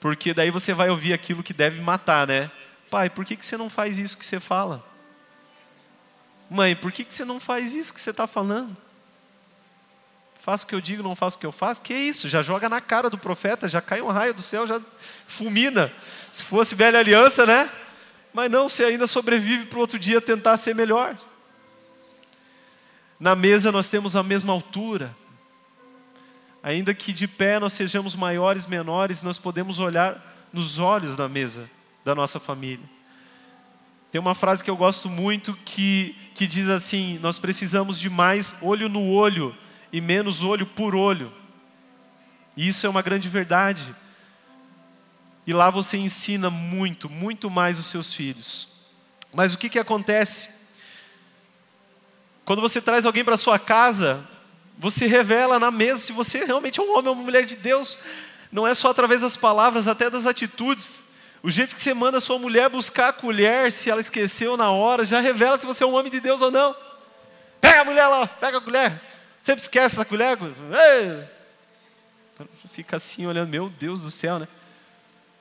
Porque 0.00 0.32
daí 0.32 0.50
você 0.50 0.72
vai 0.72 0.88
ouvir 0.88 1.12
aquilo 1.12 1.42
que 1.42 1.52
deve 1.52 1.78
matar, 1.82 2.26
né? 2.26 2.50
Pai, 2.90 3.08
por 3.08 3.24
que, 3.24 3.36
que 3.36 3.46
você 3.46 3.56
não 3.56 3.70
faz 3.70 3.98
isso 3.98 4.18
que 4.18 4.24
você 4.24 4.40
fala? 4.40 4.84
Mãe, 6.50 6.74
por 6.74 6.90
que, 6.90 7.04
que 7.04 7.14
você 7.14 7.24
não 7.24 7.38
faz 7.38 7.72
isso 7.72 7.94
que 7.94 8.00
você 8.00 8.10
está 8.10 8.26
falando? 8.26 8.76
Faço 10.40 10.64
o 10.64 10.66
que 10.66 10.74
eu 10.74 10.80
digo, 10.80 11.02
não 11.02 11.14
faço 11.14 11.36
o 11.36 11.40
que 11.40 11.46
eu 11.46 11.52
faço? 11.52 11.82
Que 11.82 11.94
isso? 11.94 12.28
Já 12.28 12.42
joga 12.42 12.68
na 12.68 12.80
cara 12.80 13.08
do 13.08 13.16
profeta, 13.16 13.68
já 13.68 13.80
cai 13.80 14.00
um 14.00 14.08
raio 14.08 14.34
do 14.34 14.42
céu, 14.42 14.66
já 14.66 14.80
fulmina. 15.26 15.92
Se 16.32 16.42
fosse 16.42 16.74
velha 16.74 16.98
aliança, 16.98 17.46
né? 17.46 17.70
Mas 18.32 18.50
não, 18.50 18.68
você 18.68 18.84
ainda 18.84 19.06
sobrevive 19.06 19.66
para 19.66 19.76
o 19.76 19.80
outro 19.80 19.98
dia 19.98 20.20
tentar 20.20 20.56
ser 20.56 20.74
melhor. 20.74 21.16
Na 23.20 23.36
mesa 23.36 23.70
nós 23.70 23.88
temos 23.88 24.16
a 24.16 24.22
mesma 24.24 24.52
altura. 24.52 25.14
Ainda 26.60 26.92
que 26.92 27.12
de 27.12 27.28
pé 27.28 27.60
nós 27.60 27.72
sejamos 27.72 28.16
maiores, 28.16 28.66
menores, 28.66 29.22
nós 29.22 29.38
podemos 29.38 29.78
olhar 29.78 30.48
nos 30.52 30.80
olhos 30.80 31.14
da 31.14 31.28
mesa 31.28 31.70
da 32.04 32.14
nossa 32.14 32.40
família. 32.40 32.88
Tem 34.10 34.20
uma 34.20 34.34
frase 34.34 34.64
que 34.64 34.70
eu 34.70 34.76
gosto 34.76 35.08
muito 35.08 35.54
que, 35.64 36.16
que 36.34 36.46
diz 36.46 36.68
assim: 36.68 37.18
Nós 37.20 37.38
precisamos 37.38 37.98
de 37.98 38.10
mais 38.10 38.56
olho 38.60 38.88
no 38.88 39.08
olho 39.08 39.56
e 39.92 40.00
menos 40.00 40.42
olho 40.42 40.66
por 40.66 40.94
olho. 40.94 41.32
E 42.56 42.66
isso 42.66 42.86
é 42.86 42.88
uma 42.90 43.02
grande 43.02 43.28
verdade. 43.28 43.94
E 45.46 45.52
lá 45.52 45.70
você 45.70 45.96
ensina 45.96 46.50
muito, 46.50 47.08
muito 47.08 47.48
mais 47.48 47.78
os 47.78 47.86
seus 47.86 48.12
filhos. 48.12 48.90
Mas 49.32 49.54
o 49.54 49.58
que, 49.58 49.68
que 49.68 49.78
acontece? 49.78 50.60
Quando 52.44 52.60
você 52.60 52.80
traz 52.82 53.06
alguém 53.06 53.24
para 53.24 53.36
sua 53.36 53.58
casa, 53.58 54.28
você 54.76 55.06
revela 55.06 55.58
na 55.58 55.70
mesa 55.70 56.00
se 56.00 56.12
você 56.12 56.44
realmente 56.44 56.80
é 56.80 56.82
um 56.82 56.96
homem 56.96 57.08
ou 57.08 57.14
uma 57.14 57.22
mulher 57.22 57.44
de 57.44 57.54
Deus. 57.54 58.00
Não 58.50 58.66
é 58.66 58.74
só 58.74 58.90
através 58.90 59.20
das 59.20 59.36
palavras, 59.36 59.86
até 59.86 60.10
das 60.10 60.26
atitudes. 60.26 61.00
O 61.42 61.50
jeito 61.50 61.74
que 61.74 61.80
você 61.80 61.94
manda 61.94 62.18
a 62.18 62.20
sua 62.20 62.38
mulher 62.38 62.68
buscar 62.68 63.08
a 63.08 63.12
colher, 63.12 63.72
se 63.72 63.90
ela 63.90 64.00
esqueceu 64.00 64.56
na 64.56 64.70
hora, 64.70 65.04
já 65.04 65.20
revela 65.20 65.56
se 65.56 65.66
você 65.66 65.82
é 65.82 65.86
um 65.86 65.94
homem 65.94 66.10
de 66.10 66.20
Deus 66.20 66.40
ou 66.40 66.50
não. 66.50 66.76
Pega 67.60 67.80
a 67.80 67.84
mulher 67.84 68.06
lá, 68.06 68.26
pega 68.26 68.58
a 68.58 68.60
colher. 68.60 68.92
Sempre 69.40 69.62
esquece 69.62 69.96
essa 69.96 70.04
colher. 70.04 70.38
Ei! 70.38 71.24
Fica 72.72 72.96
assim 72.96 73.26
olhando, 73.26 73.48
meu 73.48 73.68
Deus 73.68 74.02
do 74.02 74.10
céu, 74.10 74.38
né? 74.38 74.48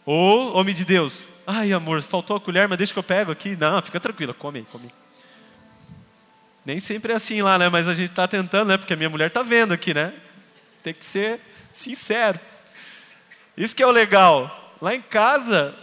Ou, 0.05 0.55
homem 0.55 0.73
de 0.73 0.85
Deus, 0.85 1.29
ai 1.45 1.71
amor, 1.71 2.01
faltou 2.01 2.35
a 2.35 2.41
colher, 2.41 2.67
mas 2.67 2.77
deixa 2.77 2.93
que 2.93 2.99
eu 2.99 3.03
pego 3.03 3.31
aqui. 3.31 3.55
Não, 3.55 3.81
fica 3.81 3.99
tranquila, 3.99 4.33
come, 4.33 4.65
come. 4.71 4.91
Nem 6.65 6.79
sempre 6.79 7.13
é 7.13 7.15
assim 7.15 7.41
lá, 7.41 7.57
né? 7.57 7.69
Mas 7.69 7.87
a 7.87 7.93
gente 7.93 8.09
está 8.09 8.27
tentando, 8.27 8.69
né? 8.69 8.77
Porque 8.77 8.93
a 8.93 8.95
minha 8.95 9.09
mulher 9.09 9.27
está 9.27 9.43
vendo 9.43 9.73
aqui, 9.73 9.93
né? 9.93 10.13
Tem 10.81 10.93
que 10.93 11.03
ser 11.05 11.39
sincero. 11.73 12.39
Isso 13.55 13.75
que 13.75 13.83
é 13.83 13.87
o 13.87 13.91
legal. 13.91 14.75
Lá 14.81 14.95
em 14.95 15.01
casa, 15.01 15.77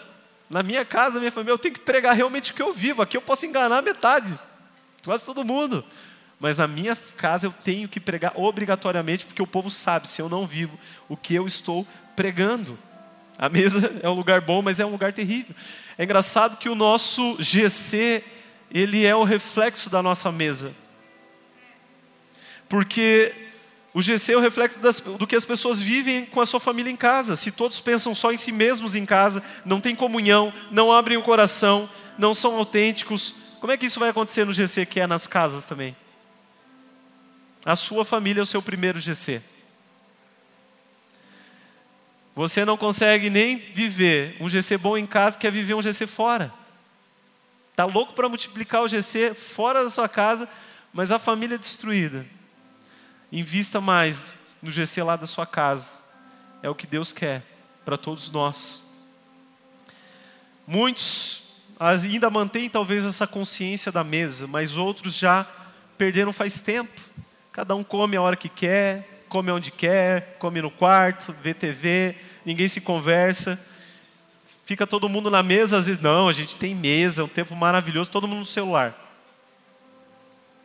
na 0.49 0.63
minha 0.63 0.85
casa, 0.85 1.19
minha 1.19 1.33
família, 1.33 1.53
eu 1.53 1.59
tenho 1.59 1.75
que 1.75 1.81
pregar 1.81 2.15
realmente 2.15 2.53
o 2.53 2.55
que 2.55 2.63
eu 2.63 2.73
vivo. 2.73 3.03
Aqui 3.03 3.17
eu 3.17 3.23
posso 3.23 3.47
enganar 3.47 3.83
metade, 3.83 4.39
quase 5.05 5.27
todo 5.27 5.45
mundo. 5.45 5.85
Mas 6.39 6.59
na 6.59 6.67
minha 6.67 6.95
casa 7.17 7.47
eu 7.47 7.53
tenho 7.65 7.89
que 7.89 7.99
pregar 7.99 8.33
obrigatoriamente, 8.35 9.25
porque 9.27 9.43
o 9.43 9.47
povo 9.47 9.71
sabe, 9.71 10.09
se 10.09 10.21
eu 10.21 10.29
não 10.29 10.47
vivo, 10.47 10.79
o 11.09 11.17
que 11.17 11.35
eu 11.35 11.47
estou 11.47 11.87
pregando. 12.15 12.79
A 13.39 13.49
mesa 13.49 13.93
é 14.03 14.09
um 14.09 14.15
lugar 14.15 14.41
bom, 14.41 14.63
mas 14.63 14.79
é 14.79 14.87
um 14.87 14.91
lugar 14.91 15.13
terrível. 15.13 15.55
É 15.99 16.05
engraçado 16.05 16.59
que 16.59 16.69
o 16.69 16.75
nosso 16.75 17.37
GC, 17.43 18.23
ele 18.71 19.05
é 19.05 19.17
o 19.17 19.25
reflexo 19.25 19.91
da 19.91 20.03
nossa 20.03 20.31
mesa. 20.31 20.75
Porque 22.69 23.33
o 23.97 24.03
GC 24.03 24.35
é 24.35 24.37
o 24.37 24.41
reflexo 24.41 24.79
das, 24.79 25.01
do 25.01 25.27
que 25.27 25.35
as 25.35 25.47
pessoas 25.47 25.81
vivem 25.81 26.27
com 26.27 26.39
a 26.39 26.45
sua 26.45 26.61
família 26.61 26.91
em 26.91 26.97
casa. 26.97 27.35
Se 27.35 27.51
todos 27.51 27.81
pensam 27.81 28.15
só 28.15 28.31
em 28.31 28.37
si 28.37 28.53
mesmos 28.53 28.95
em 28.95 29.07
casa, 29.07 29.43
não 29.65 29.81
tem 29.81 29.97
comunhão, 29.97 30.53
não 30.71 30.93
abrem 30.93 31.17
o 31.17 31.23
coração, 31.23 31.89
não 32.19 32.35
são 32.35 32.57
autênticos, 32.57 33.35
como 33.59 33.73
é 33.73 33.77
que 33.79 33.87
isso 33.87 33.99
vai 33.99 34.11
acontecer 34.11 34.45
no 34.45 34.53
GC 34.53 34.85
que 34.85 35.01
é 35.01 35.07
nas 35.07 35.27
casas 35.27 35.65
também? 35.65 35.97
A 37.65 37.75
sua 37.75 38.05
família 38.05 38.41
é 38.41 38.43
o 38.43 38.45
seu 38.45 38.61
primeiro 38.61 39.01
GC. 39.01 39.41
Você 42.35 42.67
não 42.67 42.77
consegue 42.77 43.31
nem 43.31 43.57
viver 43.57 44.37
um 44.39 44.47
GC 44.47 44.77
bom 44.77 44.99
em 44.99 45.07
casa, 45.07 45.39
quer 45.39 45.51
viver 45.51 45.73
um 45.73 45.81
GC 45.81 46.07
fora. 46.07 46.53
Está 47.71 47.87
louco 47.87 48.13
para 48.13 48.29
multiplicar 48.29 48.83
o 48.83 48.89
GC 48.89 49.33
fora 49.33 49.83
da 49.83 49.89
sua 49.89 50.07
casa, 50.07 50.47
mas 50.93 51.11
a 51.11 51.19
família 51.19 51.55
é 51.55 51.59
destruída. 51.59 52.36
Invista 53.31 53.81
mais 53.81 54.29
no 54.62 54.71
GC 54.71 55.03
lá 55.03 55.17
da 55.17 55.27
sua 55.27 55.47
casa. 55.47 55.99
É 56.62 56.71
o 56.71 56.75
que 56.75 56.87
Deus 56.87 57.12
quer 57.12 57.43
para 57.85 57.97
todos 57.97 58.31
nós. 58.31 58.83
Muitos 60.67 61.62
ainda 61.79 62.31
mantêm 62.31 62.69
talvez 62.69 63.05
essa 63.05 63.27
consciência 63.27 63.93
da 63.93 64.03
mesa, 64.03 64.47
mas 64.47 64.77
outros 64.77 65.15
já 65.15 65.47
perderam 65.99 66.33
faz 66.33 66.61
tempo. 66.61 67.01
Cada 67.53 67.75
um 67.75 67.85
come 67.85 68.17
a 68.17 68.23
hora 68.23 68.37
que 68.37 68.49
quer, 68.49 69.25
come 69.29 69.51
onde 69.51 69.71
quer, 69.71 70.37
come 70.39 70.61
no 70.61 70.71
quarto, 70.71 71.35
vê 71.43 71.55
TV, 71.55 72.17
ninguém 72.45 72.69
se 72.69 72.81
conversa. 72.81 73.61
Fica 74.65 74.87
todo 74.87 75.09
mundo 75.09 75.31
na 75.31 75.43
mesa, 75.43 75.79
às 75.79 75.87
vezes, 75.87 76.03
não, 76.03 76.29
a 76.29 76.33
gente 76.33 76.57
tem 76.57 76.75
mesa, 76.75 77.23
é 77.23 77.25
um 77.25 77.29
tempo 77.29 77.55
maravilhoso, 77.55 78.11
todo 78.11 78.27
mundo 78.27 78.41
no 78.41 78.47
celular. 78.47 78.95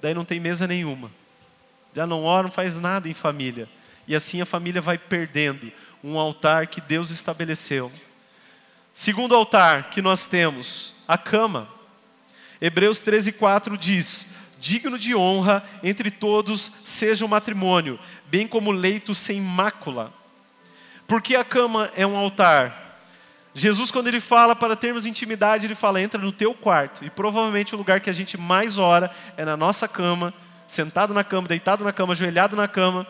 Daí 0.02 0.14
não 0.14 0.26
tem 0.26 0.40
mesa 0.40 0.66
nenhuma 0.66 1.12
já 1.94 2.08
não 2.08 2.24
ora, 2.24 2.44
não 2.44 2.52
faz 2.52 2.80
nada 2.80 3.10
em 3.10 3.14
família. 3.14 3.68
E 4.08 4.16
assim 4.16 4.42
a 4.42 4.46
família 4.46 4.82
vai 4.82 4.98
perdendo 4.98 5.72
um 6.04 6.18
altar 6.18 6.68
que 6.68 6.82
Deus 6.82 7.12
estabeleceu. 7.12 7.92
Segundo 8.94 9.36
altar 9.36 9.90
que 9.90 10.02
nós 10.02 10.28
temos, 10.28 10.94
a 11.08 11.18
cama. 11.18 11.68
Hebreus 12.60 13.00
13:4 13.04 13.78
diz: 13.78 14.36
Digno 14.60 14.98
de 14.98 15.16
honra 15.16 15.64
entre 15.82 16.12
todos 16.12 16.72
seja 16.84 17.26
o 17.26 17.30
matrimônio, 17.30 18.00
bem 18.28 18.48
como 18.48 18.72
leito 18.72 19.16
sem 19.16 19.42
mácula. 19.42 20.14
Porque 21.08 21.36
a 21.36 21.44
cama 21.44 21.92
é 21.96 22.06
um 22.06 22.16
altar. 22.16 22.82
Jesus, 23.54 23.92
quando 23.92 24.08
ele 24.08 24.22
fala 24.22 24.56
para 24.56 24.76
termos 24.76 25.06
intimidade, 25.06 25.68
ele 25.68 25.76
fala: 25.76 26.02
entra 26.02 26.22
no 26.22 26.32
teu 26.32 26.54
quarto. 26.54 27.04
E 27.04 27.10
provavelmente 27.10 27.76
o 27.76 27.78
lugar 27.78 28.00
que 28.00 28.10
a 28.10 28.14
gente 28.14 28.38
mais 28.38 28.78
ora 28.78 29.14
é 29.36 29.44
na 29.44 29.58
nossa 29.58 29.88
cama, 29.88 30.34
sentado 30.72 31.14
na 31.14 31.24
cama, 31.24 31.48
deitado 31.48 31.84
na 31.84 31.92
cama, 31.92 32.14
ajoelhado 32.14 32.56
na 32.56 32.68
cama. 32.68 33.06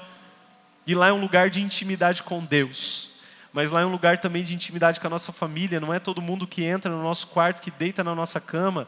E 0.86 0.96
lá 0.96 1.10
é 1.10 1.14
um 1.14 1.22
lugar 1.22 1.50
de 1.50 1.62
intimidade 1.62 2.24
com 2.24 2.44
Deus. 2.44 3.12
Mas 3.54 3.70
lá 3.70 3.82
é 3.82 3.86
um 3.86 3.92
lugar 3.92 4.18
também 4.18 4.44
de 4.44 4.56
intimidade 4.56 5.00
com 5.00 5.06
a 5.06 5.10
nossa 5.10 5.32
família. 5.32 5.80
Não 5.80 5.94
é 5.94 6.00
todo 6.00 6.22
mundo 6.22 6.48
que 6.48 6.64
entra 6.64 6.92
no 6.92 7.04
nosso 7.04 7.28
quarto, 7.28 7.62
que 7.62 7.70
deita 7.70 8.04
na 8.04 8.16
nossa 8.16 8.42
cama. 8.42 8.88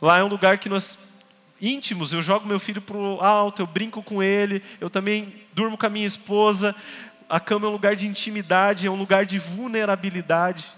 Lá 0.00 0.18
é 0.18 0.24
um 0.24 0.28
lugar 0.28 0.56
que 0.56 0.68
nós 0.68 0.98
íntimos, 1.60 2.14
eu 2.14 2.22
jogo 2.22 2.46
meu 2.46 2.58
filho 2.58 2.80
para 2.80 2.96
o 2.96 3.20
alto, 3.20 3.60
eu 3.60 3.66
brinco 3.66 4.02
com 4.02 4.22
ele, 4.22 4.62
eu 4.80 4.88
também 4.88 5.34
durmo 5.52 5.76
com 5.76 5.84
a 5.84 5.90
minha 5.90 6.06
esposa. 6.06 6.74
A 7.28 7.38
cama 7.38 7.66
é 7.66 7.68
um 7.68 7.72
lugar 7.72 7.94
de 7.94 8.06
intimidade, 8.06 8.86
é 8.86 8.90
um 8.90 8.96
lugar 8.96 9.26
de 9.26 9.38
vulnerabilidade, 9.38 10.72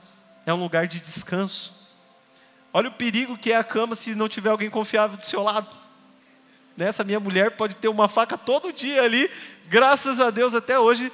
é 0.44 0.52
um 0.52 0.60
lugar 0.60 0.88
de 0.88 0.98
descanso. 0.98 1.88
Olha 2.72 2.88
o 2.88 2.92
perigo 2.92 3.38
que 3.38 3.52
é 3.52 3.56
a 3.56 3.62
cama 3.62 3.94
se 3.94 4.12
não 4.16 4.28
tiver 4.28 4.50
alguém 4.50 4.68
confiável 4.68 5.16
do 5.16 5.24
seu 5.24 5.42
lado. 5.42 5.81
Essa 6.78 7.04
minha 7.04 7.20
mulher 7.20 7.52
pode 7.52 7.76
ter 7.76 7.88
uma 7.88 8.08
faca 8.08 8.36
todo 8.36 8.72
dia 8.72 9.02
ali, 9.02 9.30
graças 9.68 10.20
a 10.20 10.30
Deus 10.30 10.54
até 10.54 10.78
hoje, 10.78 11.12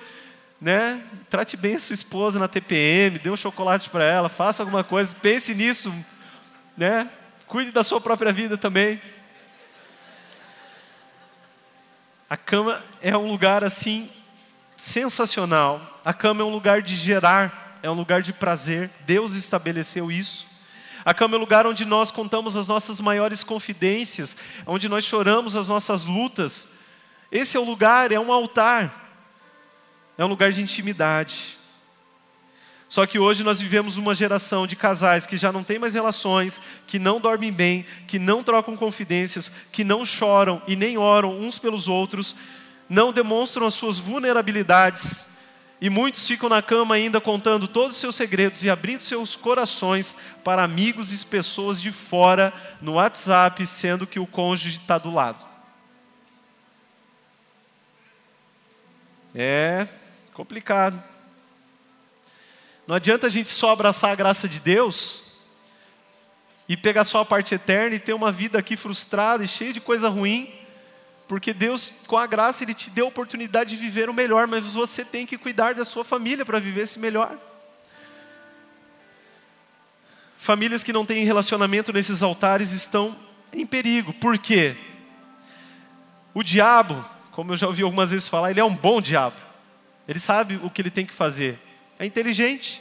né? 0.61 1.03
Trate 1.29 1.57
bem 1.57 1.77
a 1.77 1.81
sua 1.81 1.95
esposa 1.95 2.39
na 2.39 2.49
TPM, 2.49 3.19
dê 3.19 3.31
um 3.31 3.37
chocolate 3.37 3.91
para 3.91 4.05
ela, 4.05 4.29
faça 4.29 4.63
alguma 4.63 4.83
coisa, 4.85 5.15
pense 5.21 5.55
nisso, 5.55 5.93
né? 6.77 7.11
Cuide 7.47 7.71
da 7.71 7.83
sua 7.83 8.01
própria 8.01 8.33
vida 8.33 8.57
também. 8.57 9.01
A 12.31 12.37
cama 12.37 12.83
é 13.01 13.17
um 13.17 13.31
lugar 13.31 13.65
assim 13.65 14.11
sensacional. 14.77 16.01
A 16.05 16.15
cama 16.15 16.43
é 16.43 16.45
um 16.45 16.51
lugar 16.51 16.83
de 16.83 16.95
gerar, 16.95 17.79
é 17.83 17.91
um 17.91 17.95
lugar 17.95 18.23
de 18.23 18.33
prazer. 18.33 18.91
Deus 19.01 19.35
estabeleceu 19.35 20.11
isso. 20.11 20.48
A 21.09 21.15
cama 21.15 21.37
é 21.37 21.39
o 21.39 21.41
lugar 21.41 21.67
onde 21.67 21.87
nós 21.87 22.11
contamos 22.11 22.55
as 22.55 22.69
nossas 22.69 23.01
maiores 23.01 23.43
confidências, 23.43 24.37
onde 24.67 24.91
nós 24.91 25.05
choramos 25.05 25.57
as 25.57 25.67
nossas 25.67 26.05
lutas. 26.05 26.69
Esse 27.33 27.57
é 27.57 27.61
o 27.61 27.65
lugar, 27.65 28.13
é 28.13 28.21
um 28.21 28.31
altar, 28.31 28.93
é 30.19 30.23
um 30.27 30.29
lugar 30.29 30.53
de 30.53 30.61
intimidade. 30.61 31.57
Só 32.91 33.07
que 33.07 33.19
hoje 33.19 33.43
nós 33.43 33.59
vivemos 33.59 33.97
uma 33.97 34.15
geração 34.15 34.67
de 34.67 34.77
casais 34.77 35.25
que 35.25 35.39
já 35.39 35.51
não 35.51 35.65
tem 35.65 35.79
mais 35.79 35.95
relações, 35.95 36.61
que 36.87 36.99
não 36.99 37.19
dormem 37.19 37.51
bem, 37.51 37.87
que 38.07 38.19
não 38.19 38.43
trocam 38.43 38.77
confidências, 38.77 39.51
que 39.73 39.85
não 39.85 40.05
choram 40.05 40.61
e 40.67 40.77
nem 40.77 40.99
oram 40.99 41.41
uns 41.41 41.59
pelos 41.59 41.89
outros, 41.89 42.37
não 42.87 43.15
demonstram 43.15 43.67
as 43.67 43.73
suas 43.73 43.99
vulnerabilidades 43.99 45.38
e 45.81 45.89
muitos 45.89 46.27
ficam 46.27 46.49
na 46.49 46.61
cama 46.61 46.97
ainda 46.97 47.21
contando 47.21 47.69
todos 47.69 47.95
os 47.95 48.01
seus 48.01 48.17
segredos 48.17 48.65
e 48.65 48.71
abrindo 48.71 49.01
seus 49.01 49.37
corações 49.37 50.17
para 50.43 50.65
amigos 50.65 51.13
e 51.13 51.25
pessoas 51.27 51.81
de 51.81 51.93
fora 51.93 52.53
no 52.81 52.95
WhatsApp, 52.95 53.65
sendo 53.67 54.07
que 54.07 54.19
o 54.19 54.27
cônjuge 54.27 54.79
está 54.79 54.99
do 54.99 55.13
lado. 55.13 55.47
É 59.35 59.87
complicado. 60.33 61.01
Não 62.87 62.97
adianta 62.97 63.29
a 63.29 63.31
gente 63.31 63.51
só 63.51 63.71
abraçar 63.71 64.11
a 64.11 64.17
graça 64.17 64.49
de 64.49 64.59
Deus 64.59 65.43
e 66.69 66.77
pegar 66.77 67.05
só 67.05 67.21
a 67.21 67.25
parte 67.25 67.55
eterna 67.55 67.95
e 67.95 68.01
ter 68.01 68.15
uma 68.15 68.33
vida 68.33 68.59
aqui 68.59 68.77
frustrada 68.77 69.45
e 69.45 69.49
cheia 69.49 69.73
de 69.73 69.81
coisa 69.81 70.09
ruim 70.09 70.58
porque 71.29 71.53
Deus, 71.53 71.93
com 72.07 72.17
a 72.17 72.27
graça, 72.27 72.65
Ele 72.65 72.73
te 72.73 72.89
deu 72.89 73.05
a 73.05 73.09
oportunidade 73.09 73.71
de 73.71 73.77
viver 73.77 74.09
o 74.09 74.15
melhor, 74.15 74.47
mas 74.47 74.73
você 74.73 75.05
tem 75.05 75.27
que 75.27 75.37
cuidar 75.37 75.75
da 75.75 75.85
sua 75.85 76.03
família 76.03 76.45
para 76.45 76.59
viver 76.59 76.81
esse 76.83 76.99
melhor. 76.99 77.37
Famílias 80.39 80.83
que 80.83 80.93
não 80.93 81.05
têm 81.05 81.25
relacionamento 81.25 81.93
nesses 81.93 82.23
altares 82.23 82.73
estão 82.73 83.15
em 83.53 83.67
perigo. 83.67 84.15
Por 84.15 84.39
quê? 84.39 84.75
O 86.33 86.43
diabo, 86.43 87.05
como 87.33 87.53
eu 87.53 87.57
já 87.57 87.67
ouvi 87.67 87.83
algumas 87.83 88.11
vezes 88.11 88.27
falar, 88.27 88.51
ele 88.51 88.61
é 88.61 88.65
um 88.65 88.75
bom 88.75 88.99
diabo. 88.99 89.37
Ele 90.09 90.19
sabe 90.19 90.59
o 90.63 90.71
que 90.71 90.81
ele 90.81 90.91
tem 90.91 91.05
que 91.05 91.13
fazer. 91.13 91.59
É 91.99 92.07
inteligente. 92.07 92.81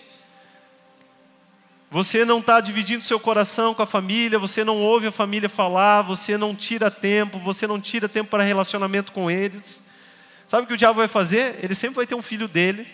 Você 1.90 2.26
não 2.26 2.40
está 2.40 2.60
dividindo 2.60 3.04
seu 3.04 3.20
coração 3.20 3.74
com 3.74 3.82
a 3.82 3.86
família, 3.86 4.38
você 4.38 4.64
não 4.64 4.78
ouve 4.78 5.08
a 5.08 5.12
família 5.12 5.48
falar, 5.48 6.02
você 6.02 6.38
não 6.38 6.54
tira 6.54 6.92
tempo, 6.92 7.40
você 7.40 7.66
não 7.66 7.80
tira 7.80 8.10
tempo 8.10 8.30
para 8.30 8.44
relacionamento 8.44 9.14
com 9.14 9.32
eles. 9.32 9.82
Sabe 10.48 10.64
o 10.64 10.68
que 10.68 10.74
o 10.74 10.78
diabo 10.78 11.00
vai 11.00 11.08
fazer? 11.08 11.60
Ele 11.64 11.74
sempre 11.74 11.96
vai 11.96 12.06
ter 12.06 12.16
um 12.16 12.22
filho 12.22 12.48
dele, 12.48 12.86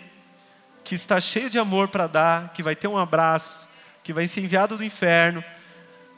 que 0.84 0.94
está 0.94 1.20
cheio 1.20 1.50
de 1.50 1.58
amor 1.58 1.88
para 1.88 2.06
dar, 2.06 2.54
que 2.54 2.62
vai 2.62 2.76
ter 2.76 2.88
um 2.88 2.98
abraço, 2.98 3.68
que 4.04 4.14
vai 4.14 4.28
ser 4.28 4.42
enviado 4.42 4.78
do 4.78 4.84
inferno, 4.84 5.44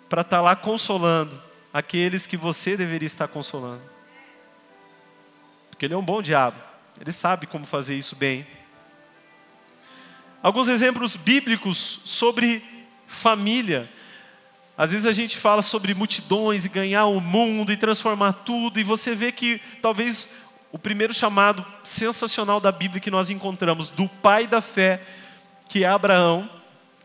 para 0.10 0.22
estar 0.22 0.38
tá 0.38 0.44
lá 0.44 0.56
consolando 0.56 1.42
aqueles 1.74 2.28
que 2.28 2.36
você 2.36 2.76
deveria 2.76 3.06
estar 3.06 3.28
consolando. 3.30 3.84
Porque 5.70 5.86
ele 5.86 5.94
é 5.94 5.98
um 5.98 6.04
bom 6.04 6.22
diabo, 6.22 6.58
ele 7.00 7.12
sabe 7.14 7.48
como 7.48 7.66
fazer 7.66 7.96
isso 7.96 8.18
bem. 8.18 8.46
Alguns 10.46 10.68
exemplos 10.68 11.16
bíblicos 11.16 11.76
sobre 12.06 12.64
família. 13.08 13.90
Às 14.78 14.92
vezes 14.92 15.08
a 15.08 15.12
gente 15.12 15.38
fala 15.38 15.64
sobre 15.64 15.96
multidões 15.96 16.66
e 16.66 16.70
ganhar 16.70 17.08
o 17.08 17.20
mundo 17.20 17.74
e 17.74 17.78
transformar 17.78 18.32
tudo, 18.32 18.80
e 18.80 18.84
você 18.84 19.16
vê 19.16 19.32
que 19.32 19.60
talvez 19.82 20.36
o 20.72 20.78
primeiro 20.78 21.16
chamado 21.16 21.66
sensacional 21.84 22.60
da 22.60 22.72
Bíblia 22.72 23.02
que 23.02 23.10
nós 23.10 23.32
encontramos 23.32 23.90
do 23.90 24.08
pai 24.08 24.46
da 24.46 24.62
fé, 24.62 25.02
que 25.68 25.84
é 25.84 25.88
Abraão, 25.88 26.48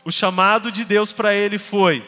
o 0.05 0.11
chamado 0.11 0.71
de 0.71 0.85
Deus 0.85 1.11
para 1.11 1.33
ele 1.33 1.57
foi: 1.57 2.07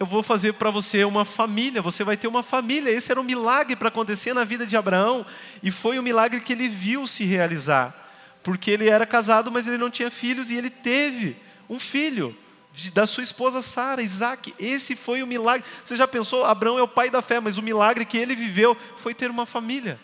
eu 0.00 0.06
vou 0.06 0.22
fazer 0.22 0.54
para 0.54 0.70
você 0.70 1.04
uma 1.04 1.26
família, 1.26 1.82
você 1.82 2.02
vai 2.02 2.16
ter 2.16 2.28
uma 2.28 2.42
família. 2.42 2.88
Esse 2.88 3.12
era 3.12 3.20
um 3.20 3.24
milagre 3.24 3.76
para 3.76 3.88
acontecer 3.88 4.32
na 4.32 4.42
vida 4.42 4.66
de 4.66 4.74
Abraão 4.74 5.26
e 5.62 5.70
foi 5.70 5.98
um 5.98 6.02
milagre 6.02 6.40
que 6.40 6.54
ele 6.54 6.66
viu 6.66 7.06
se 7.06 7.26
realizar, 7.26 8.07
porque 8.48 8.70
ele 8.70 8.88
era 8.88 9.04
casado, 9.04 9.52
mas 9.52 9.68
ele 9.68 9.76
não 9.76 9.90
tinha 9.90 10.10
filhos 10.10 10.50
e 10.50 10.56
ele 10.56 10.70
teve 10.70 11.36
um 11.68 11.78
filho 11.78 12.34
de, 12.72 12.90
da 12.90 13.04
sua 13.04 13.22
esposa 13.22 13.60
Sara, 13.60 14.00
Isaac. 14.00 14.54
Esse 14.58 14.96
foi 14.96 15.22
o 15.22 15.26
milagre. 15.26 15.68
Você 15.84 15.94
já 15.94 16.08
pensou? 16.08 16.46
Abraão 16.46 16.78
é 16.78 16.82
o 16.82 16.88
pai 16.88 17.10
da 17.10 17.20
fé, 17.20 17.40
mas 17.40 17.58
o 17.58 17.62
milagre 17.62 18.06
que 18.06 18.16
ele 18.16 18.34
viveu 18.34 18.74
foi 18.96 19.12
ter 19.12 19.30
uma 19.30 19.44
família. 19.44 20.00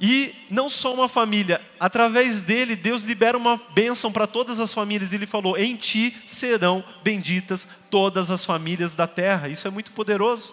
E 0.00 0.34
não 0.50 0.68
só 0.68 0.92
uma 0.92 1.08
família, 1.08 1.64
através 1.78 2.42
dele, 2.42 2.74
Deus 2.74 3.04
libera 3.04 3.38
uma 3.38 3.56
bênção 3.72 4.10
para 4.10 4.26
todas 4.26 4.58
as 4.58 4.74
famílias. 4.74 5.12
Ele 5.12 5.26
falou: 5.26 5.56
Em 5.56 5.76
ti 5.76 6.12
serão 6.26 6.82
benditas 7.04 7.68
todas 7.88 8.32
as 8.32 8.44
famílias 8.44 8.96
da 8.96 9.06
terra. 9.06 9.48
Isso 9.48 9.68
é 9.68 9.70
muito 9.70 9.92
poderoso. 9.92 10.52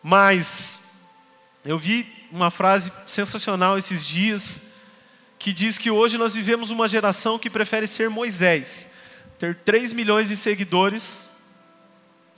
Mas, 0.00 1.04
eu 1.64 1.76
vi 1.76 2.19
uma 2.30 2.50
frase 2.50 2.92
sensacional 3.06 3.76
esses 3.76 4.04
dias, 4.04 4.62
que 5.38 5.52
diz 5.52 5.78
que 5.78 5.90
hoje 5.90 6.18
nós 6.18 6.34
vivemos 6.34 6.70
uma 6.70 6.88
geração 6.88 7.38
que 7.38 7.48
prefere 7.48 7.86
ser 7.86 8.10
Moisés, 8.10 8.92
ter 9.38 9.54
3 9.54 9.92
milhões 9.92 10.28
de 10.28 10.36
seguidores, 10.36 11.30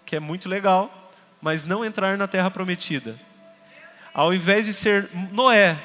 que 0.07 0.17
é 0.17 0.21
muito 0.21 0.49
legal, 0.49 1.13
mas 1.41 1.67
não 1.67 1.85
entrar 1.85 2.17
na 2.17 2.29
terra 2.29 2.51
prometida 2.51 3.19
ao 4.15 4.35
invés 4.35 4.67
de 4.67 4.73
ser 4.73 5.09
Noé, 5.33 5.79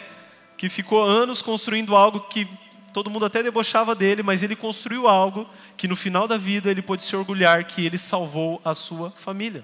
que 0.57 0.69
ficou 0.69 1.03
anos 1.03 1.41
construindo 1.41 1.95
algo 1.95 2.21
que 2.21 2.47
todo 2.91 3.09
mundo 3.09 3.25
até 3.25 3.43
debochava 3.43 3.93
dele, 3.93 4.23
mas 4.23 4.43
ele 4.43 4.55
construiu 4.55 5.07
algo 5.07 5.47
que 5.75 5.87
no 5.87 5.95
final 5.95 6.27
da 6.27 6.35
vida 6.35 6.69
ele 6.69 6.81
pôde 6.81 7.03
se 7.03 7.15
orgulhar 7.15 7.63
que 7.65 7.85
ele 7.85 7.97
salvou 7.97 8.59
a 8.65 8.73
sua 8.73 9.11
família. 9.11 9.63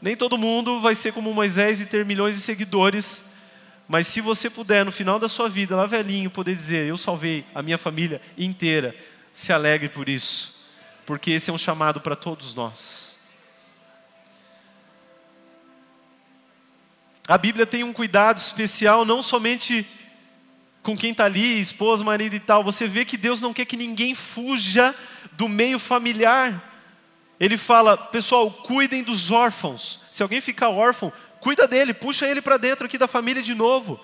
Nem 0.00 0.16
todo 0.16 0.38
mundo 0.38 0.80
vai 0.80 0.94
ser 0.94 1.12
como 1.12 1.34
Moisés 1.34 1.80
e 1.80 1.86
ter 1.86 2.04
milhões 2.04 2.34
de 2.34 2.40
seguidores, 2.40 3.24
mas 3.86 4.06
se 4.06 4.20
você 4.20 4.48
puder 4.48 4.84
no 4.84 4.92
final 4.92 5.18
da 5.18 5.28
sua 5.28 5.48
vida, 5.48 5.76
lá 5.76 5.84
velhinho, 5.84 6.30
poder 6.30 6.54
dizer: 6.54 6.86
Eu 6.86 6.96
salvei 6.96 7.44
a 7.54 7.62
minha 7.62 7.76
família 7.76 8.22
inteira, 8.38 8.94
se 9.32 9.52
alegre 9.52 9.88
por 9.88 10.08
isso, 10.08 10.70
porque 11.04 11.32
esse 11.32 11.50
é 11.50 11.52
um 11.52 11.58
chamado 11.58 12.00
para 12.00 12.16
todos 12.16 12.54
nós. 12.54 13.18
A 17.26 17.36
Bíblia 17.36 17.66
tem 17.66 17.84
um 17.84 17.92
cuidado 17.92 18.38
especial, 18.38 19.04
não 19.04 19.22
somente 19.22 19.86
com 20.82 20.96
quem 20.96 21.10
está 21.12 21.26
ali, 21.26 21.60
esposa, 21.60 22.02
marido 22.02 22.34
e 22.34 22.40
tal. 22.40 22.64
Você 22.64 22.86
vê 22.88 23.04
que 23.04 23.16
Deus 23.16 23.40
não 23.40 23.52
quer 23.52 23.64
que 23.66 23.76
ninguém 23.76 24.14
fuja 24.14 24.94
do 25.32 25.48
meio 25.48 25.78
familiar. 25.78 26.69
Ele 27.40 27.56
fala, 27.56 27.96
pessoal, 27.96 28.50
cuidem 28.50 29.02
dos 29.02 29.30
órfãos. 29.30 30.00
Se 30.12 30.22
alguém 30.22 30.42
ficar 30.42 30.68
órfão, 30.68 31.10
cuida 31.40 31.66
dele, 31.66 31.94
puxa 31.94 32.28
ele 32.28 32.42
para 32.42 32.58
dentro 32.58 32.84
aqui 32.84 32.98
da 32.98 33.08
família 33.08 33.42
de 33.42 33.54
novo. 33.54 33.98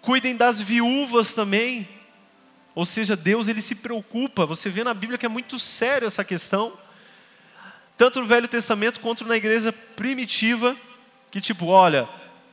Cuidem 0.00 0.36
das 0.36 0.60
viúvas 0.60 1.32
também. 1.32 1.88
Ou 2.74 2.84
seja, 2.84 3.14
Deus 3.14 3.46
ele 3.46 3.62
se 3.62 3.76
preocupa. 3.76 4.44
Você 4.46 4.68
vê 4.68 4.82
na 4.82 4.92
Bíblia 4.92 5.16
que 5.16 5.24
é 5.24 5.28
muito 5.28 5.60
sério 5.60 6.08
essa 6.08 6.24
questão. 6.24 6.76
Tanto 7.96 8.20
no 8.20 8.26
Velho 8.26 8.48
Testamento 8.48 8.98
quanto 8.98 9.24
na 9.24 9.36
igreja 9.36 9.70
primitiva, 9.70 10.76
que 11.30 11.40
tipo, 11.40 11.66
olha, 11.66 12.08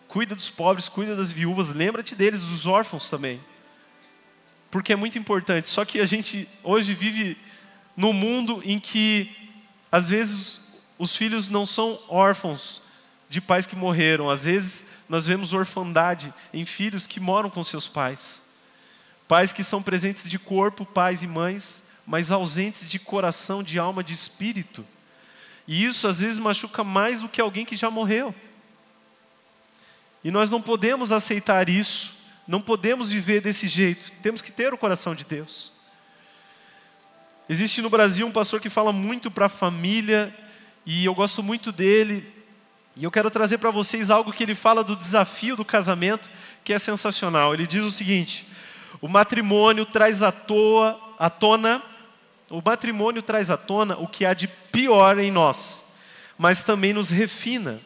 cuida 0.08 0.36
dos 0.36 0.52
pobres, 0.52 0.88
cuida 0.88 1.16
das 1.16 1.32
viúvas, 1.32 1.74
lembra-te 1.74 2.14
deles, 2.14 2.42
dos 2.42 2.68
órfãos 2.68 3.10
também. 3.10 3.42
Porque 4.70 4.94
é 4.94 4.96
muito 4.96 5.18
importante. 5.18 5.68
Só 5.68 5.84
que 5.84 6.00
a 6.00 6.06
gente 6.06 6.48
hoje 6.64 6.94
vive 6.94 7.36
num 7.98 8.14
mundo 8.14 8.62
em 8.64 8.80
que, 8.80 9.36
às 9.92 10.10
vezes, 10.10 10.62
os 10.98 11.16
filhos 11.16 11.50
não 11.50 11.66
são 11.66 12.00
órfãos 12.08 12.82
de 13.30 13.40
pais 13.40 13.66
que 13.66 13.76
morreram. 13.76 14.30
Às 14.30 14.44
vezes, 14.44 14.88
nós 15.08 15.26
vemos 15.26 15.54
orfandade 15.54 16.34
em 16.54 16.66
filhos 16.66 17.08
que 17.08 17.20
moram 17.20 17.50
com 17.50 17.64
seus 17.64 17.88
pais. 17.88 18.44
Pais 19.28 19.54
que 19.54 19.64
são 19.64 19.82
presentes 19.82 20.30
de 20.30 20.38
corpo, 20.38 20.86
pais 20.86 21.24
e 21.24 21.28
mães, 21.28 21.84
mas 22.06 22.32
ausentes 22.32 22.90
de 22.90 23.00
coração, 23.00 23.62
de 23.62 23.78
alma, 23.78 24.04
de 24.04 24.14
espírito. 24.14 24.86
E 25.68 25.86
isso, 25.86 26.08
às 26.08 26.20
vezes, 26.20 26.40
machuca 26.40 26.84
mais 26.84 27.22
do 27.22 27.30
que 27.30 27.40
alguém 27.40 27.66
que 27.66 27.78
já 27.78 27.92
morreu. 27.92 28.34
E 30.24 30.32
nós 30.32 30.50
não 30.50 30.62
podemos 30.62 31.12
aceitar 31.12 31.70
isso, 31.70 32.18
não 32.48 32.60
podemos 32.60 33.12
viver 33.12 33.42
desse 33.42 33.68
jeito, 33.68 34.12
temos 34.22 34.42
que 34.42 34.52
ter 34.52 34.74
o 34.74 34.78
coração 34.78 35.14
de 35.16 35.24
Deus. 35.24 35.72
Existe 37.52 37.82
no 37.82 37.90
Brasil 37.90 38.28
um 38.28 38.32
pastor 38.32 38.62
que 38.62 38.70
fala 38.70 38.94
muito 38.94 39.32
para 39.32 39.48
a 39.48 39.50
família, 39.50 40.32
e 40.86 41.04
eu 41.04 41.16
gosto 41.16 41.42
muito 41.42 41.72
dele, 41.72 42.24
e 42.96 43.04
eu 43.04 43.10
quero 43.10 43.32
trazer 43.32 43.58
para 43.58 43.72
vocês 43.72 44.12
algo 44.12 44.32
que 44.32 44.44
ele 44.44 44.54
fala 44.54 44.84
do 44.84 44.96
desafio 44.96 45.56
do 45.56 45.66
casamento, 45.66 46.30
que 46.64 46.72
é 46.72 46.78
sensacional. 46.78 47.52
Ele 47.52 47.66
diz 47.66 47.84
o 47.84 47.90
seguinte: 47.90 48.46
o 49.02 49.08
matrimônio 49.08 49.84
traz 49.84 50.22
à, 50.22 50.32
toa, 50.32 51.02
à 51.18 51.28
tona, 51.28 51.82
o 52.52 52.62
matrimônio 52.64 53.24
traz 53.24 53.50
à 53.50 53.58
tona 53.58 53.98
o 53.98 54.08
que 54.08 54.26
há 54.26 54.36
de 54.36 54.48
pior 54.48 55.18
em 55.18 55.32
nós, 55.32 55.88
mas 56.38 56.64
também 56.64 56.94
nos 56.94 57.10
refina 57.10 57.82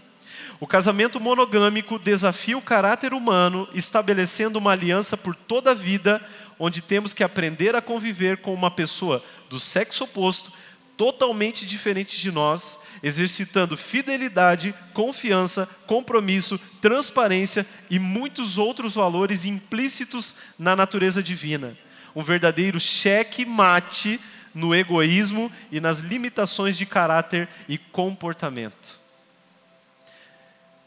o 0.63 0.67
casamento 0.67 1.19
monogâmico 1.19 1.99
desafia 1.99 2.57
o 2.57 2.61
caráter 2.61 3.13
humano, 3.13 3.67
estabelecendo 3.73 4.57
uma 4.57 4.71
aliança 4.71 5.17
por 5.17 5.35
toda 5.35 5.71
a 5.71 5.73
vida, 5.73 6.21
onde 6.65 6.81
temos 6.81 7.13
que 7.13 7.25
aprender 7.25 7.75
a 7.75 7.81
conviver 7.81 8.37
com 8.37 8.53
uma 8.53 8.71
pessoa 8.71 9.21
do 9.49 9.59
sexo 9.59 10.05
oposto, 10.05 10.49
totalmente 10.95 11.65
diferente 11.65 12.17
de 12.17 12.31
nós, 12.31 12.79
exercitando 13.03 13.75
fidelidade, 13.75 14.73
confiança, 14.93 15.65
compromisso, 15.85 16.57
transparência 16.81 17.67
e 17.89 17.99
muitos 17.99 18.57
outros 18.57 18.95
valores 18.95 19.43
implícitos 19.43 20.35
na 20.57 20.73
natureza 20.73 21.21
divina. 21.21 21.77
Um 22.15 22.23
verdadeiro 22.23 22.79
cheque-mate 22.79 24.17
no 24.55 24.73
egoísmo 24.73 25.51
e 25.69 25.81
nas 25.81 25.99
limitações 25.99 26.77
de 26.77 26.85
caráter 26.85 27.49
e 27.67 27.77
comportamento. 27.77 28.97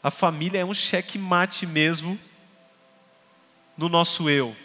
A 0.01 0.09
família 0.09 0.57
é 0.57 0.65
um 0.65 0.73
cheque-mate 0.73 1.67
mesmo 1.67 2.17
no 3.77 3.87
nosso 3.87 4.27
eu. 4.27 4.55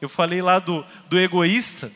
Eu 0.00 0.08
falei 0.08 0.40
lá 0.40 0.58
do, 0.58 0.84
do 1.08 1.18
egoísta, 1.18 1.90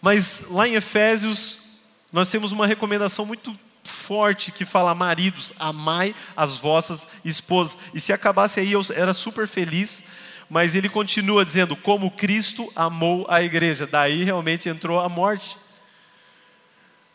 mas 0.00 0.46
lá 0.50 0.68
em 0.68 0.74
Efésios 0.74 1.82
nós 2.12 2.30
temos 2.30 2.52
uma 2.52 2.66
recomendação 2.66 3.26
muito 3.26 3.58
forte 3.82 4.52
que 4.52 4.64
fala: 4.64 4.94
maridos, 4.94 5.52
amai 5.58 6.14
as 6.36 6.56
vossas 6.56 7.06
esposas. 7.24 7.78
E 7.94 8.00
se 8.00 8.12
acabasse 8.12 8.60
aí, 8.60 8.72
eu 8.72 8.82
era 8.94 9.12
super 9.12 9.48
feliz, 9.48 10.04
mas 10.48 10.74
ele 10.74 10.88
continua 10.88 11.44
dizendo: 11.44 11.74
como 11.74 12.10
Cristo 12.10 12.70
amou 12.76 13.26
a 13.28 13.42
igreja. 13.42 13.86
Daí 13.86 14.24
realmente 14.24 14.68
entrou 14.68 15.00
a 15.00 15.08
morte. 15.08 15.56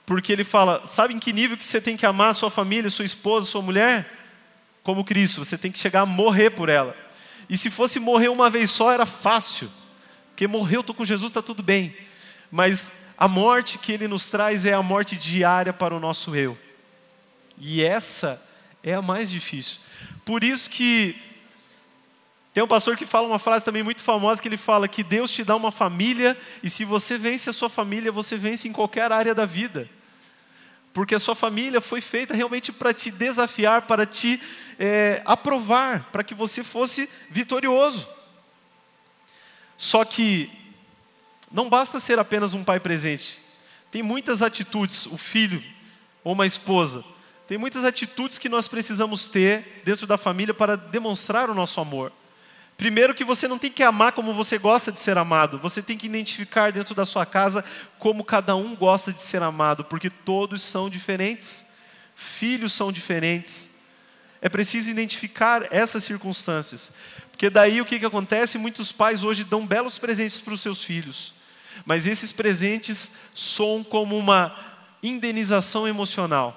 Porque 0.05 0.33
ele 0.33 0.43
fala: 0.43 0.85
sabe 0.85 1.13
em 1.13 1.19
que 1.19 1.31
nível 1.31 1.57
que 1.57 1.65
você 1.65 1.79
tem 1.79 1.95
que 1.95 2.05
amar 2.05 2.35
sua 2.35 2.51
família, 2.51 2.89
sua 2.89 3.05
esposa, 3.05 3.47
sua 3.47 3.61
mulher? 3.61 4.11
Como 4.83 5.05
Cristo, 5.05 5.43
você 5.43 5.57
tem 5.57 5.71
que 5.71 5.79
chegar 5.79 6.01
a 6.01 6.05
morrer 6.05 6.49
por 6.49 6.67
ela. 6.67 6.95
E 7.53 7.57
se 7.57 7.69
fosse 7.69 7.99
morrer 7.99 8.29
uma 8.29 8.49
vez 8.49 8.71
só, 8.71 8.91
era 8.91 9.05
fácil. 9.05 9.69
Porque 10.29 10.47
morreu, 10.47 10.81
estou 10.81 10.95
com 10.95 11.05
Jesus, 11.05 11.29
está 11.29 11.39
tudo 11.39 11.61
bem. 11.61 11.95
Mas 12.49 13.09
a 13.15 13.27
morte 13.27 13.77
que 13.77 13.91
ele 13.91 14.07
nos 14.07 14.27
traz 14.31 14.65
é 14.65 14.73
a 14.73 14.81
morte 14.81 15.15
diária 15.15 15.71
para 15.71 15.95
o 15.95 15.99
nosso 15.99 16.35
eu. 16.35 16.57
E 17.59 17.83
essa 17.83 18.43
é 18.81 18.95
a 18.95 19.03
mais 19.03 19.29
difícil. 19.29 19.81
Por 20.25 20.43
isso 20.43 20.67
que 20.67 21.15
tem 22.55 22.63
um 22.63 22.67
pastor 22.67 22.97
que 22.97 23.05
fala 23.05 23.27
uma 23.27 23.37
frase 23.37 23.63
também 23.63 23.83
muito 23.83 24.01
famosa 24.01 24.41
que 24.41 24.47
ele 24.47 24.57
fala 24.57 24.87
que 24.87 25.03
Deus 25.03 25.31
te 25.31 25.43
dá 25.43 25.55
uma 25.55 25.71
família 25.71 26.35
e 26.63 26.71
se 26.71 26.83
você 26.83 27.19
vence 27.19 27.51
a 27.51 27.53
sua 27.53 27.69
família, 27.69 28.11
você 28.11 28.35
vence 28.35 28.67
em 28.67 28.73
qualquer 28.73 29.11
área 29.11 29.35
da 29.35 29.45
vida. 29.45 29.87
Porque 30.93 31.15
a 31.15 31.19
sua 31.19 31.35
família 31.35 31.81
foi 31.81 32.01
feita 32.01 32.35
realmente 32.35 32.71
para 32.71 32.93
te 32.93 33.09
desafiar, 33.09 33.83
para 33.83 34.05
te 34.05 34.39
é, 34.77 35.21
aprovar, 35.25 36.09
para 36.11 36.23
que 36.23 36.35
você 36.35 36.63
fosse 36.63 37.09
vitorioso. 37.29 38.07
Só 39.75 40.05
que 40.05 40.49
não 41.51 41.69
basta 41.69 41.99
ser 41.99 42.19
apenas 42.19 42.53
um 42.53 42.63
pai 42.63 42.79
presente. 42.79 43.39
Tem 43.91 44.03
muitas 44.03 44.41
atitudes, 44.41 45.05
o 45.07 45.17
filho 45.17 45.63
ou 46.23 46.33
uma 46.33 46.45
esposa, 46.45 47.03
tem 47.47 47.57
muitas 47.57 47.83
atitudes 47.83 48.37
que 48.37 48.47
nós 48.47 48.67
precisamos 48.67 49.27
ter 49.27 49.81
dentro 49.83 50.07
da 50.07 50.17
família 50.17 50.53
para 50.53 50.75
demonstrar 50.75 51.49
o 51.49 51.53
nosso 51.53 51.81
amor. 51.81 52.11
Primeiro, 52.77 53.13
que 53.13 53.23
você 53.23 53.47
não 53.47 53.57
tem 53.57 53.71
que 53.71 53.83
amar 53.83 54.11
como 54.13 54.33
você 54.33 54.57
gosta 54.57 54.91
de 54.91 54.99
ser 54.99 55.17
amado, 55.17 55.59
você 55.59 55.81
tem 55.81 55.97
que 55.97 56.07
identificar 56.07 56.71
dentro 56.71 56.95
da 56.95 57.05
sua 57.05 57.25
casa 57.25 57.63
como 57.99 58.23
cada 58.23 58.55
um 58.55 58.75
gosta 58.75 59.13
de 59.13 59.21
ser 59.21 59.41
amado, 59.43 59.83
porque 59.83 60.09
todos 60.09 60.61
são 60.61 60.89
diferentes, 60.89 61.65
filhos 62.15 62.73
são 62.73 62.91
diferentes. 62.91 63.71
É 64.41 64.49
preciso 64.49 64.89
identificar 64.89 65.67
essas 65.71 66.03
circunstâncias. 66.03 66.93
Porque 67.31 67.49
daí 67.49 67.79
o 67.79 67.85
que, 67.85 67.99
que 67.99 68.05
acontece? 68.05 68.57
Muitos 68.57 68.91
pais 68.91 69.23
hoje 69.23 69.43
dão 69.43 69.65
belos 69.65 69.97
presentes 69.97 70.39
para 70.39 70.53
os 70.53 70.61
seus 70.61 70.83
filhos, 70.83 71.33
mas 71.85 72.05
esses 72.05 72.31
presentes 72.31 73.13
soam 73.33 73.83
como 73.83 74.17
uma 74.17 74.55
indenização 75.01 75.87
emocional, 75.87 76.55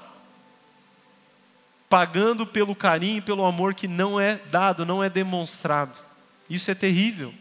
pagando 1.89 2.47
pelo 2.47 2.75
carinho, 2.75 3.23
pelo 3.23 3.45
amor 3.45 3.75
que 3.75 3.89
não 3.89 4.21
é 4.21 4.37
dado, 4.51 4.85
não 4.85 5.03
é 5.03 5.09
demonstrado. 5.09 6.06
Isso 6.49 6.71
é 6.71 6.75
terrível. 6.75 7.33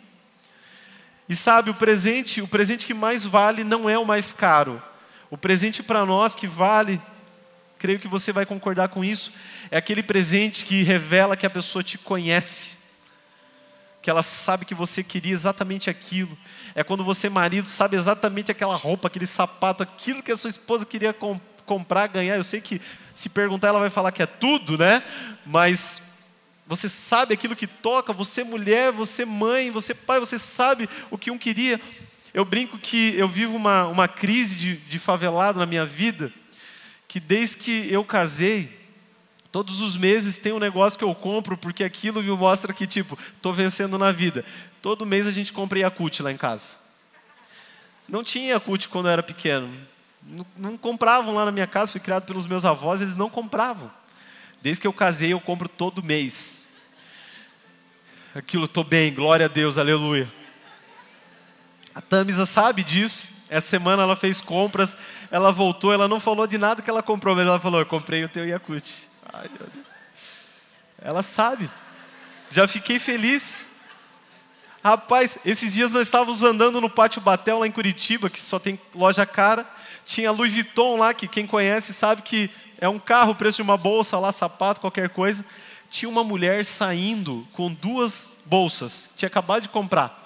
E 1.28 1.36
sabe, 1.36 1.70
o 1.70 1.74
presente, 1.74 2.42
o 2.42 2.48
presente 2.48 2.86
que 2.86 2.94
mais 2.94 3.24
vale 3.24 3.64
não 3.64 3.90
é 3.90 3.98
o 3.98 4.06
mais 4.06 4.32
caro. 4.32 4.82
O 5.30 5.38
presente 5.38 5.82
para 5.82 6.06
nós 6.06 6.36
que 6.36 6.48
vale, 6.48 7.02
creio 7.80 8.00
que 8.00 8.08
você 8.08 8.32
vai 8.32 8.46
concordar 8.46 8.90
com 8.90 9.04
isso, 9.04 9.34
é 9.72 9.78
aquele 9.78 10.04
presente 10.04 10.66
que 10.66 10.84
revela 10.84 11.36
que 11.36 11.46
a 11.46 11.50
pessoa 11.50 11.84
te 11.84 11.98
conhece. 11.98 12.86
Que 14.02 14.10
ela 14.10 14.22
sabe 14.22 14.66
que 14.66 14.76
você 14.76 15.04
queria 15.04 15.34
exatamente 15.34 15.90
aquilo. 15.90 16.38
É 16.76 16.84
quando 16.84 17.04
você, 17.04 17.28
marido, 17.28 17.68
sabe 17.68 17.98
exatamente 17.98 18.52
aquela 18.52 18.76
roupa, 18.76 19.08
aquele 19.08 19.26
sapato, 19.26 19.82
aquilo 19.82 20.22
que 20.22 20.32
a 20.32 20.38
sua 20.38 20.50
esposa 20.50 20.86
queria 20.86 21.12
comp 21.12 21.42
comprar, 21.66 22.06
ganhar. 22.06 22.36
Eu 22.36 22.44
sei 22.44 22.62
que 22.62 22.80
se 23.16 23.30
perguntar, 23.30 23.70
ela 23.70 23.80
vai 23.80 23.90
falar 23.90 24.12
que 24.12 24.22
é 24.22 24.28
tudo, 24.28 24.78
né? 24.78 25.02
Mas 25.44 26.15
você 26.68 26.90
sabe 26.90 27.34
aquilo 27.34 27.56
que 27.56 27.68
toca, 27.68 28.12
você 28.12 28.44
mulher, 28.44 28.92
você 28.92 29.24
mãe, 29.24 29.70
você 29.70 29.94
pai, 29.94 30.20
você 30.20 30.40
sabe 30.40 30.90
o 31.12 31.18
que 31.18 31.30
um 31.30 31.38
queria. 31.38 31.80
Eu 32.34 32.44
brinco 32.44 32.78
que 32.80 33.16
eu 33.16 33.28
vivo 33.28 33.56
uma, 33.56 33.86
uma 33.86 34.08
crise 34.08 34.56
de, 34.56 34.76
de 34.76 34.98
favelado 34.98 35.60
na 35.60 35.66
minha 35.66 35.86
vida, 35.86 36.34
que 37.08 37.20
desde 37.20 37.58
que 37.58 37.88
eu 37.92 38.04
casei, 38.04 38.86
todos 39.52 39.80
os 39.80 39.96
meses 39.96 40.40
tem 40.40 40.52
um 40.52 40.60
negócio 40.60 40.98
que 40.98 41.06
eu 41.06 41.14
compro, 41.14 41.56
porque 41.56 41.84
aquilo 41.84 42.22
me 42.22 42.32
mostra 42.32 42.74
que, 42.74 42.88
tipo, 42.88 43.18
estou 43.36 43.54
vencendo 43.54 43.98
na 43.98 44.12
vida. 44.12 44.44
Todo 44.82 45.06
mês 45.06 45.28
a 45.28 45.32
gente 45.32 45.54
compra 45.54 45.80
Yakut 45.80 46.24
lá 46.24 46.32
em 46.32 46.38
casa. 46.38 46.74
Não 48.10 48.24
tinha 48.24 48.54
Yakut 48.54 48.90
quando 48.90 49.06
eu 49.06 49.12
era 49.12 49.24
pequeno. 49.24 49.72
Não, 50.24 50.46
não 50.58 50.78
compravam 50.78 51.36
lá 51.36 51.46
na 51.46 51.52
minha 51.52 51.68
casa, 51.68 51.92
fui 51.92 52.02
criado 52.02 52.26
pelos 52.26 52.48
meus 52.48 52.66
avós, 52.66 53.02
eles 53.02 53.16
não 53.16 53.30
compravam. 53.30 53.92
Desde 54.66 54.82
que 54.82 54.88
eu 54.88 54.94
casei, 54.94 55.32
eu 55.32 55.40
compro 55.40 55.70
todo 55.70 56.02
mês. 56.02 56.78
Aquilo, 58.34 58.66
estou 58.66 58.84
bem, 58.84 59.14
glória 59.14 59.46
a 59.46 59.48
Deus, 59.48 59.78
aleluia. 59.78 60.28
A 61.94 62.02
Tamisa 62.02 62.48
sabe 62.48 62.84
disso. 62.84 63.46
Essa 63.48 63.68
semana 63.68 64.02
ela 64.02 64.16
fez 64.16 64.42
compras, 64.42 64.98
ela 65.30 65.52
voltou, 65.52 65.94
ela 65.94 66.08
não 66.08 66.20
falou 66.20 66.48
de 66.48 66.58
nada 66.58 66.82
que 66.82 66.90
ela 66.90 67.04
comprou, 67.04 67.36
mas 67.36 67.46
ela 67.46 67.60
falou: 67.60 67.80
Eu 67.80 67.86
comprei 67.86 68.24
o 68.24 68.28
teu 68.28 68.44
Yakut. 68.44 69.08
Ai, 69.32 69.48
meu 69.50 69.70
Deus. 69.72 69.88
Ela 71.00 71.22
sabe. 71.22 71.70
Já 72.50 72.68
fiquei 72.68 72.98
feliz. 72.98 73.82
Rapaz, 74.84 75.42
esses 75.46 75.76
dias 75.76 75.92
nós 75.92 76.08
estávamos 76.08 76.42
andando 76.42 76.82
no 76.82 76.90
Pátio 76.90 77.22
Batel, 77.22 77.60
lá 77.60 77.68
em 77.68 77.72
Curitiba, 77.72 78.32
que 78.32 78.42
só 78.42 78.58
tem 78.58 78.82
loja 78.96 79.28
cara. 79.28 79.64
Tinha 80.04 80.32
Louis 80.32 80.52
Vuitton 80.52 80.98
lá, 80.98 81.14
que 81.14 81.28
quem 81.28 81.46
conhece 81.46 81.94
sabe 81.94 82.24
que 82.24 82.50
é 82.80 82.90
um 82.90 83.00
carro, 83.00 83.32
o 83.32 83.36
preço 83.36 83.58
de 83.58 83.62
uma 83.62 83.78
bolsa 83.78 84.18
lá, 84.20 84.32
sapato, 84.32 84.82
qualquer 84.82 85.10
coisa. 85.10 85.46
Tinha 85.90 86.10
uma 86.10 86.24
mulher 86.24 86.66
saindo 86.66 87.48
com 87.54 87.72
duas 87.72 88.38
bolsas, 88.46 89.12
tinha 89.16 89.28
acabado 89.28 89.64
de 89.64 89.70
comprar. 89.70 90.26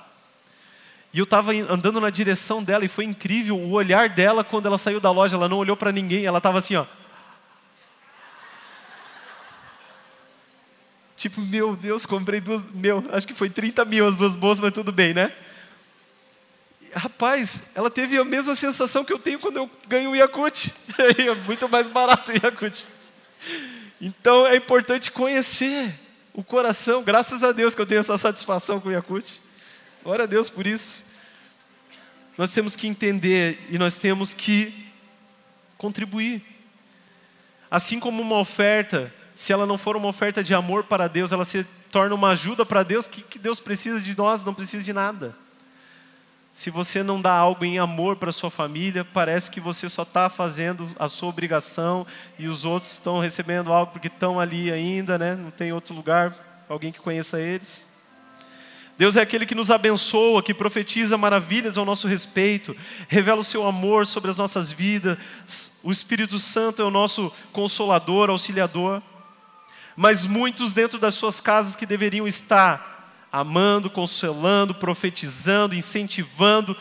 E 1.12 1.18
eu 1.18 1.24
estava 1.24 1.52
andando 1.52 2.00
na 2.00 2.10
direção 2.10 2.64
dela 2.64 2.86
e 2.86 2.88
foi 2.88 3.06
incrível 3.06 3.58
o 3.58 3.72
olhar 3.72 4.10
dela 4.10 4.44
quando 4.44 4.68
ela 4.68 4.78
saiu 4.78 5.00
da 5.00 5.10
loja. 5.10 5.36
Ela 5.36 5.50
não 5.50 5.58
olhou 5.58 5.76
para 5.76 5.92
ninguém, 5.92 6.26
ela 6.26 6.38
estava 6.38 6.60
assim, 6.60 6.76
ó. 6.76 6.86
Tipo, 11.18 11.42
meu 11.42 11.76
Deus, 11.76 12.06
comprei 12.06 12.40
duas. 12.40 12.64
Meu, 12.72 13.04
acho 13.12 13.28
que 13.28 13.34
foi 13.34 13.50
30 13.50 13.84
mil 13.86 14.08
as 14.08 14.16
duas 14.18 14.36
bolsas, 14.36 14.62
mas 14.62 14.72
tudo 14.72 14.92
bem, 14.92 15.14
né? 15.14 15.34
Rapaz, 16.94 17.72
ela 17.76 17.90
teve 17.90 18.18
a 18.18 18.26
mesma 18.26 18.56
sensação 18.56 19.06
que 19.06 19.14
eu 19.14 19.20
tenho 19.20 19.40
quando 19.40 19.58
eu 19.58 19.70
ganho 19.88 20.12
o 20.12 20.16
Yakut. 20.16 20.74
É 21.18 21.36
muito 21.46 21.70
mais 21.70 21.88
barato 21.88 22.32
o 22.32 22.36
Yakut. 22.36 22.86
Então 24.02 24.46
é 24.48 24.56
importante 24.56 25.12
conhecer 25.12 25.94
o 26.34 26.44
coração. 26.44 27.04
Graças 27.04 27.44
a 27.44 27.52
Deus 27.52 27.76
que 27.76 27.82
eu 27.82 27.86
tenho 27.86 28.00
essa 28.00 28.18
satisfação 28.18 28.80
com 28.80 28.90
o 28.90 28.92
Yakut. 28.92 29.42
Glória 30.04 30.24
a 30.24 30.28
Deus 30.28 30.50
por 30.50 30.66
isso. 30.66 31.04
Nós 32.38 32.54
temos 32.54 32.76
que 32.76 32.88
entender 32.88 33.66
e 33.70 33.78
nós 33.78 33.98
temos 33.98 34.34
que 34.34 34.88
contribuir. 35.78 36.42
Assim 37.70 38.00
como 38.00 38.22
uma 38.22 38.38
oferta, 38.38 39.14
se 39.36 39.54
ela 39.54 39.66
não 39.66 39.78
for 39.78 39.96
uma 39.96 40.08
oferta 40.08 40.44
de 40.44 40.54
amor 40.54 40.86
para 40.86 41.08
Deus, 41.08 41.32
ela 41.32 41.46
se 41.46 41.64
torna 41.92 42.16
uma 42.16 42.30
ajuda 42.30 42.66
para 42.66 42.84
Deus, 42.84 43.08
que, 43.08 43.22
que 43.22 43.38
Deus 43.38 43.60
precisa 43.60 44.00
de 44.00 44.18
nós, 44.18 44.44
não 44.44 44.54
precisa 44.54 44.84
de 44.84 44.94
nada. 44.94 45.36
Se 46.60 46.70
você 46.70 47.02
não 47.02 47.22
dá 47.22 47.32
algo 47.32 47.64
em 47.64 47.80
amor 47.80 48.18
para 48.18 48.34
sua 48.34 48.52
família, 48.52 49.06
parece 49.06 49.50
que 49.50 49.62
você 49.62 49.88
só 49.88 50.04
está 50.04 50.28
fazendo 50.28 50.94
a 51.00 51.08
sua 51.08 51.30
obrigação 51.30 52.06
e 52.38 52.50
os 52.50 52.66
outros 52.66 52.92
estão 52.92 53.18
recebendo 53.18 53.72
algo 53.72 53.94
porque 53.94 54.08
estão 54.08 54.42
ali 54.42 54.70
ainda, 54.70 55.18
né? 55.18 55.36
não 55.36 55.52
tem 55.52 55.72
outro 55.72 55.96
lugar, 55.96 56.36
alguém 56.68 56.92
que 56.92 57.00
conheça 57.00 57.40
eles. 57.40 58.04
Deus 58.98 59.16
é 59.16 59.22
aquele 59.22 59.46
que 59.46 59.56
nos 59.56 59.72
abençoa, 59.72 60.44
que 60.44 60.54
profetiza 60.54 61.18
maravilhas 61.18 61.78
ao 61.78 61.86
nosso 61.86 62.10
respeito, 62.10 62.76
revela 63.08 63.40
o 63.40 63.46
seu 63.46 63.66
amor 63.66 64.06
sobre 64.06 64.30
as 64.30 64.36
nossas 64.36 64.70
vidas. 64.70 65.18
O 65.82 65.90
Espírito 65.90 66.38
Santo 66.38 66.82
é 66.82 66.86
o 66.86 66.92
nosso 66.92 67.32
consolador, 67.54 68.30
auxiliador. 68.30 69.02
Mas 69.96 70.28
muitos 70.28 70.74
dentro 70.74 71.00
das 71.00 71.14
suas 71.14 71.40
casas 71.40 71.78
que 71.78 71.86
deveriam 71.86 72.28
estar 72.28 72.99
amando, 73.32 73.90
consolando, 73.90 74.74
profetizando, 74.74 75.76
incentivando, 75.76 76.76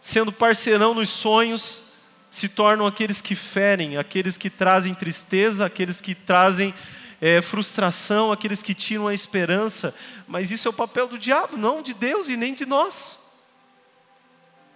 sendo 0.00 0.32
parceirão 0.32 0.94
nos 0.94 1.08
sonhos, 1.08 1.82
se 2.30 2.48
tornam 2.48 2.86
aqueles 2.86 3.20
que 3.20 3.34
ferem, 3.34 3.96
aqueles 3.96 4.36
que 4.38 4.50
trazem 4.50 4.94
tristeza, 4.94 5.66
aqueles 5.66 6.00
que 6.00 6.14
trazem 6.14 6.74
é, 7.20 7.40
frustração, 7.40 8.30
aqueles 8.30 8.62
que 8.62 8.74
tiram 8.74 9.06
a 9.06 9.14
esperança. 9.14 9.94
Mas 10.26 10.50
isso 10.50 10.68
é 10.68 10.70
o 10.70 10.74
papel 10.74 11.08
do 11.08 11.18
diabo, 11.18 11.56
não 11.56 11.82
de 11.82 11.94
Deus 11.94 12.28
e 12.28 12.36
nem 12.36 12.54
de 12.54 12.66
nós. 12.66 13.18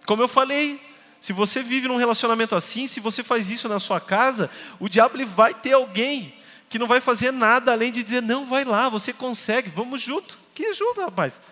Como 0.06 0.22
eu 0.22 0.28
falei, 0.28 0.80
se 1.20 1.32
você 1.32 1.62
vive 1.62 1.86
num 1.86 1.96
relacionamento 1.96 2.56
assim, 2.56 2.86
se 2.86 2.98
você 2.98 3.22
faz 3.22 3.50
isso 3.50 3.68
na 3.68 3.78
sua 3.78 4.00
casa, 4.00 4.50
o 4.78 4.88
diabo 4.88 5.16
ele 5.16 5.26
vai 5.26 5.52
ter 5.52 5.72
alguém 5.72 6.34
que 6.70 6.78
não 6.78 6.86
vai 6.86 7.00
fazer 7.00 7.32
nada 7.32 7.72
além 7.72 7.90
de 7.90 8.02
dizer: 8.02 8.22
não, 8.22 8.46
vai 8.46 8.64
lá, 8.64 8.88
você 8.88 9.12
consegue, 9.12 9.68
vamos 9.68 10.00
junto. 10.00 10.38
Que 10.54 10.66
ajuda, 10.66 11.06
rapaz. 11.06 11.42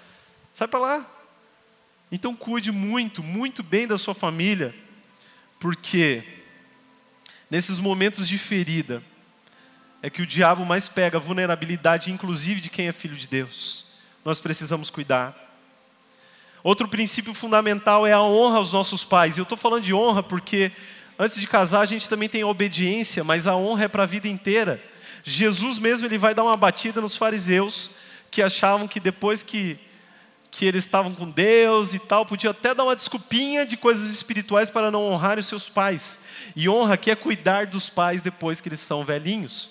Sai 0.54 0.68
para 0.68 0.78
lá. 0.78 1.06
Então 2.10 2.34
cuide 2.34 2.72
muito, 2.72 3.22
muito 3.22 3.62
bem 3.62 3.86
da 3.86 3.98
sua 3.98 4.14
família, 4.14 4.74
porque 5.60 6.22
nesses 7.50 7.78
momentos 7.78 8.26
de 8.28 8.38
ferida 8.38 9.02
é 10.00 10.08
que 10.08 10.22
o 10.22 10.26
diabo 10.26 10.64
mais 10.64 10.86
pega 10.86 11.18
a 11.18 11.20
vulnerabilidade, 11.20 12.12
inclusive 12.12 12.60
de 12.60 12.70
quem 12.70 12.86
é 12.86 12.92
filho 12.92 13.16
de 13.16 13.28
Deus. 13.28 13.86
Nós 14.24 14.38
precisamos 14.38 14.88
cuidar. 14.88 15.36
Outro 16.62 16.86
princípio 16.86 17.34
fundamental 17.34 18.06
é 18.06 18.12
a 18.12 18.22
honra 18.22 18.58
aos 18.58 18.72
nossos 18.72 19.04
pais. 19.04 19.36
Eu 19.36 19.42
estou 19.42 19.58
falando 19.58 19.82
de 19.82 19.92
honra 19.92 20.22
porque 20.22 20.70
antes 21.18 21.40
de 21.40 21.46
casar 21.46 21.80
a 21.80 21.86
gente 21.86 22.08
também 22.08 22.28
tem 22.28 22.44
obediência, 22.44 23.24
mas 23.24 23.46
a 23.46 23.56
honra 23.56 23.84
é 23.84 23.88
para 23.88 24.04
a 24.04 24.06
vida 24.06 24.28
inteira. 24.28 24.80
Jesus 25.28 25.78
mesmo 25.78 26.06
ele 26.06 26.16
vai 26.16 26.34
dar 26.34 26.42
uma 26.42 26.56
batida 26.56 27.00
nos 27.00 27.16
fariseus 27.16 27.90
que 28.30 28.40
achavam 28.40 28.88
que 28.88 28.98
depois 28.98 29.42
que, 29.42 29.78
que 30.50 30.64
eles 30.64 30.84
estavam 30.84 31.14
com 31.14 31.28
Deus 31.28 31.92
e 31.92 31.98
tal, 31.98 32.24
podia 32.24 32.50
até 32.50 32.74
dar 32.74 32.84
uma 32.84 32.96
desculpinha 32.96 33.66
de 33.66 33.76
coisas 33.76 34.12
espirituais 34.12 34.70
para 34.70 34.90
não 34.90 35.02
honrar 35.02 35.38
os 35.38 35.46
seus 35.46 35.68
pais. 35.68 36.20
E 36.56 36.68
honra 36.68 36.94
aqui 36.94 37.10
é 37.10 37.16
cuidar 37.16 37.66
dos 37.66 37.90
pais 37.90 38.22
depois 38.22 38.60
que 38.60 38.68
eles 38.68 38.80
são 38.80 39.04
velhinhos. 39.04 39.70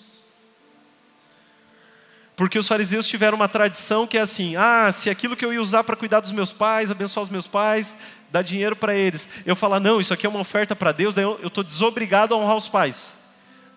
Porque 2.36 2.56
os 2.56 2.68
fariseus 2.68 3.08
tiveram 3.08 3.36
uma 3.36 3.48
tradição 3.48 4.06
que 4.06 4.16
é 4.16 4.20
assim: 4.20 4.54
ah, 4.54 4.92
se 4.92 5.10
aquilo 5.10 5.36
que 5.36 5.44
eu 5.44 5.52
ia 5.52 5.60
usar 5.60 5.82
para 5.82 5.96
cuidar 5.96 6.20
dos 6.20 6.30
meus 6.30 6.52
pais, 6.52 6.88
abençoar 6.88 7.24
os 7.24 7.30
meus 7.30 7.48
pais, 7.48 7.98
dar 8.30 8.42
dinheiro 8.42 8.76
para 8.76 8.94
eles, 8.94 9.28
eu 9.44 9.56
falar, 9.56 9.80
não, 9.80 10.00
isso 10.00 10.14
aqui 10.14 10.24
é 10.24 10.28
uma 10.28 10.38
oferta 10.38 10.76
para 10.76 10.92
Deus, 10.92 11.16
daí 11.16 11.24
eu 11.24 11.40
estou 11.48 11.64
desobrigado 11.64 12.32
a 12.32 12.36
honrar 12.38 12.56
os 12.56 12.68
pais. 12.68 13.17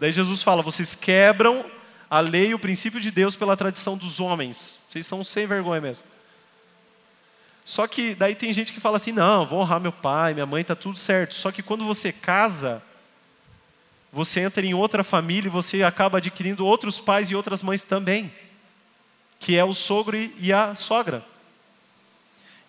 Daí 0.02 0.12
Jesus 0.12 0.42
fala: 0.42 0.64
vocês 0.64 0.96
quebram 0.96 1.64
a 2.10 2.20
lei 2.20 2.48
e 2.48 2.54
o 2.56 2.60
princípio 2.60 3.00
de 3.00 3.12
Deus 3.12 3.36
pela 3.36 3.56
tradição 3.56 3.96
dos 3.96 4.20
homens. 4.20 4.80
Vocês 4.90 5.06
são 5.06 5.24
sem 5.24 5.46
vergonha 5.46 5.80
mesmo. 5.80 6.04
Só 7.64 7.86
que 7.86 8.16
daí 8.16 8.34
tem 8.34 8.52
gente 8.52 8.74
que 8.74 8.80
fala 8.80 8.98
assim: 8.98 9.12
não, 9.12 9.46
vou 9.46 9.60
honrar 9.60 9.80
meu 9.80 9.92
pai, 9.92 10.34
minha 10.34 10.48
mãe, 10.48 10.64
está 10.64 10.76
tudo 10.76 10.98
certo. 10.98 11.36
Só 11.36 11.52
que 11.52 11.62
quando 11.62 11.86
você 11.86 12.12
casa, 12.12 12.82
você 14.12 14.40
entra 14.40 14.66
em 14.66 14.74
outra 14.74 15.04
família 15.04 15.48
e 15.48 15.52
você 15.52 15.84
acaba 15.84 16.18
adquirindo 16.18 16.66
outros 16.66 17.00
pais 17.00 17.30
e 17.30 17.36
outras 17.36 17.62
mães 17.62 17.84
também, 17.84 18.34
que 19.40 19.56
é 19.56 19.64
o 19.64 19.72
sogro 19.72 20.18
e 20.18 20.52
a 20.52 20.74
sogra. 20.74 21.24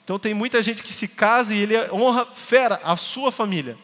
Então 0.04 0.18
tem 0.18 0.34
muita 0.34 0.60
gente 0.60 0.82
que 0.82 0.92
se 0.92 1.08
casa 1.08 1.54
e 1.54 1.60
ele 1.60 1.78
honra 1.92 2.26
fera 2.26 2.78
a 2.84 2.94
sua 2.94 3.32
família, 3.32 3.78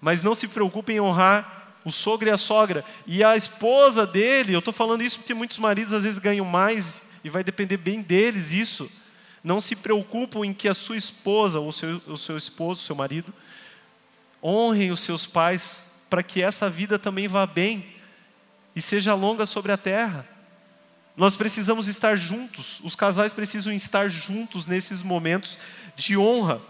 mas 0.00 0.24
não 0.24 0.34
se 0.34 0.48
preocupa 0.48 0.90
em 0.90 1.00
honrar 1.00 1.61
o 1.84 1.90
sogro 1.90 2.28
e 2.28 2.32
a 2.32 2.36
sogra. 2.36 2.84
E 3.06 3.22
a 3.22 3.36
esposa 3.36 4.06
dele, 4.06 4.54
eu 4.54 4.58
estou 4.58 4.72
falando 4.72 5.02
isso 5.02 5.18
porque 5.18 5.34
muitos 5.34 5.58
maridos 5.58 5.92
às 5.92 6.04
vezes 6.04 6.18
ganham 6.18 6.44
mais 6.44 7.20
e 7.24 7.30
vai 7.30 7.42
depender 7.44 7.76
bem 7.76 8.00
deles 8.00 8.52
isso. 8.52 8.90
Não 9.42 9.60
se 9.60 9.76
preocupam 9.76 10.44
em 10.44 10.52
que 10.52 10.68
a 10.68 10.74
sua 10.74 10.96
esposa, 10.96 11.58
ou 11.58 11.72
seu, 11.72 12.00
o 12.06 12.16
seu 12.16 12.36
esposo, 12.36 12.80
o 12.80 12.84
seu 12.84 12.94
marido, 12.94 13.32
honrem 14.42 14.90
os 14.90 15.00
seus 15.00 15.26
pais 15.26 15.86
para 16.08 16.22
que 16.22 16.42
essa 16.42 16.68
vida 16.68 16.98
também 16.98 17.26
vá 17.26 17.46
bem 17.46 17.86
e 18.74 18.80
seja 18.80 19.14
longa 19.14 19.46
sobre 19.46 19.72
a 19.72 19.76
terra. 19.76 20.26
Nós 21.16 21.36
precisamos 21.36 21.88
estar 21.88 22.16
juntos, 22.16 22.80
os 22.82 22.96
casais 22.96 23.32
precisam 23.34 23.72
estar 23.72 24.08
juntos 24.08 24.66
nesses 24.66 25.02
momentos 25.02 25.58
de 25.94 26.16
honra. 26.16 26.60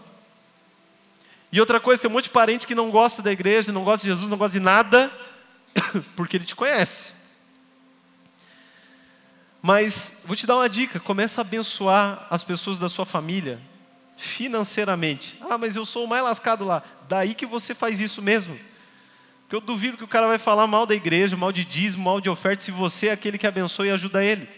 E 1.53 1.59
outra 1.59 1.79
coisa, 1.79 2.01
tem 2.01 2.09
um 2.09 2.13
monte 2.15 2.23
de 2.23 2.29
parente 2.31 2.65
que 2.65 2.73
não 2.73 2.89
gosta 2.89 3.21
da 3.21 3.31
igreja, 3.31 3.71
não 3.71 3.83
gosta 3.83 4.03
de 4.03 4.09
Jesus, 4.09 4.27
não 4.27 4.39
gosta 4.39 4.57
de 4.57 4.65
nada, 4.65 5.11
porque 6.17 6.35
ele 6.35 6.45
te 6.45 6.55
conhece. 6.55 7.13
Mas 9.61 10.23
vou 10.25 10.35
te 10.35 10.47
dar 10.47 10.55
uma 10.55 10.67
dica: 10.67 10.99
começa 10.99 11.41
a 11.41 11.43
abençoar 11.43 12.25
as 12.31 12.43
pessoas 12.43 12.79
da 12.79 12.89
sua 12.89 13.05
família 13.05 13.61
financeiramente. 14.17 15.37
Ah, 15.47 15.55
mas 15.55 15.75
eu 15.75 15.85
sou 15.85 16.05
o 16.05 16.07
mais 16.07 16.23
lascado 16.23 16.65
lá. 16.65 16.81
Daí 17.07 17.35
que 17.35 17.45
você 17.45 17.75
faz 17.75 18.01
isso 18.01 18.19
mesmo. 18.19 18.59
Porque 19.41 19.55
eu 19.55 19.61
duvido 19.61 19.95
que 19.95 20.03
o 20.03 20.07
cara 20.07 20.25
vai 20.25 20.39
falar 20.39 20.65
mal 20.65 20.87
da 20.87 20.95
igreja, 20.95 21.37
mal 21.37 21.51
de 21.51 21.63
dízimo, 21.63 22.05
mal 22.05 22.19
de 22.19 22.31
oferta, 22.31 22.63
se 22.63 22.71
você 22.71 23.09
é 23.09 23.11
aquele 23.11 23.37
que 23.37 23.45
abençoa 23.45 23.85
e 23.85 23.91
ajuda 23.91 24.25
ele. 24.25 24.49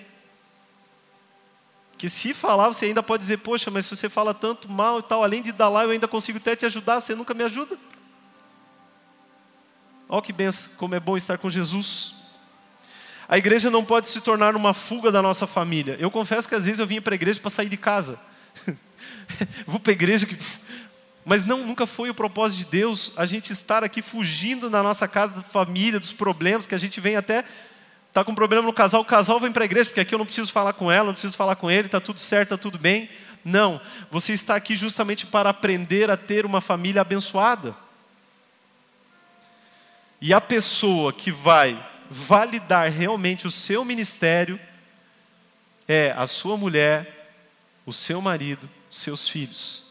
Que 1.97 2.09
se 2.09 2.33
falar, 2.33 2.67
você 2.67 2.85
ainda 2.85 3.01
pode 3.01 3.21
dizer, 3.21 3.37
poxa, 3.37 3.71
mas 3.71 3.85
se 3.85 3.95
você 3.95 4.09
fala 4.09 4.33
tanto 4.33 4.69
mal 4.69 4.99
e 4.99 5.03
tal, 5.03 5.23
além 5.23 5.41
de 5.41 5.51
dar 5.51 5.69
lá, 5.69 5.83
eu 5.83 5.91
ainda 5.91 6.07
consigo 6.07 6.37
até 6.37 6.55
te 6.55 6.65
ajudar, 6.65 6.99
você 6.99 7.15
nunca 7.15 7.33
me 7.33 7.43
ajuda. 7.43 7.77
Olha 10.07 10.21
que 10.21 10.33
benção, 10.33 10.71
como 10.77 10.93
é 10.93 10.99
bom 10.99 11.17
estar 11.17 11.37
com 11.37 11.49
Jesus. 11.49 12.15
A 13.27 13.37
igreja 13.37 13.71
não 13.71 13.83
pode 13.83 14.07
se 14.07 14.21
tornar 14.21 14.55
uma 14.55 14.73
fuga 14.73 15.11
da 15.11 15.21
nossa 15.21 15.47
família. 15.47 15.95
Eu 15.99 16.11
confesso 16.11 16.47
que 16.47 16.53
às 16.53 16.65
vezes 16.65 16.79
eu 16.79 16.85
vinha 16.85 17.01
para 17.01 17.13
a 17.13 17.15
igreja 17.15 17.39
para 17.39 17.49
sair 17.49 17.69
de 17.69 17.77
casa. 17.77 18.19
Vou 19.65 19.79
para 19.79 19.91
a 19.91 19.93
igreja 19.93 20.25
que. 20.25 20.37
Mas 21.25 21.43
não, 21.43 21.65
nunca 21.65 21.87
foi 21.87 22.11
o 22.11 22.13
propósito 22.13 22.59
de 22.59 22.65
Deus 22.65 23.13
a 23.17 23.25
gente 23.25 23.51
estar 23.51 23.83
aqui 23.83 23.99
fugindo 23.99 24.69
da 24.69 24.83
nossa 24.83 25.07
casa, 25.07 25.33
da 25.33 25.41
família, 25.41 25.99
dos 25.99 26.13
problemas, 26.13 26.67
que 26.67 26.75
a 26.75 26.77
gente 26.77 27.01
vem 27.01 27.15
até 27.15 27.43
Está 28.15 28.23
com 28.23 28.33
problema 28.33 28.63
no 28.65 28.71
casal, 28.71 29.01
o 29.01 29.05
casal 29.05 29.41
vem 29.41 29.51
para 29.51 29.63
a 29.63 29.65
igreja, 29.65 29.89
porque 29.89 29.99
aqui 29.99 30.15
eu 30.15 30.17
não 30.17 30.25
preciso 30.25 30.49
falar 30.49 30.71
com 30.71 30.89
ela, 30.89 31.07
não 31.07 31.11
preciso 31.11 31.35
falar 31.35 31.57
com 31.57 31.69
ele, 31.69 31.87
está 31.89 31.99
tudo 31.99 32.17
certo, 32.17 32.53
está 32.53 32.57
tudo 32.57 32.79
bem. 32.79 33.09
Não, 33.43 33.81
você 34.09 34.31
está 34.31 34.55
aqui 34.55 34.73
justamente 34.73 35.25
para 35.25 35.49
aprender 35.49 36.09
a 36.09 36.15
ter 36.15 36.45
uma 36.45 36.61
família 36.61 37.01
abençoada. 37.01 37.75
E 40.21 40.33
a 40.33 40.39
pessoa 40.39 41.11
que 41.11 41.29
vai 41.29 41.77
validar 42.09 42.89
realmente 42.89 43.47
o 43.47 43.51
seu 43.51 43.83
ministério 43.83 44.57
é 45.85 46.13
a 46.15 46.25
sua 46.25 46.55
mulher, 46.55 47.35
o 47.85 47.91
seu 47.91 48.21
marido, 48.21 48.69
seus 48.89 49.27
filhos. 49.27 49.83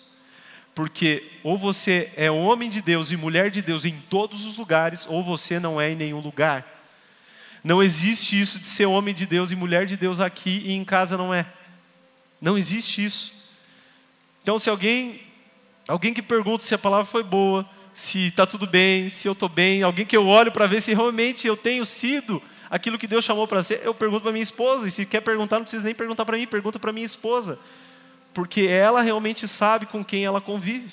Porque 0.75 1.31
ou 1.43 1.59
você 1.59 2.11
é 2.17 2.31
homem 2.31 2.71
de 2.71 2.81
Deus 2.81 3.11
e 3.11 3.19
mulher 3.19 3.51
de 3.51 3.61
Deus 3.61 3.85
em 3.85 4.01
todos 4.09 4.47
os 4.47 4.57
lugares, 4.57 5.05
ou 5.07 5.23
você 5.23 5.61
não 5.61 5.79
é 5.79 5.91
em 5.91 5.97
nenhum 5.97 6.21
lugar. 6.21 6.71
Não 7.65 7.83
existe 7.83 8.39
isso 8.39 8.59
de 8.59 8.69
ser 8.69 8.85
homem 8.85 9.15
de 9.15 9.25
Deus 9.25 9.51
e 9.51 9.57
mulher 9.57 9.87
de 9.87 9.97
Deus 9.97 10.21
aqui 10.21 10.63
e 10.67 10.73
em 10.73 10.85
casa 10.85 11.17
não 11.17 11.33
é. 11.33 11.47
Não 12.39 12.59
existe 12.59 13.03
isso. 13.03 13.33
Então, 14.43 14.59
se 14.59 14.69
alguém, 14.69 15.23
alguém 15.89 16.13
que 16.13 16.21
pergunta 16.21 16.63
se 16.63 16.75
a 16.75 16.79
palavra 16.79 17.07
foi 17.07 17.23
boa, 17.23 17.67
se 17.95 18.27
está 18.27 18.47
tudo 18.47 18.67
bem, 18.67 19.09
se 19.09 19.27
eu 19.27 19.33
estou 19.33 19.49
bem, 19.49 19.83
alguém 19.83 20.05
que 20.05 20.15
eu 20.15 20.27
olho 20.27 20.53
para 20.53 20.67
ver 20.67 20.83
se 20.83 20.93
realmente 20.93 21.47
eu 21.47 21.57
tenho 21.57 21.87
sido 21.87 22.43
aquilo 22.69 22.99
que 22.99 23.07
Deus 23.07 23.25
chamou 23.25 23.49
para 23.49 23.63
ser, 23.63 23.81
eu 23.83 23.95
pergunto 23.95 24.21
para 24.21 24.33
minha 24.33 24.43
esposa. 24.43 24.87
E 24.87 24.91
se 24.91 25.07
quer 25.07 25.23
perguntar, 25.23 25.57
não 25.57 25.65
precisa 25.65 25.85
nem 25.85 25.95
perguntar 25.95 26.27
para 26.27 26.37
mim, 26.37 26.47
pergunta 26.47 26.79
para 26.79 26.93
minha 26.93 27.07
esposa. 27.07 27.59
Porque 28.35 28.63
ela 28.63 29.01
realmente 29.01 29.49
sabe 29.49 29.87
com 29.87 30.05
quem 30.05 30.23
ela 30.23 30.41
convive. 30.41 30.93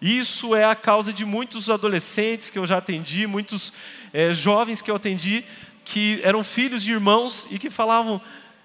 Isso 0.00 0.54
é 0.54 0.64
a 0.64 0.74
causa 0.74 1.12
de 1.12 1.24
muitos 1.24 1.70
adolescentes 1.70 2.50
que 2.50 2.58
eu 2.58 2.66
já 2.66 2.78
atendi, 2.78 3.26
muitos 3.26 3.72
é, 4.12 4.32
jovens 4.32 4.82
que 4.82 4.90
eu 4.90 4.96
atendi, 4.96 5.44
que 5.90 6.20
eram 6.22 6.44
filhos 6.44 6.84
de 6.84 6.92
irmãos 6.92 7.48
e 7.50 7.58
que 7.58 7.68
falavam: 7.68 8.20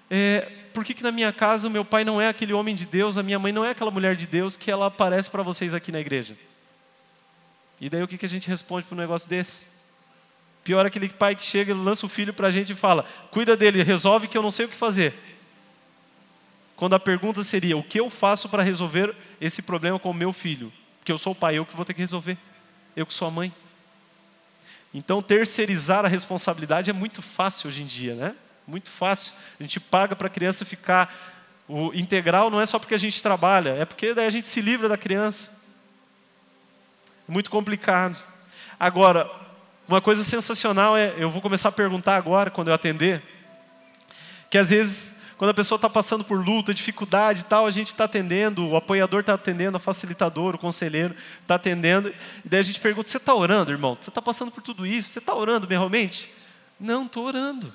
é, 0.08 0.48
por 0.72 0.84
que, 0.84 0.94
que 0.94 1.02
na 1.02 1.10
minha 1.10 1.32
casa 1.32 1.66
o 1.66 1.70
meu 1.70 1.84
pai 1.84 2.04
não 2.04 2.20
é 2.20 2.28
aquele 2.28 2.52
homem 2.52 2.74
de 2.74 2.86
Deus, 2.86 3.18
a 3.18 3.22
minha 3.22 3.38
mãe 3.38 3.52
não 3.52 3.64
é 3.64 3.70
aquela 3.70 3.90
mulher 3.90 4.14
de 4.14 4.26
Deus 4.26 4.56
que 4.56 4.70
ela 4.70 4.86
aparece 4.86 5.28
para 5.28 5.42
vocês 5.42 5.74
aqui 5.74 5.90
na 5.90 5.98
igreja? 5.98 6.38
E 7.80 7.90
daí 7.90 8.02
o 8.02 8.08
que, 8.08 8.16
que 8.16 8.24
a 8.24 8.28
gente 8.28 8.48
responde 8.48 8.86
para 8.86 8.94
um 8.94 9.00
negócio 9.00 9.28
desse? 9.28 9.66
Pior 10.62 10.84
é 10.84 10.88
aquele 10.88 11.08
pai 11.08 11.34
que 11.34 11.42
chega, 11.42 11.74
lança 11.74 12.06
o 12.06 12.08
filho 12.08 12.32
para 12.32 12.46
a 12.46 12.50
gente 12.50 12.72
e 12.72 12.76
fala: 12.76 13.04
cuida 13.32 13.56
dele, 13.56 13.82
resolve 13.82 14.28
que 14.28 14.38
eu 14.38 14.42
não 14.42 14.52
sei 14.52 14.66
o 14.66 14.68
que 14.68 14.76
fazer. 14.76 15.12
Quando 16.76 16.94
a 16.94 17.00
pergunta 17.00 17.42
seria: 17.42 17.76
o 17.76 17.82
que 17.82 17.98
eu 17.98 18.08
faço 18.08 18.48
para 18.48 18.62
resolver 18.62 19.12
esse 19.40 19.62
problema 19.62 19.98
com 19.98 20.10
o 20.10 20.14
meu 20.14 20.32
filho? 20.32 20.72
Porque 21.00 21.10
eu 21.10 21.18
sou 21.18 21.32
o 21.32 21.36
pai, 21.36 21.58
eu 21.58 21.66
que 21.66 21.74
vou 21.74 21.84
ter 21.84 21.92
que 21.92 22.00
resolver. 22.00 22.38
Eu 22.94 23.04
que 23.04 23.12
sou 23.12 23.26
a 23.26 23.30
mãe. 23.32 23.52
Então, 24.92 25.22
terceirizar 25.22 26.04
a 26.04 26.08
responsabilidade 26.08 26.90
é 26.90 26.92
muito 26.92 27.20
fácil 27.20 27.68
hoje 27.68 27.82
em 27.82 27.86
dia, 27.86 28.14
né? 28.14 28.34
Muito 28.66 28.90
fácil. 28.90 29.34
A 29.58 29.62
gente 29.62 29.78
paga 29.78 30.16
para 30.16 30.26
a 30.26 30.30
criança 30.30 30.64
ficar. 30.64 31.14
O 31.68 31.92
integral 31.94 32.48
não 32.50 32.60
é 32.60 32.66
só 32.66 32.78
porque 32.78 32.94
a 32.94 32.98
gente 32.98 33.22
trabalha, 33.22 33.70
é 33.70 33.84
porque 33.84 34.14
daí 34.14 34.26
a 34.26 34.30
gente 34.30 34.46
se 34.46 34.60
livra 34.60 34.88
da 34.88 34.96
criança. 34.96 35.50
Muito 37.26 37.50
complicado. 37.50 38.16
Agora, 38.78 39.28
uma 39.88 40.00
coisa 40.00 40.22
sensacional 40.22 40.96
é, 40.96 41.14
eu 41.18 41.30
vou 41.30 41.42
começar 41.42 41.68
a 41.68 41.72
perguntar 41.72 42.16
agora, 42.16 42.50
quando 42.50 42.68
eu 42.68 42.74
atender, 42.74 43.22
que 44.50 44.58
às 44.58 44.70
vezes 44.70 45.25
quando 45.36 45.50
a 45.50 45.54
pessoa 45.54 45.76
está 45.76 45.88
passando 45.88 46.24
por 46.24 46.42
luta, 46.44 46.72
dificuldade 46.72 47.42
e 47.42 47.44
tal, 47.44 47.66
a 47.66 47.70
gente 47.70 47.88
está 47.88 48.04
atendendo, 48.04 48.66
o 48.66 48.76
apoiador 48.76 49.20
está 49.20 49.34
atendendo, 49.34 49.76
a 49.76 49.80
facilitador, 49.80 50.54
o 50.54 50.58
conselheiro 50.58 51.14
está 51.42 51.56
atendendo. 51.56 52.08
E 52.44 52.48
daí 52.48 52.60
a 52.60 52.62
gente 52.62 52.80
pergunta: 52.80 53.08
Você 53.08 53.18
está 53.18 53.34
orando, 53.34 53.70
irmão? 53.70 53.98
Você 54.00 54.08
está 54.08 54.22
passando 54.22 54.50
por 54.50 54.62
tudo 54.62 54.86
isso? 54.86 55.10
Você 55.10 55.18
está 55.18 55.34
orando 55.34 55.66
realmente? 55.66 56.32
Não, 56.80 57.04
estou 57.04 57.26
orando. 57.26 57.72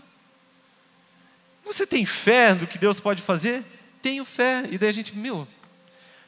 Você 1.63 1.85
tem 1.85 2.03
fé 2.03 2.55
no 2.55 2.65
que 2.65 2.79
Deus 2.79 2.99
pode 2.99 3.21
fazer? 3.21 3.63
Tenho 4.01 4.25
fé. 4.25 4.67
E 4.71 4.77
daí 4.79 4.89
a 4.89 4.93
gente, 4.93 5.15
meu, 5.15 5.37
eu 5.37 5.47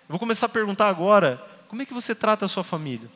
vou 0.09 0.19
começar 0.19 0.45
a 0.45 0.49
perguntar 0.49 0.87
agora: 0.87 1.43
como 1.67 1.81
é 1.81 1.85
que 1.85 1.93
você 1.95 2.13
trata 2.13 2.45
a 2.45 2.47
sua 2.47 2.63
família? 2.63 3.09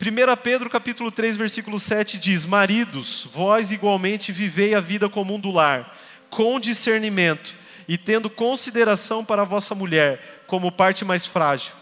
1 0.00 0.36
Pedro 0.42 0.70
capítulo 0.70 1.12
3, 1.12 1.36
versículo 1.36 1.78
7 1.78 2.16
diz: 2.16 2.46
Maridos, 2.46 3.28
vós 3.30 3.70
igualmente 3.70 4.32
vivei 4.32 4.74
a 4.74 4.80
vida 4.80 5.10
comum 5.10 5.38
do 5.38 5.50
lar 5.50 5.94
com 6.32 6.58
discernimento 6.58 7.54
e 7.86 7.98
tendo 7.98 8.30
consideração 8.30 9.22
para 9.22 9.42
a 9.42 9.44
vossa 9.44 9.74
mulher 9.74 10.44
como 10.46 10.72
parte 10.72 11.04
mais 11.04 11.26
frágil. 11.26 11.74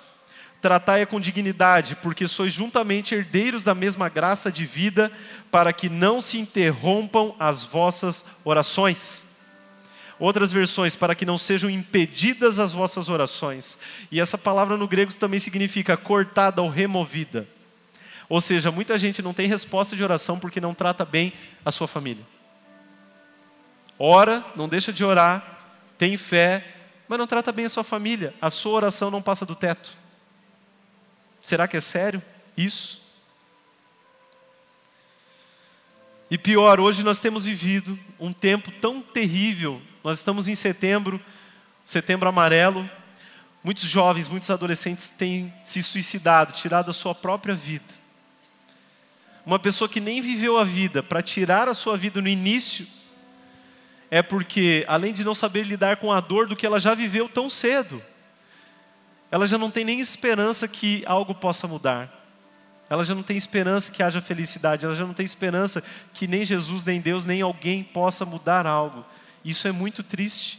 Tratai-a 0.61 1.07
com 1.07 1.21
dignidade, 1.21 1.97
porque 2.03 2.27
sois 2.27 2.53
juntamente 2.53 3.15
herdeiros 3.15 3.63
da 3.63 3.77
mesma 3.77 4.09
graça 4.09 4.51
de 4.51 4.67
vida, 4.67 5.11
para 5.53 5.73
que 5.73 5.89
não 5.89 6.21
se 6.21 6.37
interrompam 6.37 7.35
as 7.39 7.63
vossas 7.63 8.25
orações. 8.45 9.23
Outras 10.19 10.53
versões, 10.53 10.97
para 10.97 11.15
que 11.15 11.25
não 11.25 11.39
sejam 11.39 11.71
impedidas 11.71 12.59
as 12.59 12.73
vossas 12.73 13.09
orações. 13.09 13.79
E 14.11 14.21
essa 14.21 14.37
palavra 14.37 14.77
no 14.77 14.89
grego 14.89 15.15
também 15.15 15.39
significa 15.39 15.97
cortada 15.97 16.61
ou 16.61 16.69
removida. 16.69 17.49
Ou 18.29 18.41
seja, 18.41 18.71
muita 18.71 18.99
gente 18.99 19.23
não 19.23 19.33
tem 19.33 19.47
resposta 19.49 19.95
de 19.95 20.03
oração 20.03 20.39
porque 20.39 20.61
não 20.61 20.75
trata 20.75 21.05
bem 21.05 21.33
a 21.65 21.71
sua 21.71 21.87
família. 21.87 22.25
Ora, 24.03 24.43
não 24.57 24.67
deixa 24.67 24.95
de 24.95 25.05
orar, 25.05 25.59
tem 25.99 26.17
fé, 26.17 26.67
mas 27.07 27.19
não 27.19 27.27
trata 27.27 27.53
bem 27.53 27.67
a 27.67 27.69
sua 27.69 27.85
família. 27.85 28.33
A 28.41 28.49
sua 28.49 28.73
oração 28.73 29.11
não 29.11 29.21
passa 29.21 29.45
do 29.45 29.55
teto. 29.55 29.91
Será 31.43 31.69
que 31.69 31.77
é 31.77 31.83
sério 31.83 32.23
isso? 32.57 32.99
E 36.31 36.39
pior, 36.39 36.81
hoje 36.81 37.03
nós 37.03 37.21
temos 37.21 37.45
vivido 37.45 37.99
um 38.19 38.33
tempo 38.33 38.73
tão 38.81 39.03
terrível. 39.03 39.83
Nós 40.03 40.19
estamos 40.19 40.49
em 40.49 40.55
setembro, 40.55 41.21
setembro 41.85 42.27
amarelo. 42.27 42.89
Muitos 43.63 43.85
jovens, 43.85 44.29
muitos 44.29 44.49
adolescentes 44.49 45.11
têm 45.11 45.53
se 45.63 45.83
suicidado, 45.83 46.55
tirado 46.55 46.89
a 46.89 46.95
sua 46.95 47.15
própria 47.15 47.55
vida. 47.55 47.85
Uma 49.45 49.59
pessoa 49.59 49.91
que 49.91 50.01
nem 50.01 50.23
viveu 50.23 50.57
a 50.57 50.65
vida, 50.65 51.03
para 51.03 51.21
tirar 51.21 51.69
a 51.69 51.75
sua 51.75 51.99
vida 51.99 52.23
no 52.23 52.29
início, 52.29 52.87
é 54.11 54.23
porque, 54.23 54.85
além 54.89 55.13
de 55.13 55.23
não 55.23 55.35
saber 55.35 55.63
lidar 55.63 55.97
com 55.97 56.13
a 56.13 56.21
dor 56.21 56.47
do 56.47 56.57
que 56.57 56.67
ela 56.67 56.81
já 56.81 56.95
viveu 56.95 57.29
tão 57.29 57.49
cedo, 57.49 58.03
ela 59.31 59.47
já 59.47 59.57
não 59.57 59.71
tem 59.71 59.85
nem 59.85 60.01
esperança 60.01 60.67
que 60.67 61.05
algo 61.07 61.35
possa 61.35 61.69
mudar. 61.69 62.19
Ela 62.89 63.05
já 63.05 63.15
não 63.15 63.23
tem 63.23 63.37
esperança 63.37 63.93
que 63.93 64.03
haja 64.03 64.21
felicidade, 64.21 64.85
ela 64.85 64.97
já 64.97 65.07
não 65.07 65.15
tem 65.15 65.25
esperança 65.25 65.81
que 66.13 66.27
nem 66.27 66.45
Jesus, 66.45 66.83
nem 66.83 67.01
Deus, 67.01 67.25
nem 67.25 67.41
alguém 67.41 67.85
possa 67.85 68.25
mudar 68.25 68.67
algo. 68.67 69.07
Isso 69.45 69.69
é 69.69 69.73
muito 69.73 70.03
triste, 70.03 70.59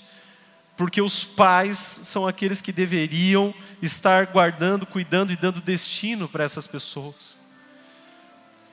porque 0.78 1.02
os 1.02 1.26
pais 1.26 1.78
são 1.78 2.26
aqueles 2.26 2.62
que 2.62 2.72
deveriam 2.72 3.54
estar 3.82 4.28
guardando, 4.28 4.86
cuidando 4.86 5.34
e 5.34 5.36
dando 5.36 5.60
destino 5.60 6.30
para 6.30 6.46
essas 6.46 6.66
pessoas. 6.66 7.38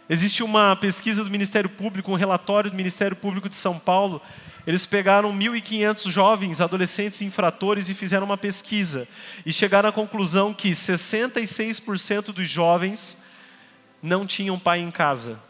Existe 0.08 0.44
uma 0.44 0.76
pesquisa 0.76 1.24
do 1.24 1.28
Ministério 1.28 1.68
Público, 1.68 2.12
um 2.12 2.14
relatório 2.14 2.70
do 2.70 2.76
Ministério 2.76 3.16
Público 3.16 3.48
de 3.48 3.56
São 3.56 3.76
Paulo. 3.76 4.22
Eles 4.68 4.84
pegaram 4.84 5.34
1.500 5.34 6.10
jovens, 6.10 6.60
adolescentes 6.60 7.22
infratores 7.22 7.88
e 7.88 7.94
fizeram 7.94 8.26
uma 8.26 8.36
pesquisa. 8.36 9.08
E 9.46 9.50
chegaram 9.50 9.88
à 9.88 9.92
conclusão 9.92 10.52
que 10.52 10.72
66% 10.72 12.34
dos 12.34 12.50
jovens 12.50 13.22
não 14.02 14.26
tinham 14.26 14.58
pai 14.58 14.80
em 14.80 14.90
casa. 14.90 15.40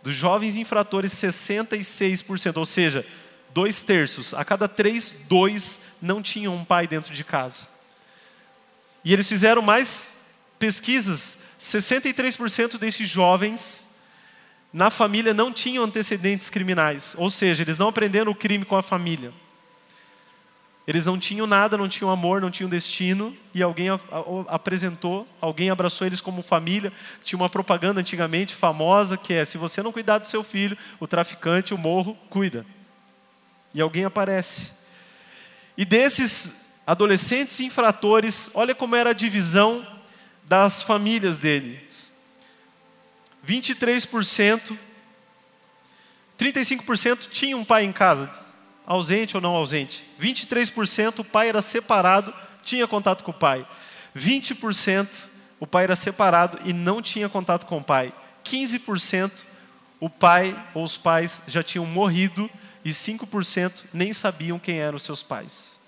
Dos 0.00 0.14
jovens 0.14 0.54
infratores, 0.54 1.12
66%, 1.12 2.56
ou 2.56 2.64
seja, 2.64 3.04
dois 3.52 3.82
terços, 3.82 4.32
a 4.32 4.44
cada 4.44 4.68
três, 4.68 5.12
dois 5.28 5.96
não 6.00 6.22
tinham 6.22 6.54
um 6.54 6.64
pai 6.64 6.86
dentro 6.86 7.12
de 7.12 7.24
casa. 7.24 7.66
E 9.04 9.12
eles 9.12 9.28
fizeram 9.28 9.60
mais 9.60 10.26
pesquisas, 10.56 11.38
63% 11.58 12.78
desses 12.78 13.08
jovens 13.08 13.89
na 14.72 14.90
família 14.90 15.34
não 15.34 15.52
tinham 15.52 15.84
antecedentes 15.84 16.48
criminais, 16.48 17.14
ou 17.18 17.28
seja, 17.28 17.62
eles 17.62 17.78
não 17.78 17.88
aprenderam 17.88 18.30
o 18.30 18.34
crime 18.34 18.64
com 18.64 18.76
a 18.76 18.82
família. 18.82 19.32
Eles 20.86 21.06
não 21.06 21.18
tinham 21.18 21.46
nada, 21.46 21.76
não 21.76 21.88
tinham 21.88 22.10
amor, 22.10 22.40
não 22.40 22.50
tinham 22.50 22.68
destino, 22.68 23.36
e 23.54 23.62
alguém 23.62 23.88
apresentou, 24.48 25.26
alguém 25.40 25.70
abraçou 25.70 26.06
eles 26.06 26.20
como 26.20 26.42
família. 26.42 26.92
Tinha 27.22 27.38
uma 27.38 27.48
propaganda 27.48 28.00
antigamente 28.00 28.54
famosa 28.54 29.16
que 29.16 29.32
é: 29.32 29.44
se 29.44 29.58
você 29.58 29.82
não 29.82 29.92
cuidar 29.92 30.18
do 30.18 30.26
seu 30.26 30.42
filho, 30.42 30.76
o 30.98 31.06
traficante, 31.06 31.74
o 31.74 31.78
morro, 31.78 32.18
cuida. 32.28 32.66
E 33.72 33.80
alguém 33.80 34.04
aparece. 34.04 34.72
E 35.76 35.84
desses 35.84 36.80
adolescentes 36.86 37.60
infratores, 37.60 38.50
olha 38.54 38.74
como 38.74 38.96
era 38.96 39.10
a 39.10 39.14
divisão 39.14 39.86
das 40.44 40.82
famílias 40.82 41.38
deles. 41.38 42.09
23%, 43.50 44.78
35% 46.38 47.30
tinha 47.32 47.56
um 47.56 47.64
pai 47.64 47.84
em 47.84 47.90
casa, 47.90 48.32
ausente 48.86 49.36
ou 49.36 49.40
não 49.40 49.56
ausente. 49.56 50.06
23% 50.20 51.18
o 51.18 51.24
pai 51.24 51.48
era 51.48 51.60
separado, 51.60 52.32
tinha 52.62 52.86
contato 52.86 53.24
com 53.24 53.32
o 53.32 53.34
pai. 53.34 53.66
20% 54.16 55.08
o 55.58 55.66
pai 55.66 55.84
era 55.84 55.96
separado 55.96 56.60
e 56.64 56.72
não 56.72 57.02
tinha 57.02 57.28
contato 57.28 57.66
com 57.66 57.78
o 57.78 57.84
pai. 57.84 58.14
15% 58.44 59.32
o 59.98 60.08
pai 60.08 60.56
ou 60.72 60.84
os 60.84 60.96
pais 60.96 61.42
já 61.48 61.62
tinham 61.62 61.84
morrido 61.84 62.48
e 62.84 62.90
5% 62.90 63.86
nem 63.92 64.12
sabiam 64.12 64.60
quem 64.60 64.78
eram 64.78 64.98
seus 64.98 65.24
pais. 65.24 65.79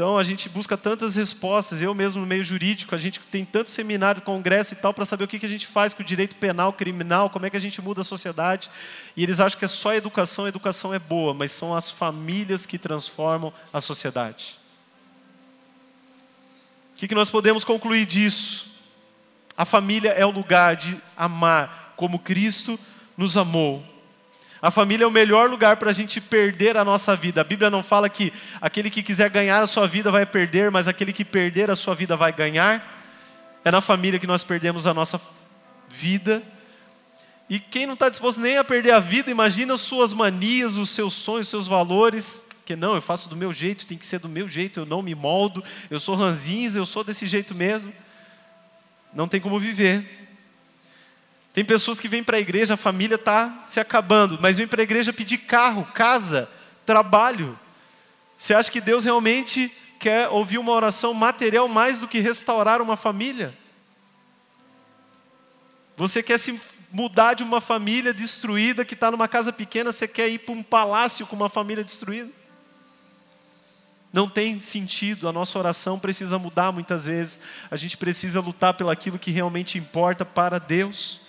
Então 0.00 0.16
a 0.16 0.22
gente 0.22 0.48
busca 0.48 0.78
tantas 0.78 1.16
respostas, 1.16 1.82
eu 1.82 1.92
mesmo 1.92 2.22
no 2.22 2.26
meio 2.26 2.42
jurídico, 2.42 2.94
a 2.94 2.98
gente 2.98 3.20
tem 3.20 3.44
tanto 3.44 3.68
seminário, 3.68 4.22
congresso 4.22 4.72
e 4.72 4.76
tal, 4.78 4.94
para 4.94 5.04
saber 5.04 5.24
o 5.24 5.28
que, 5.28 5.38
que 5.38 5.44
a 5.44 5.48
gente 5.48 5.66
faz 5.66 5.92
com 5.92 6.02
o 6.02 6.06
direito 6.06 6.36
penal, 6.36 6.72
criminal, 6.72 7.28
como 7.28 7.44
é 7.44 7.50
que 7.50 7.56
a 7.58 7.60
gente 7.60 7.82
muda 7.82 8.00
a 8.00 8.04
sociedade. 8.04 8.70
E 9.14 9.22
eles 9.22 9.40
acham 9.40 9.58
que 9.58 9.64
é 9.66 9.68
só 9.68 9.92
educação, 9.92 10.46
a 10.46 10.48
educação 10.48 10.94
é 10.94 10.98
boa, 10.98 11.34
mas 11.34 11.52
são 11.52 11.76
as 11.76 11.90
famílias 11.90 12.64
que 12.64 12.78
transformam 12.78 13.52
a 13.70 13.78
sociedade. 13.78 14.58
O 16.96 16.98
que, 17.00 17.06
que 17.06 17.14
nós 17.14 17.30
podemos 17.30 17.62
concluir 17.62 18.06
disso? 18.06 18.70
A 19.54 19.66
família 19.66 20.12
é 20.12 20.24
o 20.24 20.30
lugar 20.30 20.76
de 20.76 20.96
amar 21.14 21.92
como 21.94 22.18
Cristo 22.18 22.80
nos 23.18 23.36
amou. 23.36 23.84
A 24.62 24.70
família 24.70 25.04
é 25.04 25.06
o 25.06 25.10
melhor 25.10 25.48
lugar 25.48 25.76
para 25.76 25.90
a 25.90 25.92
gente 25.92 26.20
perder 26.20 26.76
a 26.76 26.84
nossa 26.84 27.16
vida. 27.16 27.40
A 27.40 27.44
Bíblia 27.44 27.70
não 27.70 27.82
fala 27.82 28.10
que 28.10 28.32
aquele 28.60 28.90
que 28.90 29.02
quiser 29.02 29.30
ganhar 29.30 29.62
a 29.62 29.66
sua 29.66 29.86
vida 29.86 30.10
vai 30.10 30.26
perder, 30.26 30.70
mas 30.70 30.86
aquele 30.86 31.12
que 31.12 31.24
perder 31.24 31.70
a 31.70 31.76
sua 31.76 31.94
vida 31.94 32.14
vai 32.14 32.30
ganhar. 32.30 32.98
É 33.64 33.70
na 33.70 33.80
família 33.80 34.18
que 34.18 34.26
nós 34.26 34.44
perdemos 34.44 34.86
a 34.86 34.92
nossa 34.92 35.18
vida. 35.88 36.42
E 37.48 37.58
quem 37.58 37.86
não 37.86 37.94
está 37.94 38.10
disposto 38.10 38.40
nem 38.40 38.58
a 38.58 38.64
perder 38.64 38.92
a 38.92 39.00
vida, 39.00 39.30
imagina 39.30 39.74
as 39.74 39.80
suas 39.80 40.12
manias, 40.12 40.76
os 40.76 40.90
seus 40.90 41.14
sonhos, 41.14 41.46
os 41.46 41.50
seus 41.50 41.66
valores. 41.66 42.46
Que 42.66 42.76
não, 42.76 42.94
eu 42.94 43.00
faço 43.00 43.30
do 43.30 43.36
meu 43.36 43.52
jeito, 43.52 43.86
tem 43.86 43.96
que 43.96 44.06
ser 44.06 44.20
do 44.20 44.28
meu 44.28 44.46
jeito, 44.46 44.80
eu 44.80 44.86
não 44.86 45.02
me 45.02 45.14
moldo, 45.14 45.64
eu 45.90 45.98
sou 45.98 46.14
ranzinza, 46.14 46.78
eu 46.78 46.86
sou 46.86 47.02
desse 47.02 47.26
jeito 47.26 47.54
mesmo. 47.54 47.92
Não 49.12 49.26
tem 49.26 49.40
como 49.40 49.58
viver. 49.58 50.19
Tem 51.60 51.64
pessoas 51.66 52.00
que 52.00 52.08
vêm 52.08 52.24
para 52.24 52.38
a 52.38 52.40
igreja, 52.40 52.72
a 52.72 52.76
família 52.78 53.16
está 53.16 53.64
se 53.66 53.78
acabando, 53.78 54.38
mas 54.40 54.56
vêm 54.56 54.66
para 54.66 54.80
a 54.80 54.82
igreja 54.82 55.12
pedir 55.12 55.36
carro, 55.36 55.84
casa, 55.92 56.50
trabalho. 56.86 57.58
Você 58.34 58.54
acha 58.54 58.70
que 58.70 58.80
Deus 58.80 59.04
realmente 59.04 59.70
quer 59.98 60.30
ouvir 60.30 60.56
uma 60.56 60.72
oração 60.72 61.12
material 61.12 61.68
mais 61.68 61.98
do 62.00 62.08
que 62.08 62.18
restaurar 62.18 62.80
uma 62.80 62.96
família? 62.96 63.54
Você 65.98 66.22
quer 66.22 66.38
se 66.38 66.58
mudar 66.90 67.34
de 67.34 67.42
uma 67.42 67.60
família 67.60 68.14
destruída 68.14 68.82
que 68.82 68.94
está 68.94 69.10
numa 69.10 69.28
casa 69.28 69.52
pequena, 69.52 69.92
você 69.92 70.08
quer 70.08 70.30
ir 70.30 70.38
para 70.38 70.54
um 70.54 70.62
palácio 70.62 71.26
com 71.26 71.36
uma 71.36 71.50
família 71.50 71.84
destruída? 71.84 72.30
Não 74.10 74.30
tem 74.30 74.58
sentido, 74.60 75.28
a 75.28 75.32
nossa 75.32 75.58
oração 75.58 75.98
precisa 75.98 76.38
mudar 76.38 76.72
muitas 76.72 77.04
vezes. 77.04 77.38
A 77.70 77.76
gente 77.76 77.98
precisa 77.98 78.40
lutar 78.40 78.72
pelo 78.72 78.88
aquilo 78.88 79.18
que 79.18 79.30
realmente 79.30 79.76
importa 79.76 80.24
para 80.24 80.58
Deus. 80.58 81.28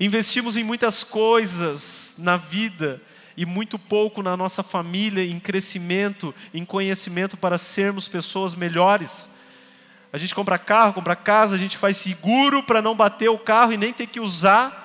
Investimos 0.00 0.56
em 0.56 0.64
muitas 0.64 1.04
coisas 1.04 2.16
na 2.18 2.36
vida 2.36 3.00
e 3.36 3.46
muito 3.46 3.78
pouco 3.78 4.22
na 4.22 4.36
nossa 4.36 4.62
família, 4.62 5.24
em 5.24 5.38
crescimento, 5.38 6.34
em 6.52 6.64
conhecimento 6.64 7.36
para 7.36 7.58
sermos 7.58 8.08
pessoas 8.08 8.54
melhores. 8.54 9.28
A 10.12 10.18
gente 10.18 10.34
compra 10.34 10.58
carro, 10.58 10.94
compra 10.94 11.16
casa, 11.16 11.56
a 11.56 11.58
gente 11.58 11.78
faz 11.78 11.96
seguro 11.96 12.62
para 12.62 12.82
não 12.82 12.94
bater 12.94 13.30
o 13.30 13.38
carro 13.38 13.72
e 13.72 13.76
nem 13.76 13.92
ter 13.92 14.06
que 14.06 14.20
usar. 14.20 14.80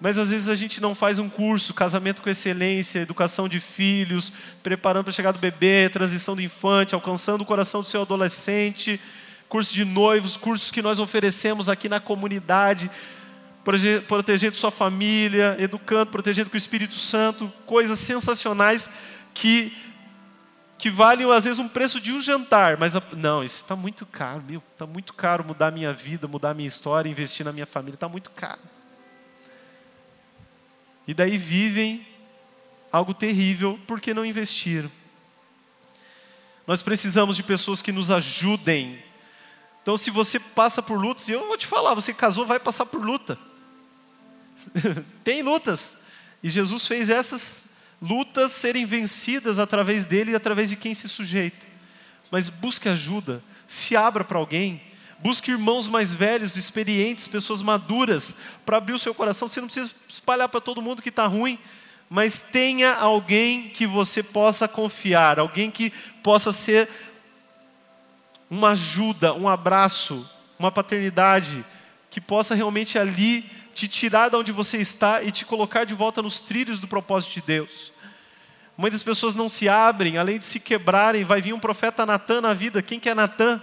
Mas 0.00 0.18
às 0.18 0.30
vezes 0.30 0.48
a 0.48 0.54
gente 0.54 0.80
não 0.80 0.94
faz 0.94 1.18
um 1.18 1.28
curso, 1.28 1.74
casamento 1.74 2.22
com 2.22 2.30
excelência, 2.30 3.00
educação 3.00 3.48
de 3.48 3.60
filhos, 3.60 4.32
preparando 4.62 5.04
para 5.04 5.10
a 5.10 5.14
chegada 5.14 5.38
do 5.38 5.40
bebê, 5.40 5.88
transição 5.88 6.34
do 6.34 6.42
infante, 6.42 6.94
alcançando 6.94 7.42
o 7.42 7.46
coração 7.46 7.82
do 7.82 7.86
seu 7.86 8.02
adolescente, 8.02 9.00
curso 9.48 9.72
de 9.72 9.84
noivos, 9.84 10.36
cursos 10.36 10.70
que 10.70 10.82
nós 10.82 10.98
oferecemos 10.98 11.68
aqui 11.68 11.88
na 11.88 12.00
comunidade 12.00 12.90
protegendo 14.06 14.56
sua 14.56 14.70
família, 14.70 15.56
educando, 15.58 16.10
protegendo 16.10 16.50
com 16.50 16.54
o 16.54 16.58
Espírito 16.58 16.94
Santo, 16.94 17.52
coisas 17.66 17.98
sensacionais 17.98 18.90
que 19.32 19.76
que 20.82 20.90
valem 20.90 21.30
às 21.30 21.44
vezes 21.44 21.60
um 21.60 21.68
preço 21.68 22.00
de 22.00 22.10
um 22.10 22.20
jantar, 22.20 22.76
mas 22.76 22.94
não, 23.12 23.44
isso 23.44 23.62
está 23.62 23.76
muito 23.76 24.04
caro, 24.04 24.42
meu, 24.42 24.60
está 24.72 24.84
muito 24.84 25.14
caro 25.14 25.44
mudar 25.44 25.70
minha 25.70 25.92
vida, 25.92 26.26
mudar 26.26 26.54
minha 26.54 26.66
história, 26.66 27.08
investir 27.08 27.46
na 27.46 27.52
minha 27.52 27.66
família, 27.66 27.94
está 27.94 28.08
muito 28.08 28.32
caro. 28.32 28.58
E 31.06 31.14
daí 31.14 31.38
vivem 31.38 32.04
algo 32.90 33.14
terrível 33.14 33.78
porque 33.86 34.12
não 34.12 34.26
investiram. 34.26 34.90
Nós 36.66 36.82
precisamos 36.82 37.36
de 37.36 37.44
pessoas 37.44 37.80
que 37.80 37.92
nos 37.92 38.10
ajudem. 38.10 39.00
Então, 39.82 39.96
se 39.96 40.10
você 40.10 40.40
passa 40.40 40.82
por 40.82 40.98
lutas, 40.98 41.28
e 41.28 41.32
eu 41.32 41.46
vou 41.46 41.56
te 41.56 41.66
falar, 41.66 41.94
você 41.94 42.12
casou, 42.12 42.44
vai 42.44 42.58
passar 42.58 42.86
por 42.86 43.04
luta. 43.04 43.38
Tem 45.24 45.42
lutas. 45.42 45.98
E 46.42 46.50
Jesus 46.50 46.86
fez 46.86 47.08
essas 47.10 47.76
lutas 48.00 48.52
serem 48.52 48.84
vencidas 48.84 49.58
através 49.58 50.04
dele 50.04 50.32
e 50.32 50.34
através 50.34 50.68
de 50.68 50.76
quem 50.76 50.94
se 50.94 51.08
sujeita. 51.08 51.66
Mas 52.30 52.48
busque 52.48 52.88
ajuda, 52.88 53.42
se 53.66 53.96
abra 53.96 54.24
para 54.24 54.38
alguém, 54.38 54.82
busque 55.20 55.52
irmãos 55.52 55.86
mais 55.86 56.12
velhos, 56.12 56.56
experientes, 56.56 57.28
pessoas 57.28 57.62
maduras, 57.62 58.36
para 58.66 58.78
abrir 58.78 58.94
o 58.94 58.98
seu 58.98 59.14
coração. 59.14 59.48
Você 59.48 59.60
não 59.60 59.68
precisa 59.68 59.90
espalhar 60.08 60.48
para 60.48 60.60
todo 60.60 60.82
mundo 60.82 61.02
que 61.02 61.10
está 61.10 61.26
ruim, 61.26 61.58
mas 62.10 62.42
tenha 62.42 62.94
alguém 62.94 63.68
que 63.68 63.86
você 63.86 64.22
possa 64.22 64.66
confiar, 64.66 65.38
alguém 65.38 65.70
que 65.70 65.90
possa 66.22 66.52
ser 66.52 66.88
uma 68.50 68.70
ajuda, 68.70 69.32
um 69.32 69.48
abraço, 69.48 70.28
uma 70.58 70.70
paternidade, 70.70 71.64
que 72.10 72.20
possa 72.20 72.54
realmente 72.54 72.98
ali 72.98 73.48
te 73.82 73.88
tirar 73.88 74.28
de 74.28 74.36
onde 74.36 74.52
você 74.52 74.76
está 74.78 75.22
e 75.22 75.32
te 75.32 75.44
colocar 75.44 75.84
de 75.84 75.92
volta 75.92 76.22
nos 76.22 76.38
trilhos 76.38 76.78
do 76.78 76.86
propósito 76.86 77.32
de 77.32 77.42
Deus. 77.42 77.92
Muitas 78.76 79.02
pessoas 79.02 79.34
não 79.34 79.48
se 79.48 79.68
abrem, 79.68 80.18
além 80.18 80.38
de 80.38 80.46
se 80.46 80.60
quebrarem, 80.60 81.24
vai 81.24 81.40
vir 81.40 81.52
um 81.52 81.58
profeta 81.58 82.06
Natan 82.06 82.40
na 82.40 82.54
vida. 82.54 82.80
Quem 82.80 83.00
que 83.00 83.08
é 83.08 83.14
Natan? 83.14 83.60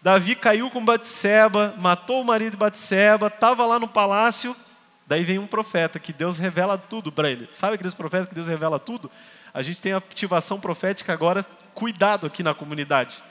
Davi 0.00 0.34
caiu 0.34 0.70
com 0.70 0.82
Batseba, 0.82 1.74
matou 1.76 2.22
o 2.22 2.24
marido 2.24 2.52
de 2.52 2.56
Batseba, 2.56 3.26
estava 3.26 3.66
lá 3.66 3.78
no 3.78 3.86
palácio. 3.86 4.56
Daí 5.06 5.22
vem 5.22 5.38
um 5.38 5.46
profeta 5.46 5.98
que 5.98 6.14
Deus 6.14 6.38
revela 6.38 6.78
tudo 6.78 7.12
para 7.12 7.30
ele. 7.30 7.46
Sabe 7.52 7.74
aqueles 7.74 7.94
profetas 7.94 8.28
que 8.28 8.34
Deus 8.34 8.48
revela 8.48 8.78
tudo? 8.78 9.10
A 9.52 9.60
gente 9.60 9.82
tem 9.82 9.92
a 9.92 9.98
ativação 9.98 10.58
profética 10.58 11.12
agora. 11.12 11.44
Cuidado 11.74 12.26
aqui 12.26 12.42
na 12.42 12.54
comunidade. 12.54 13.22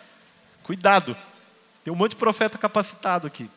Cuidado. 0.63 1.17
Tem 1.83 1.91
um 1.91 1.97
monte 1.97 2.11
de 2.11 2.17
profeta 2.17 2.59
capacitado 2.59 3.25
aqui 3.25 3.49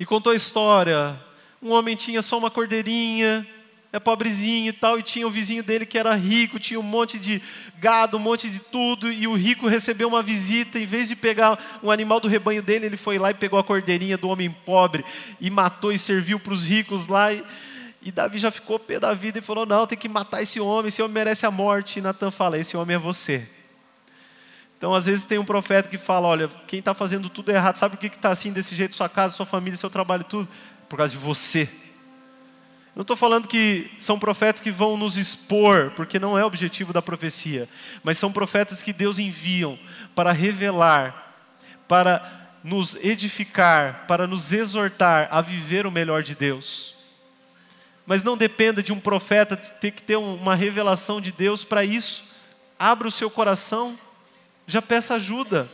e 0.00 0.06
contou 0.06 0.32
a 0.32 0.36
história. 0.36 1.20
Um 1.62 1.72
homem 1.72 1.94
tinha 1.94 2.22
só 2.22 2.38
uma 2.38 2.50
cordeirinha, 2.50 3.46
é 3.92 4.00
pobrezinho 4.00 4.70
e 4.70 4.72
tal, 4.72 4.98
e 4.98 5.02
tinha 5.02 5.26
o 5.26 5.30
vizinho 5.30 5.62
dele 5.62 5.84
que 5.84 5.98
era 5.98 6.14
rico, 6.14 6.58
tinha 6.58 6.80
um 6.80 6.82
monte 6.82 7.18
de 7.18 7.42
gado, 7.78 8.16
um 8.16 8.20
monte 8.20 8.48
de 8.48 8.60
tudo, 8.60 9.12
e 9.12 9.26
o 9.28 9.34
rico 9.34 9.68
recebeu 9.68 10.08
uma 10.08 10.22
visita, 10.22 10.78
em 10.78 10.86
vez 10.86 11.08
de 11.08 11.14
pegar 11.14 11.80
um 11.82 11.90
animal 11.90 12.18
do 12.18 12.28
rebanho 12.28 12.62
dele, 12.62 12.86
ele 12.86 12.96
foi 12.96 13.18
lá 13.18 13.30
e 13.30 13.34
pegou 13.34 13.58
a 13.58 13.64
cordeirinha 13.64 14.16
do 14.16 14.28
homem 14.28 14.50
pobre 14.64 15.04
e 15.38 15.50
matou 15.50 15.92
e 15.92 15.98
serviu 15.98 16.40
para 16.40 16.54
os 16.54 16.64
ricos 16.64 17.06
lá. 17.06 17.30
E, 17.30 17.44
e 18.00 18.10
Davi 18.10 18.38
já 18.38 18.50
ficou 18.50 18.78
pé 18.78 18.98
da 18.98 19.12
vida 19.12 19.38
e 19.38 19.42
falou: 19.42 19.66
Não, 19.66 19.86
tem 19.86 19.98
que 19.98 20.08
matar 20.08 20.42
esse 20.42 20.58
homem, 20.58 20.88
esse 20.88 21.02
homem 21.02 21.12
merece 21.12 21.44
a 21.44 21.50
morte. 21.50 21.98
E 21.98 22.02
Natan 22.02 22.30
fala: 22.30 22.56
Esse 22.56 22.74
homem 22.74 22.96
é 22.96 22.98
você. 22.98 23.46
Então, 24.80 24.94
às 24.94 25.04
vezes, 25.04 25.26
tem 25.26 25.36
um 25.36 25.44
profeta 25.44 25.90
que 25.90 25.98
fala: 25.98 26.26
Olha, 26.26 26.48
quem 26.66 26.78
está 26.78 26.94
fazendo 26.94 27.28
tudo 27.28 27.52
errado, 27.52 27.76
sabe 27.76 27.98
por 27.98 28.00
que 28.00 28.16
está 28.16 28.30
assim, 28.30 28.50
desse 28.50 28.74
jeito, 28.74 28.94
sua 28.94 29.10
casa, 29.10 29.36
sua 29.36 29.44
família, 29.44 29.76
seu 29.76 29.90
trabalho, 29.90 30.24
tudo? 30.24 30.48
Por 30.88 30.96
causa 30.96 31.12
de 31.12 31.18
você. 31.18 31.68
Não 32.96 33.02
estou 33.02 33.14
falando 33.14 33.46
que 33.46 33.90
são 33.98 34.18
profetas 34.18 34.58
que 34.58 34.70
vão 34.70 34.96
nos 34.96 35.18
expor, 35.18 35.90
porque 35.90 36.18
não 36.18 36.38
é 36.38 36.42
o 36.42 36.46
objetivo 36.46 36.94
da 36.94 37.02
profecia, 37.02 37.68
mas 38.02 38.16
são 38.16 38.32
profetas 38.32 38.82
que 38.82 38.90
Deus 38.90 39.18
enviam 39.18 39.78
para 40.14 40.32
revelar, 40.32 41.36
para 41.86 42.56
nos 42.64 42.94
edificar, 43.04 44.06
para 44.08 44.26
nos 44.26 44.50
exortar 44.50 45.28
a 45.30 45.42
viver 45.42 45.86
o 45.86 45.90
melhor 45.90 46.22
de 46.22 46.34
Deus. 46.34 46.96
Mas 48.06 48.22
não 48.22 48.34
dependa 48.34 48.82
de 48.82 48.94
um 48.94 48.98
profeta 48.98 49.58
ter 49.58 49.90
que 49.90 50.02
ter 50.02 50.16
uma 50.16 50.54
revelação 50.54 51.20
de 51.20 51.32
Deus 51.32 51.64
para 51.64 51.84
isso. 51.84 52.24
Abra 52.78 53.08
o 53.08 53.10
seu 53.10 53.30
coração, 53.30 53.98
já 54.72 54.82
peça 54.82 55.14
ajuda 55.14 55.68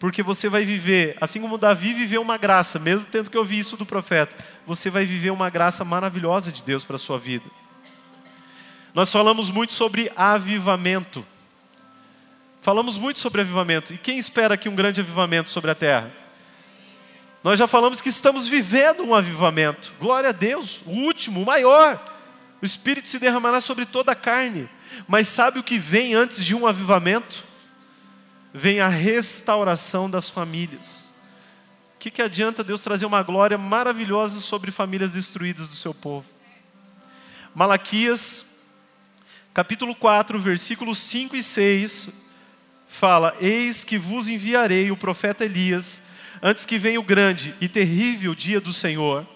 porque 0.00 0.22
você 0.22 0.48
vai 0.48 0.64
viver, 0.64 1.14
assim 1.20 1.42
como 1.42 1.58
Davi 1.58 1.92
viveu 1.92 2.22
uma 2.22 2.38
graça, 2.38 2.78
mesmo 2.78 3.04
tendo 3.04 3.30
que 3.30 3.36
ouvir 3.36 3.58
isso 3.58 3.76
do 3.76 3.84
profeta, 3.84 4.34
você 4.66 4.88
vai 4.88 5.04
viver 5.04 5.30
uma 5.30 5.50
graça 5.50 5.84
maravilhosa 5.84 6.50
de 6.50 6.64
Deus 6.64 6.82
para 6.82 6.96
a 6.96 6.98
sua 6.98 7.18
vida. 7.18 7.44
Nós 8.94 9.12
falamos 9.12 9.50
muito 9.50 9.74
sobre 9.74 10.10
avivamento. 10.16 11.24
Falamos 12.62 12.96
muito 12.96 13.18
sobre 13.18 13.42
avivamento. 13.42 13.92
E 13.92 13.98
quem 13.98 14.18
espera 14.18 14.54
aqui 14.54 14.70
um 14.70 14.74
grande 14.74 15.02
avivamento 15.02 15.50
sobre 15.50 15.70
a 15.70 15.74
terra? 15.74 16.10
Nós 17.44 17.58
já 17.58 17.66
falamos 17.66 18.00
que 18.00 18.08
estamos 18.08 18.48
vivendo 18.48 19.04
um 19.04 19.14
avivamento. 19.14 19.92
Glória 20.00 20.30
a 20.30 20.32
Deus, 20.32 20.82
o 20.86 20.92
último, 20.92 21.42
o 21.42 21.46
maior. 21.46 22.02
O 22.62 22.64
Espírito 22.64 23.06
se 23.06 23.18
derramará 23.18 23.60
sobre 23.60 23.84
toda 23.84 24.12
a 24.12 24.16
carne. 24.16 24.66
Mas 25.06 25.28
sabe 25.28 25.58
o 25.58 25.62
que 25.62 25.78
vem 25.78 26.14
antes 26.14 26.42
de 26.42 26.54
um 26.54 26.66
avivamento? 26.66 27.49
Vem 28.52 28.80
a 28.80 28.88
restauração 28.88 30.10
das 30.10 30.28
famílias. 30.28 31.10
O 31.94 31.98
que, 32.00 32.10
que 32.10 32.22
adianta 32.22 32.64
Deus 32.64 32.80
trazer 32.80 33.06
uma 33.06 33.22
glória 33.22 33.58
maravilhosa 33.58 34.40
sobre 34.40 34.70
famílias 34.70 35.12
destruídas 35.12 35.68
do 35.68 35.76
seu 35.76 35.92
povo? 35.94 36.26
Malaquias, 37.54 38.62
capítulo 39.52 39.94
4, 39.94 40.38
versículos 40.38 40.98
5 40.98 41.36
e 41.36 41.42
6, 41.42 42.30
fala: 42.88 43.36
Eis 43.40 43.84
que 43.84 43.98
vos 43.98 44.28
enviarei 44.28 44.90
o 44.90 44.96
profeta 44.96 45.44
Elias, 45.44 46.04
antes 46.42 46.64
que 46.64 46.78
venha 46.78 46.98
o 46.98 47.04
grande 47.04 47.54
e 47.60 47.68
terrível 47.68 48.34
dia 48.34 48.60
do 48.60 48.72
Senhor. 48.72 49.26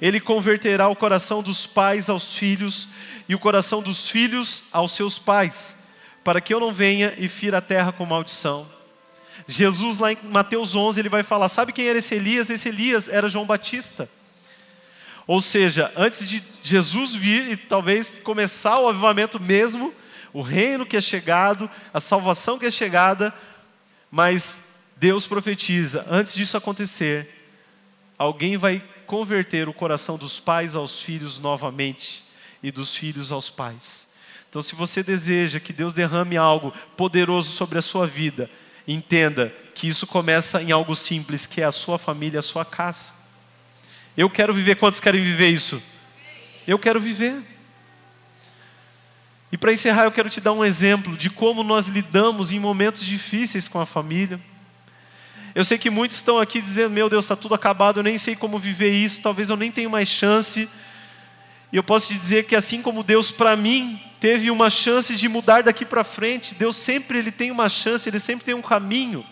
Ele 0.00 0.20
converterá 0.20 0.88
o 0.88 0.96
coração 0.96 1.42
dos 1.42 1.66
pais 1.66 2.10
aos 2.10 2.34
filhos 2.34 2.88
e 3.28 3.34
o 3.34 3.38
coração 3.38 3.82
dos 3.82 4.08
filhos 4.08 4.64
aos 4.72 4.92
seus 4.92 5.18
pais 5.18 5.85
para 6.26 6.40
que 6.40 6.52
eu 6.52 6.58
não 6.58 6.72
venha 6.72 7.14
e 7.18 7.28
fira 7.28 7.58
a 7.58 7.60
terra 7.60 7.92
com 7.92 8.04
maldição. 8.04 8.66
Jesus, 9.46 10.00
lá 10.00 10.10
em 10.10 10.18
Mateus 10.24 10.74
11, 10.74 10.98
ele 10.98 11.08
vai 11.08 11.22
falar: 11.22 11.48
sabe 11.48 11.72
quem 11.72 11.86
era 11.86 12.00
esse 12.00 12.16
Elias? 12.16 12.50
Esse 12.50 12.68
Elias 12.68 13.08
era 13.08 13.28
João 13.28 13.46
Batista. 13.46 14.08
Ou 15.24 15.40
seja, 15.40 15.92
antes 15.96 16.28
de 16.28 16.42
Jesus 16.60 17.14
vir 17.14 17.52
e 17.52 17.56
talvez 17.56 18.18
começar 18.18 18.76
o 18.80 18.88
avivamento 18.88 19.38
mesmo, 19.38 19.94
o 20.32 20.40
reino 20.40 20.84
que 20.84 20.96
é 20.96 21.00
chegado, 21.00 21.70
a 21.94 22.00
salvação 22.00 22.58
que 22.58 22.66
é 22.66 22.72
chegada, 22.72 23.32
mas 24.10 24.86
Deus 24.96 25.28
profetiza: 25.28 26.04
antes 26.10 26.34
disso 26.34 26.56
acontecer, 26.56 27.46
alguém 28.18 28.56
vai 28.56 28.82
converter 29.06 29.68
o 29.68 29.72
coração 29.72 30.18
dos 30.18 30.40
pais 30.40 30.74
aos 30.74 31.00
filhos 31.00 31.38
novamente 31.38 32.24
e 32.64 32.72
dos 32.72 32.96
filhos 32.96 33.30
aos 33.30 33.48
pais. 33.48 34.15
Então, 34.56 34.62
se 34.62 34.74
você 34.74 35.02
deseja 35.02 35.60
que 35.60 35.70
Deus 35.70 35.92
derrame 35.92 36.34
algo 36.34 36.72
poderoso 36.96 37.50
sobre 37.50 37.76
a 37.76 37.82
sua 37.82 38.06
vida, 38.06 38.48
entenda 38.88 39.54
que 39.74 39.86
isso 39.86 40.06
começa 40.06 40.62
em 40.62 40.72
algo 40.72 40.96
simples, 40.96 41.46
que 41.46 41.60
é 41.60 41.64
a 41.66 41.70
sua 41.70 41.98
família, 41.98 42.38
a 42.38 42.42
sua 42.42 42.64
casa. 42.64 43.12
Eu 44.16 44.30
quero 44.30 44.54
viver, 44.54 44.76
quantos 44.76 44.98
querem 44.98 45.20
viver 45.20 45.50
isso? 45.50 45.82
Eu 46.66 46.78
quero 46.78 46.98
viver. 46.98 47.36
E 49.52 49.58
para 49.58 49.74
encerrar, 49.74 50.04
eu 50.04 50.10
quero 50.10 50.30
te 50.30 50.40
dar 50.40 50.52
um 50.52 50.64
exemplo 50.64 51.18
de 51.18 51.28
como 51.28 51.62
nós 51.62 51.88
lidamos 51.88 52.50
em 52.50 52.58
momentos 52.58 53.04
difíceis 53.04 53.68
com 53.68 53.78
a 53.78 53.84
família. 53.84 54.40
Eu 55.54 55.66
sei 55.66 55.76
que 55.76 55.90
muitos 55.90 56.16
estão 56.16 56.38
aqui 56.38 56.62
dizendo: 56.62 56.92
Meu 56.92 57.10
Deus, 57.10 57.26
está 57.26 57.36
tudo 57.36 57.54
acabado, 57.54 58.00
eu 58.00 58.02
nem 58.02 58.16
sei 58.16 58.34
como 58.34 58.58
viver 58.58 58.94
isso, 58.94 59.20
talvez 59.20 59.50
eu 59.50 59.56
nem 59.56 59.70
tenha 59.70 59.90
mais 59.90 60.08
chance. 60.08 60.66
E 61.72 61.76
eu 61.76 61.82
posso 61.82 62.08
te 62.08 62.14
dizer 62.14 62.46
que 62.46 62.54
assim 62.54 62.80
como 62.80 63.02
Deus 63.02 63.30
para 63.30 63.56
mim 63.56 64.00
teve 64.20 64.50
uma 64.50 64.70
chance 64.70 65.14
de 65.14 65.28
mudar 65.28 65.62
daqui 65.62 65.84
para 65.84 66.04
frente, 66.04 66.54
Deus 66.54 66.76
sempre 66.76 67.18
ele 67.18 67.32
tem 67.32 67.50
uma 67.50 67.68
chance, 67.68 68.08
ele 68.08 68.20
sempre 68.20 68.44
tem 68.44 68.54
um 68.54 68.62
caminho. 68.62 69.24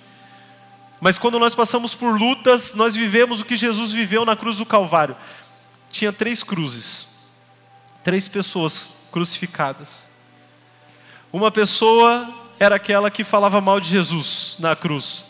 Mas 1.00 1.18
quando 1.18 1.38
nós 1.38 1.54
passamos 1.54 1.94
por 1.94 2.18
lutas, 2.18 2.74
nós 2.74 2.94
vivemos 2.94 3.40
o 3.40 3.44
que 3.44 3.56
Jesus 3.56 3.92
viveu 3.92 4.24
na 4.24 4.36
cruz 4.36 4.56
do 4.56 4.66
Calvário. 4.66 5.16
Tinha 5.90 6.12
três 6.12 6.42
cruzes, 6.42 7.06
três 8.02 8.26
pessoas 8.26 8.90
crucificadas. 9.12 10.08
Uma 11.32 11.50
pessoa 11.50 12.32
era 12.58 12.76
aquela 12.76 13.10
que 13.10 13.22
falava 13.24 13.60
mal 13.60 13.78
de 13.80 13.88
Jesus 13.88 14.56
na 14.58 14.74
cruz. 14.74 15.24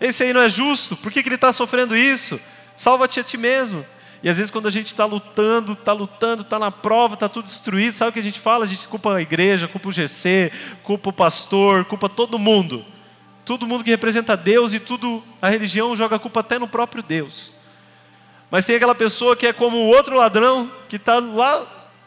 Esse 0.00 0.24
aí 0.24 0.32
não 0.32 0.42
é 0.42 0.48
justo, 0.48 0.96
por 0.96 1.10
que, 1.10 1.22
que 1.22 1.28
ele 1.28 1.36
está 1.36 1.52
sofrendo 1.52 1.96
isso? 1.96 2.38
Salva-te 2.76 3.20
a 3.20 3.24
ti 3.24 3.36
mesmo. 3.38 3.84
E 4.26 4.28
às 4.28 4.38
vezes, 4.38 4.50
quando 4.50 4.66
a 4.66 4.72
gente 4.72 4.88
está 4.88 5.04
lutando, 5.04 5.74
está 5.74 5.92
lutando, 5.92 6.42
está 6.42 6.58
na 6.58 6.68
prova, 6.68 7.14
está 7.14 7.28
tudo 7.28 7.44
destruído, 7.44 7.92
sabe 7.92 8.10
o 8.10 8.12
que 8.12 8.18
a 8.18 8.22
gente 8.24 8.40
fala? 8.40 8.64
A 8.64 8.66
gente 8.66 8.88
culpa 8.88 9.14
a 9.14 9.22
igreja, 9.22 9.68
culpa 9.68 9.88
o 9.88 9.92
GC, 9.92 10.50
culpa 10.82 11.10
o 11.10 11.12
pastor, 11.12 11.84
culpa 11.84 12.08
todo 12.08 12.36
mundo. 12.36 12.84
Todo 13.44 13.68
mundo 13.68 13.84
que 13.84 13.90
representa 13.90 14.36
Deus 14.36 14.74
e 14.74 14.80
tudo, 14.80 15.22
a 15.40 15.48
religião 15.48 15.94
joga 15.94 16.16
a 16.16 16.18
culpa 16.18 16.40
até 16.40 16.58
no 16.58 16.66
próprio 16.66 17.04
Deus. 17.04 17.54
Mas 18.50 18.64
tem 18.64 18.74
aquela 18.74 18.96
pessoa 18.96 19.36
que 19.36 19.46
é 19.46 19.52
como 19.52 19.76
o 19.76 19.86
outro 19.86 20.16
ladrão, 20.16 20.68
que 20.88 20.96
está 20.96 21.20
lá 21.20 21.64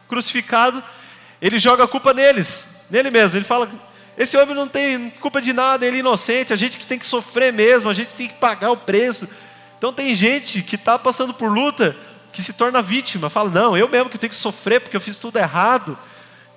crucificado, 0.09 0.84
ele 1.41 1.57
joga 1.57 1.86
a 1.86 1.88
culpa 1.88 2.13
neles, 2.13 2.86
nele 2.91 3.09
mesmo. 3.09 3.38
Ele 3.38 3.45
fala: 3.45 3.72
esse 4.17 4.36
homem 4.36 4.53
não 4.53 4.67
tem 4.67 5.09
culpa 5.22 5.41
de 5.41 5.53
nada, 5.53 5.86
ele 5.86 5.95
é 5.95 5.99
inocente, 6.01 6.51
a 6.51 6.57
gente 6.57 6.78
que 6.78 6.86
tem 6.86 6.99
que 6.99 7.05
sofrer 7.05 7.53
mesmo, 7.53 7.89
a 7.89 7.93
gente 7.93 8.13
tem 8.13 8.28
que 8.28 8.34
pagar 8.34 8.72
o 8.72 8.76
preço. 8.76 9.26
Então 9.78 9.93
tem 9.93 10.13
gente 10.13 10.61
que 10.61 10.76
está 10.76 10.99
passando 10.99 11.34
por 11.34 11.49
luta 11.49 11.95
que 12.32 12.41
se 12.41 12.53
torna 12.53 12.82
vítima, 12.82 13.30
fala: 13.30 13.49
não, 13.49 13.77
eu 13.77 13.88
mesmo 13.88 14.09
que 14.09 14.17
tenho 14.17 14.30
que 14.30 14.36
sofrer 14.36 14.82
porque 14.82 14.95
eu 14.95 15.01
fiz 15.01 15.17
tudo 15.17 15.38
errado. 15.38 15.97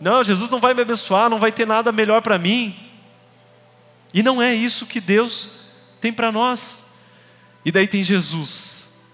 Não, 0.00 0.22
Jesus 0.24 0.50
não 0.50 0.60
vai 0.60 0.74
me 0.74 0.82
abençoar, 0.82 1.30
não 1.30 1.38
vai 1.38 1.52
ter 1.52 1.66
nada 1.66 1.92
melhor 1.92 2.22
para 2.22 2.38
mim. 2.38 2.76
E 4.12 4.22
não 4.22 4.42
é 4.42 4.52
isso 4.52 4.86
que 4.86 5.00
Deus 5.00 5.48
tem 6.00 6.12
para 6.12 6.32
nós. 6.32 6.94
E 7.64 7.70
daí 7.70 7.86
tem 7.86 8.02
Jesus. 8.02 9.04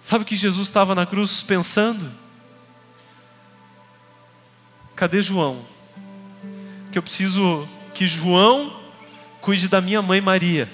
Sabe 0.00 0.22
o 0.22 0.26
que 0.26 0.36
Jesus 0.36 0.68
estava 0.68 0.94
na 0.94 1.04
cruz 1.04 1.42
pensando? 1.42 2.10
Cadê 4.94 5.20
João? 5.20 5.64
Que 6.92 6.98
eu 6.98 7.02
preciso 7.02 7.68
que 7.92 8.06
João 8.06 8.80
cuide 9.40 9.68
da 9.68 9.80
minha 9.80 10.00
mãe 10.00 10.20
Maria 10.20 10.70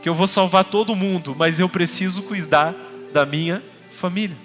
que 0.00 0.08
eu 0.08 0.14
vou 0.14 0.26
salvar 0.26 0.64
todo 0.64 0.96
mundo, 0.96 1.34
mas 1.36 1.60
eu 1.60 1.68
preciso 1.68 2.22
cuidar 2.22 2.74
da 3.12 3.26
minha 3.26 3.62
família. 4.00 4.36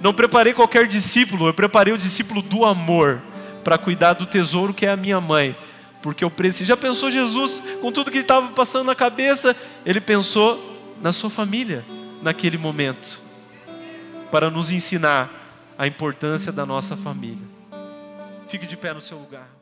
Não 0.00 0.12
preparei 0.12 0.52
qualquer 0.52 0.86
discípulo, 0.86 1.46
eu 1.46 1.54
preparei 1.54 1.92
o 1.92 1.98
discípulo 1.98 2.42
do 2.42 2.64
amor 2.64 3.22
para 3.62 3.78
cuidar 3.78 4.14
do 4.14 4.26
tesouro 4.26 4.74
que 4.74 4.84
é 4.84 4.90
a 4.90 4.96
minha 4.96 5.20
mãe, 5.20 5.56
porque 6.02 6.24
eu 6.24 6.30
preciso. 6.30 6.68
Já 6.68 6.76
pensou 6.76 7.10
Jesus 7.10 7.62
com 7.80 7.92
tudo 7.92 8.10
que 8.10 8.18
estava 8.18 8.48
passando 8.48 8.86
na 8.86 8.94
cabeça? 8.94 9.56
Ele 9.86 10.00
pensou 10.00 10.58
na 11.00 11.12
sua 11.12 11.30
família 11.30 11.84
naquele 12.22 12.58
momento, 12.58 13.20
para 14.30 14.50
nos 14.50 14.72
ensinar 14.72 15.30
a 15.78 15.86
importância 15.86 16.50
da 16.50 16.66
nossa 16.66 16.96
família. 16.96 17.46
Fique 18.48 18.66
de 18.66 18.76
pé 18.76 18.92
no 18.92 19.00
seu 19.00 19.18
lugar. 19.18 19.53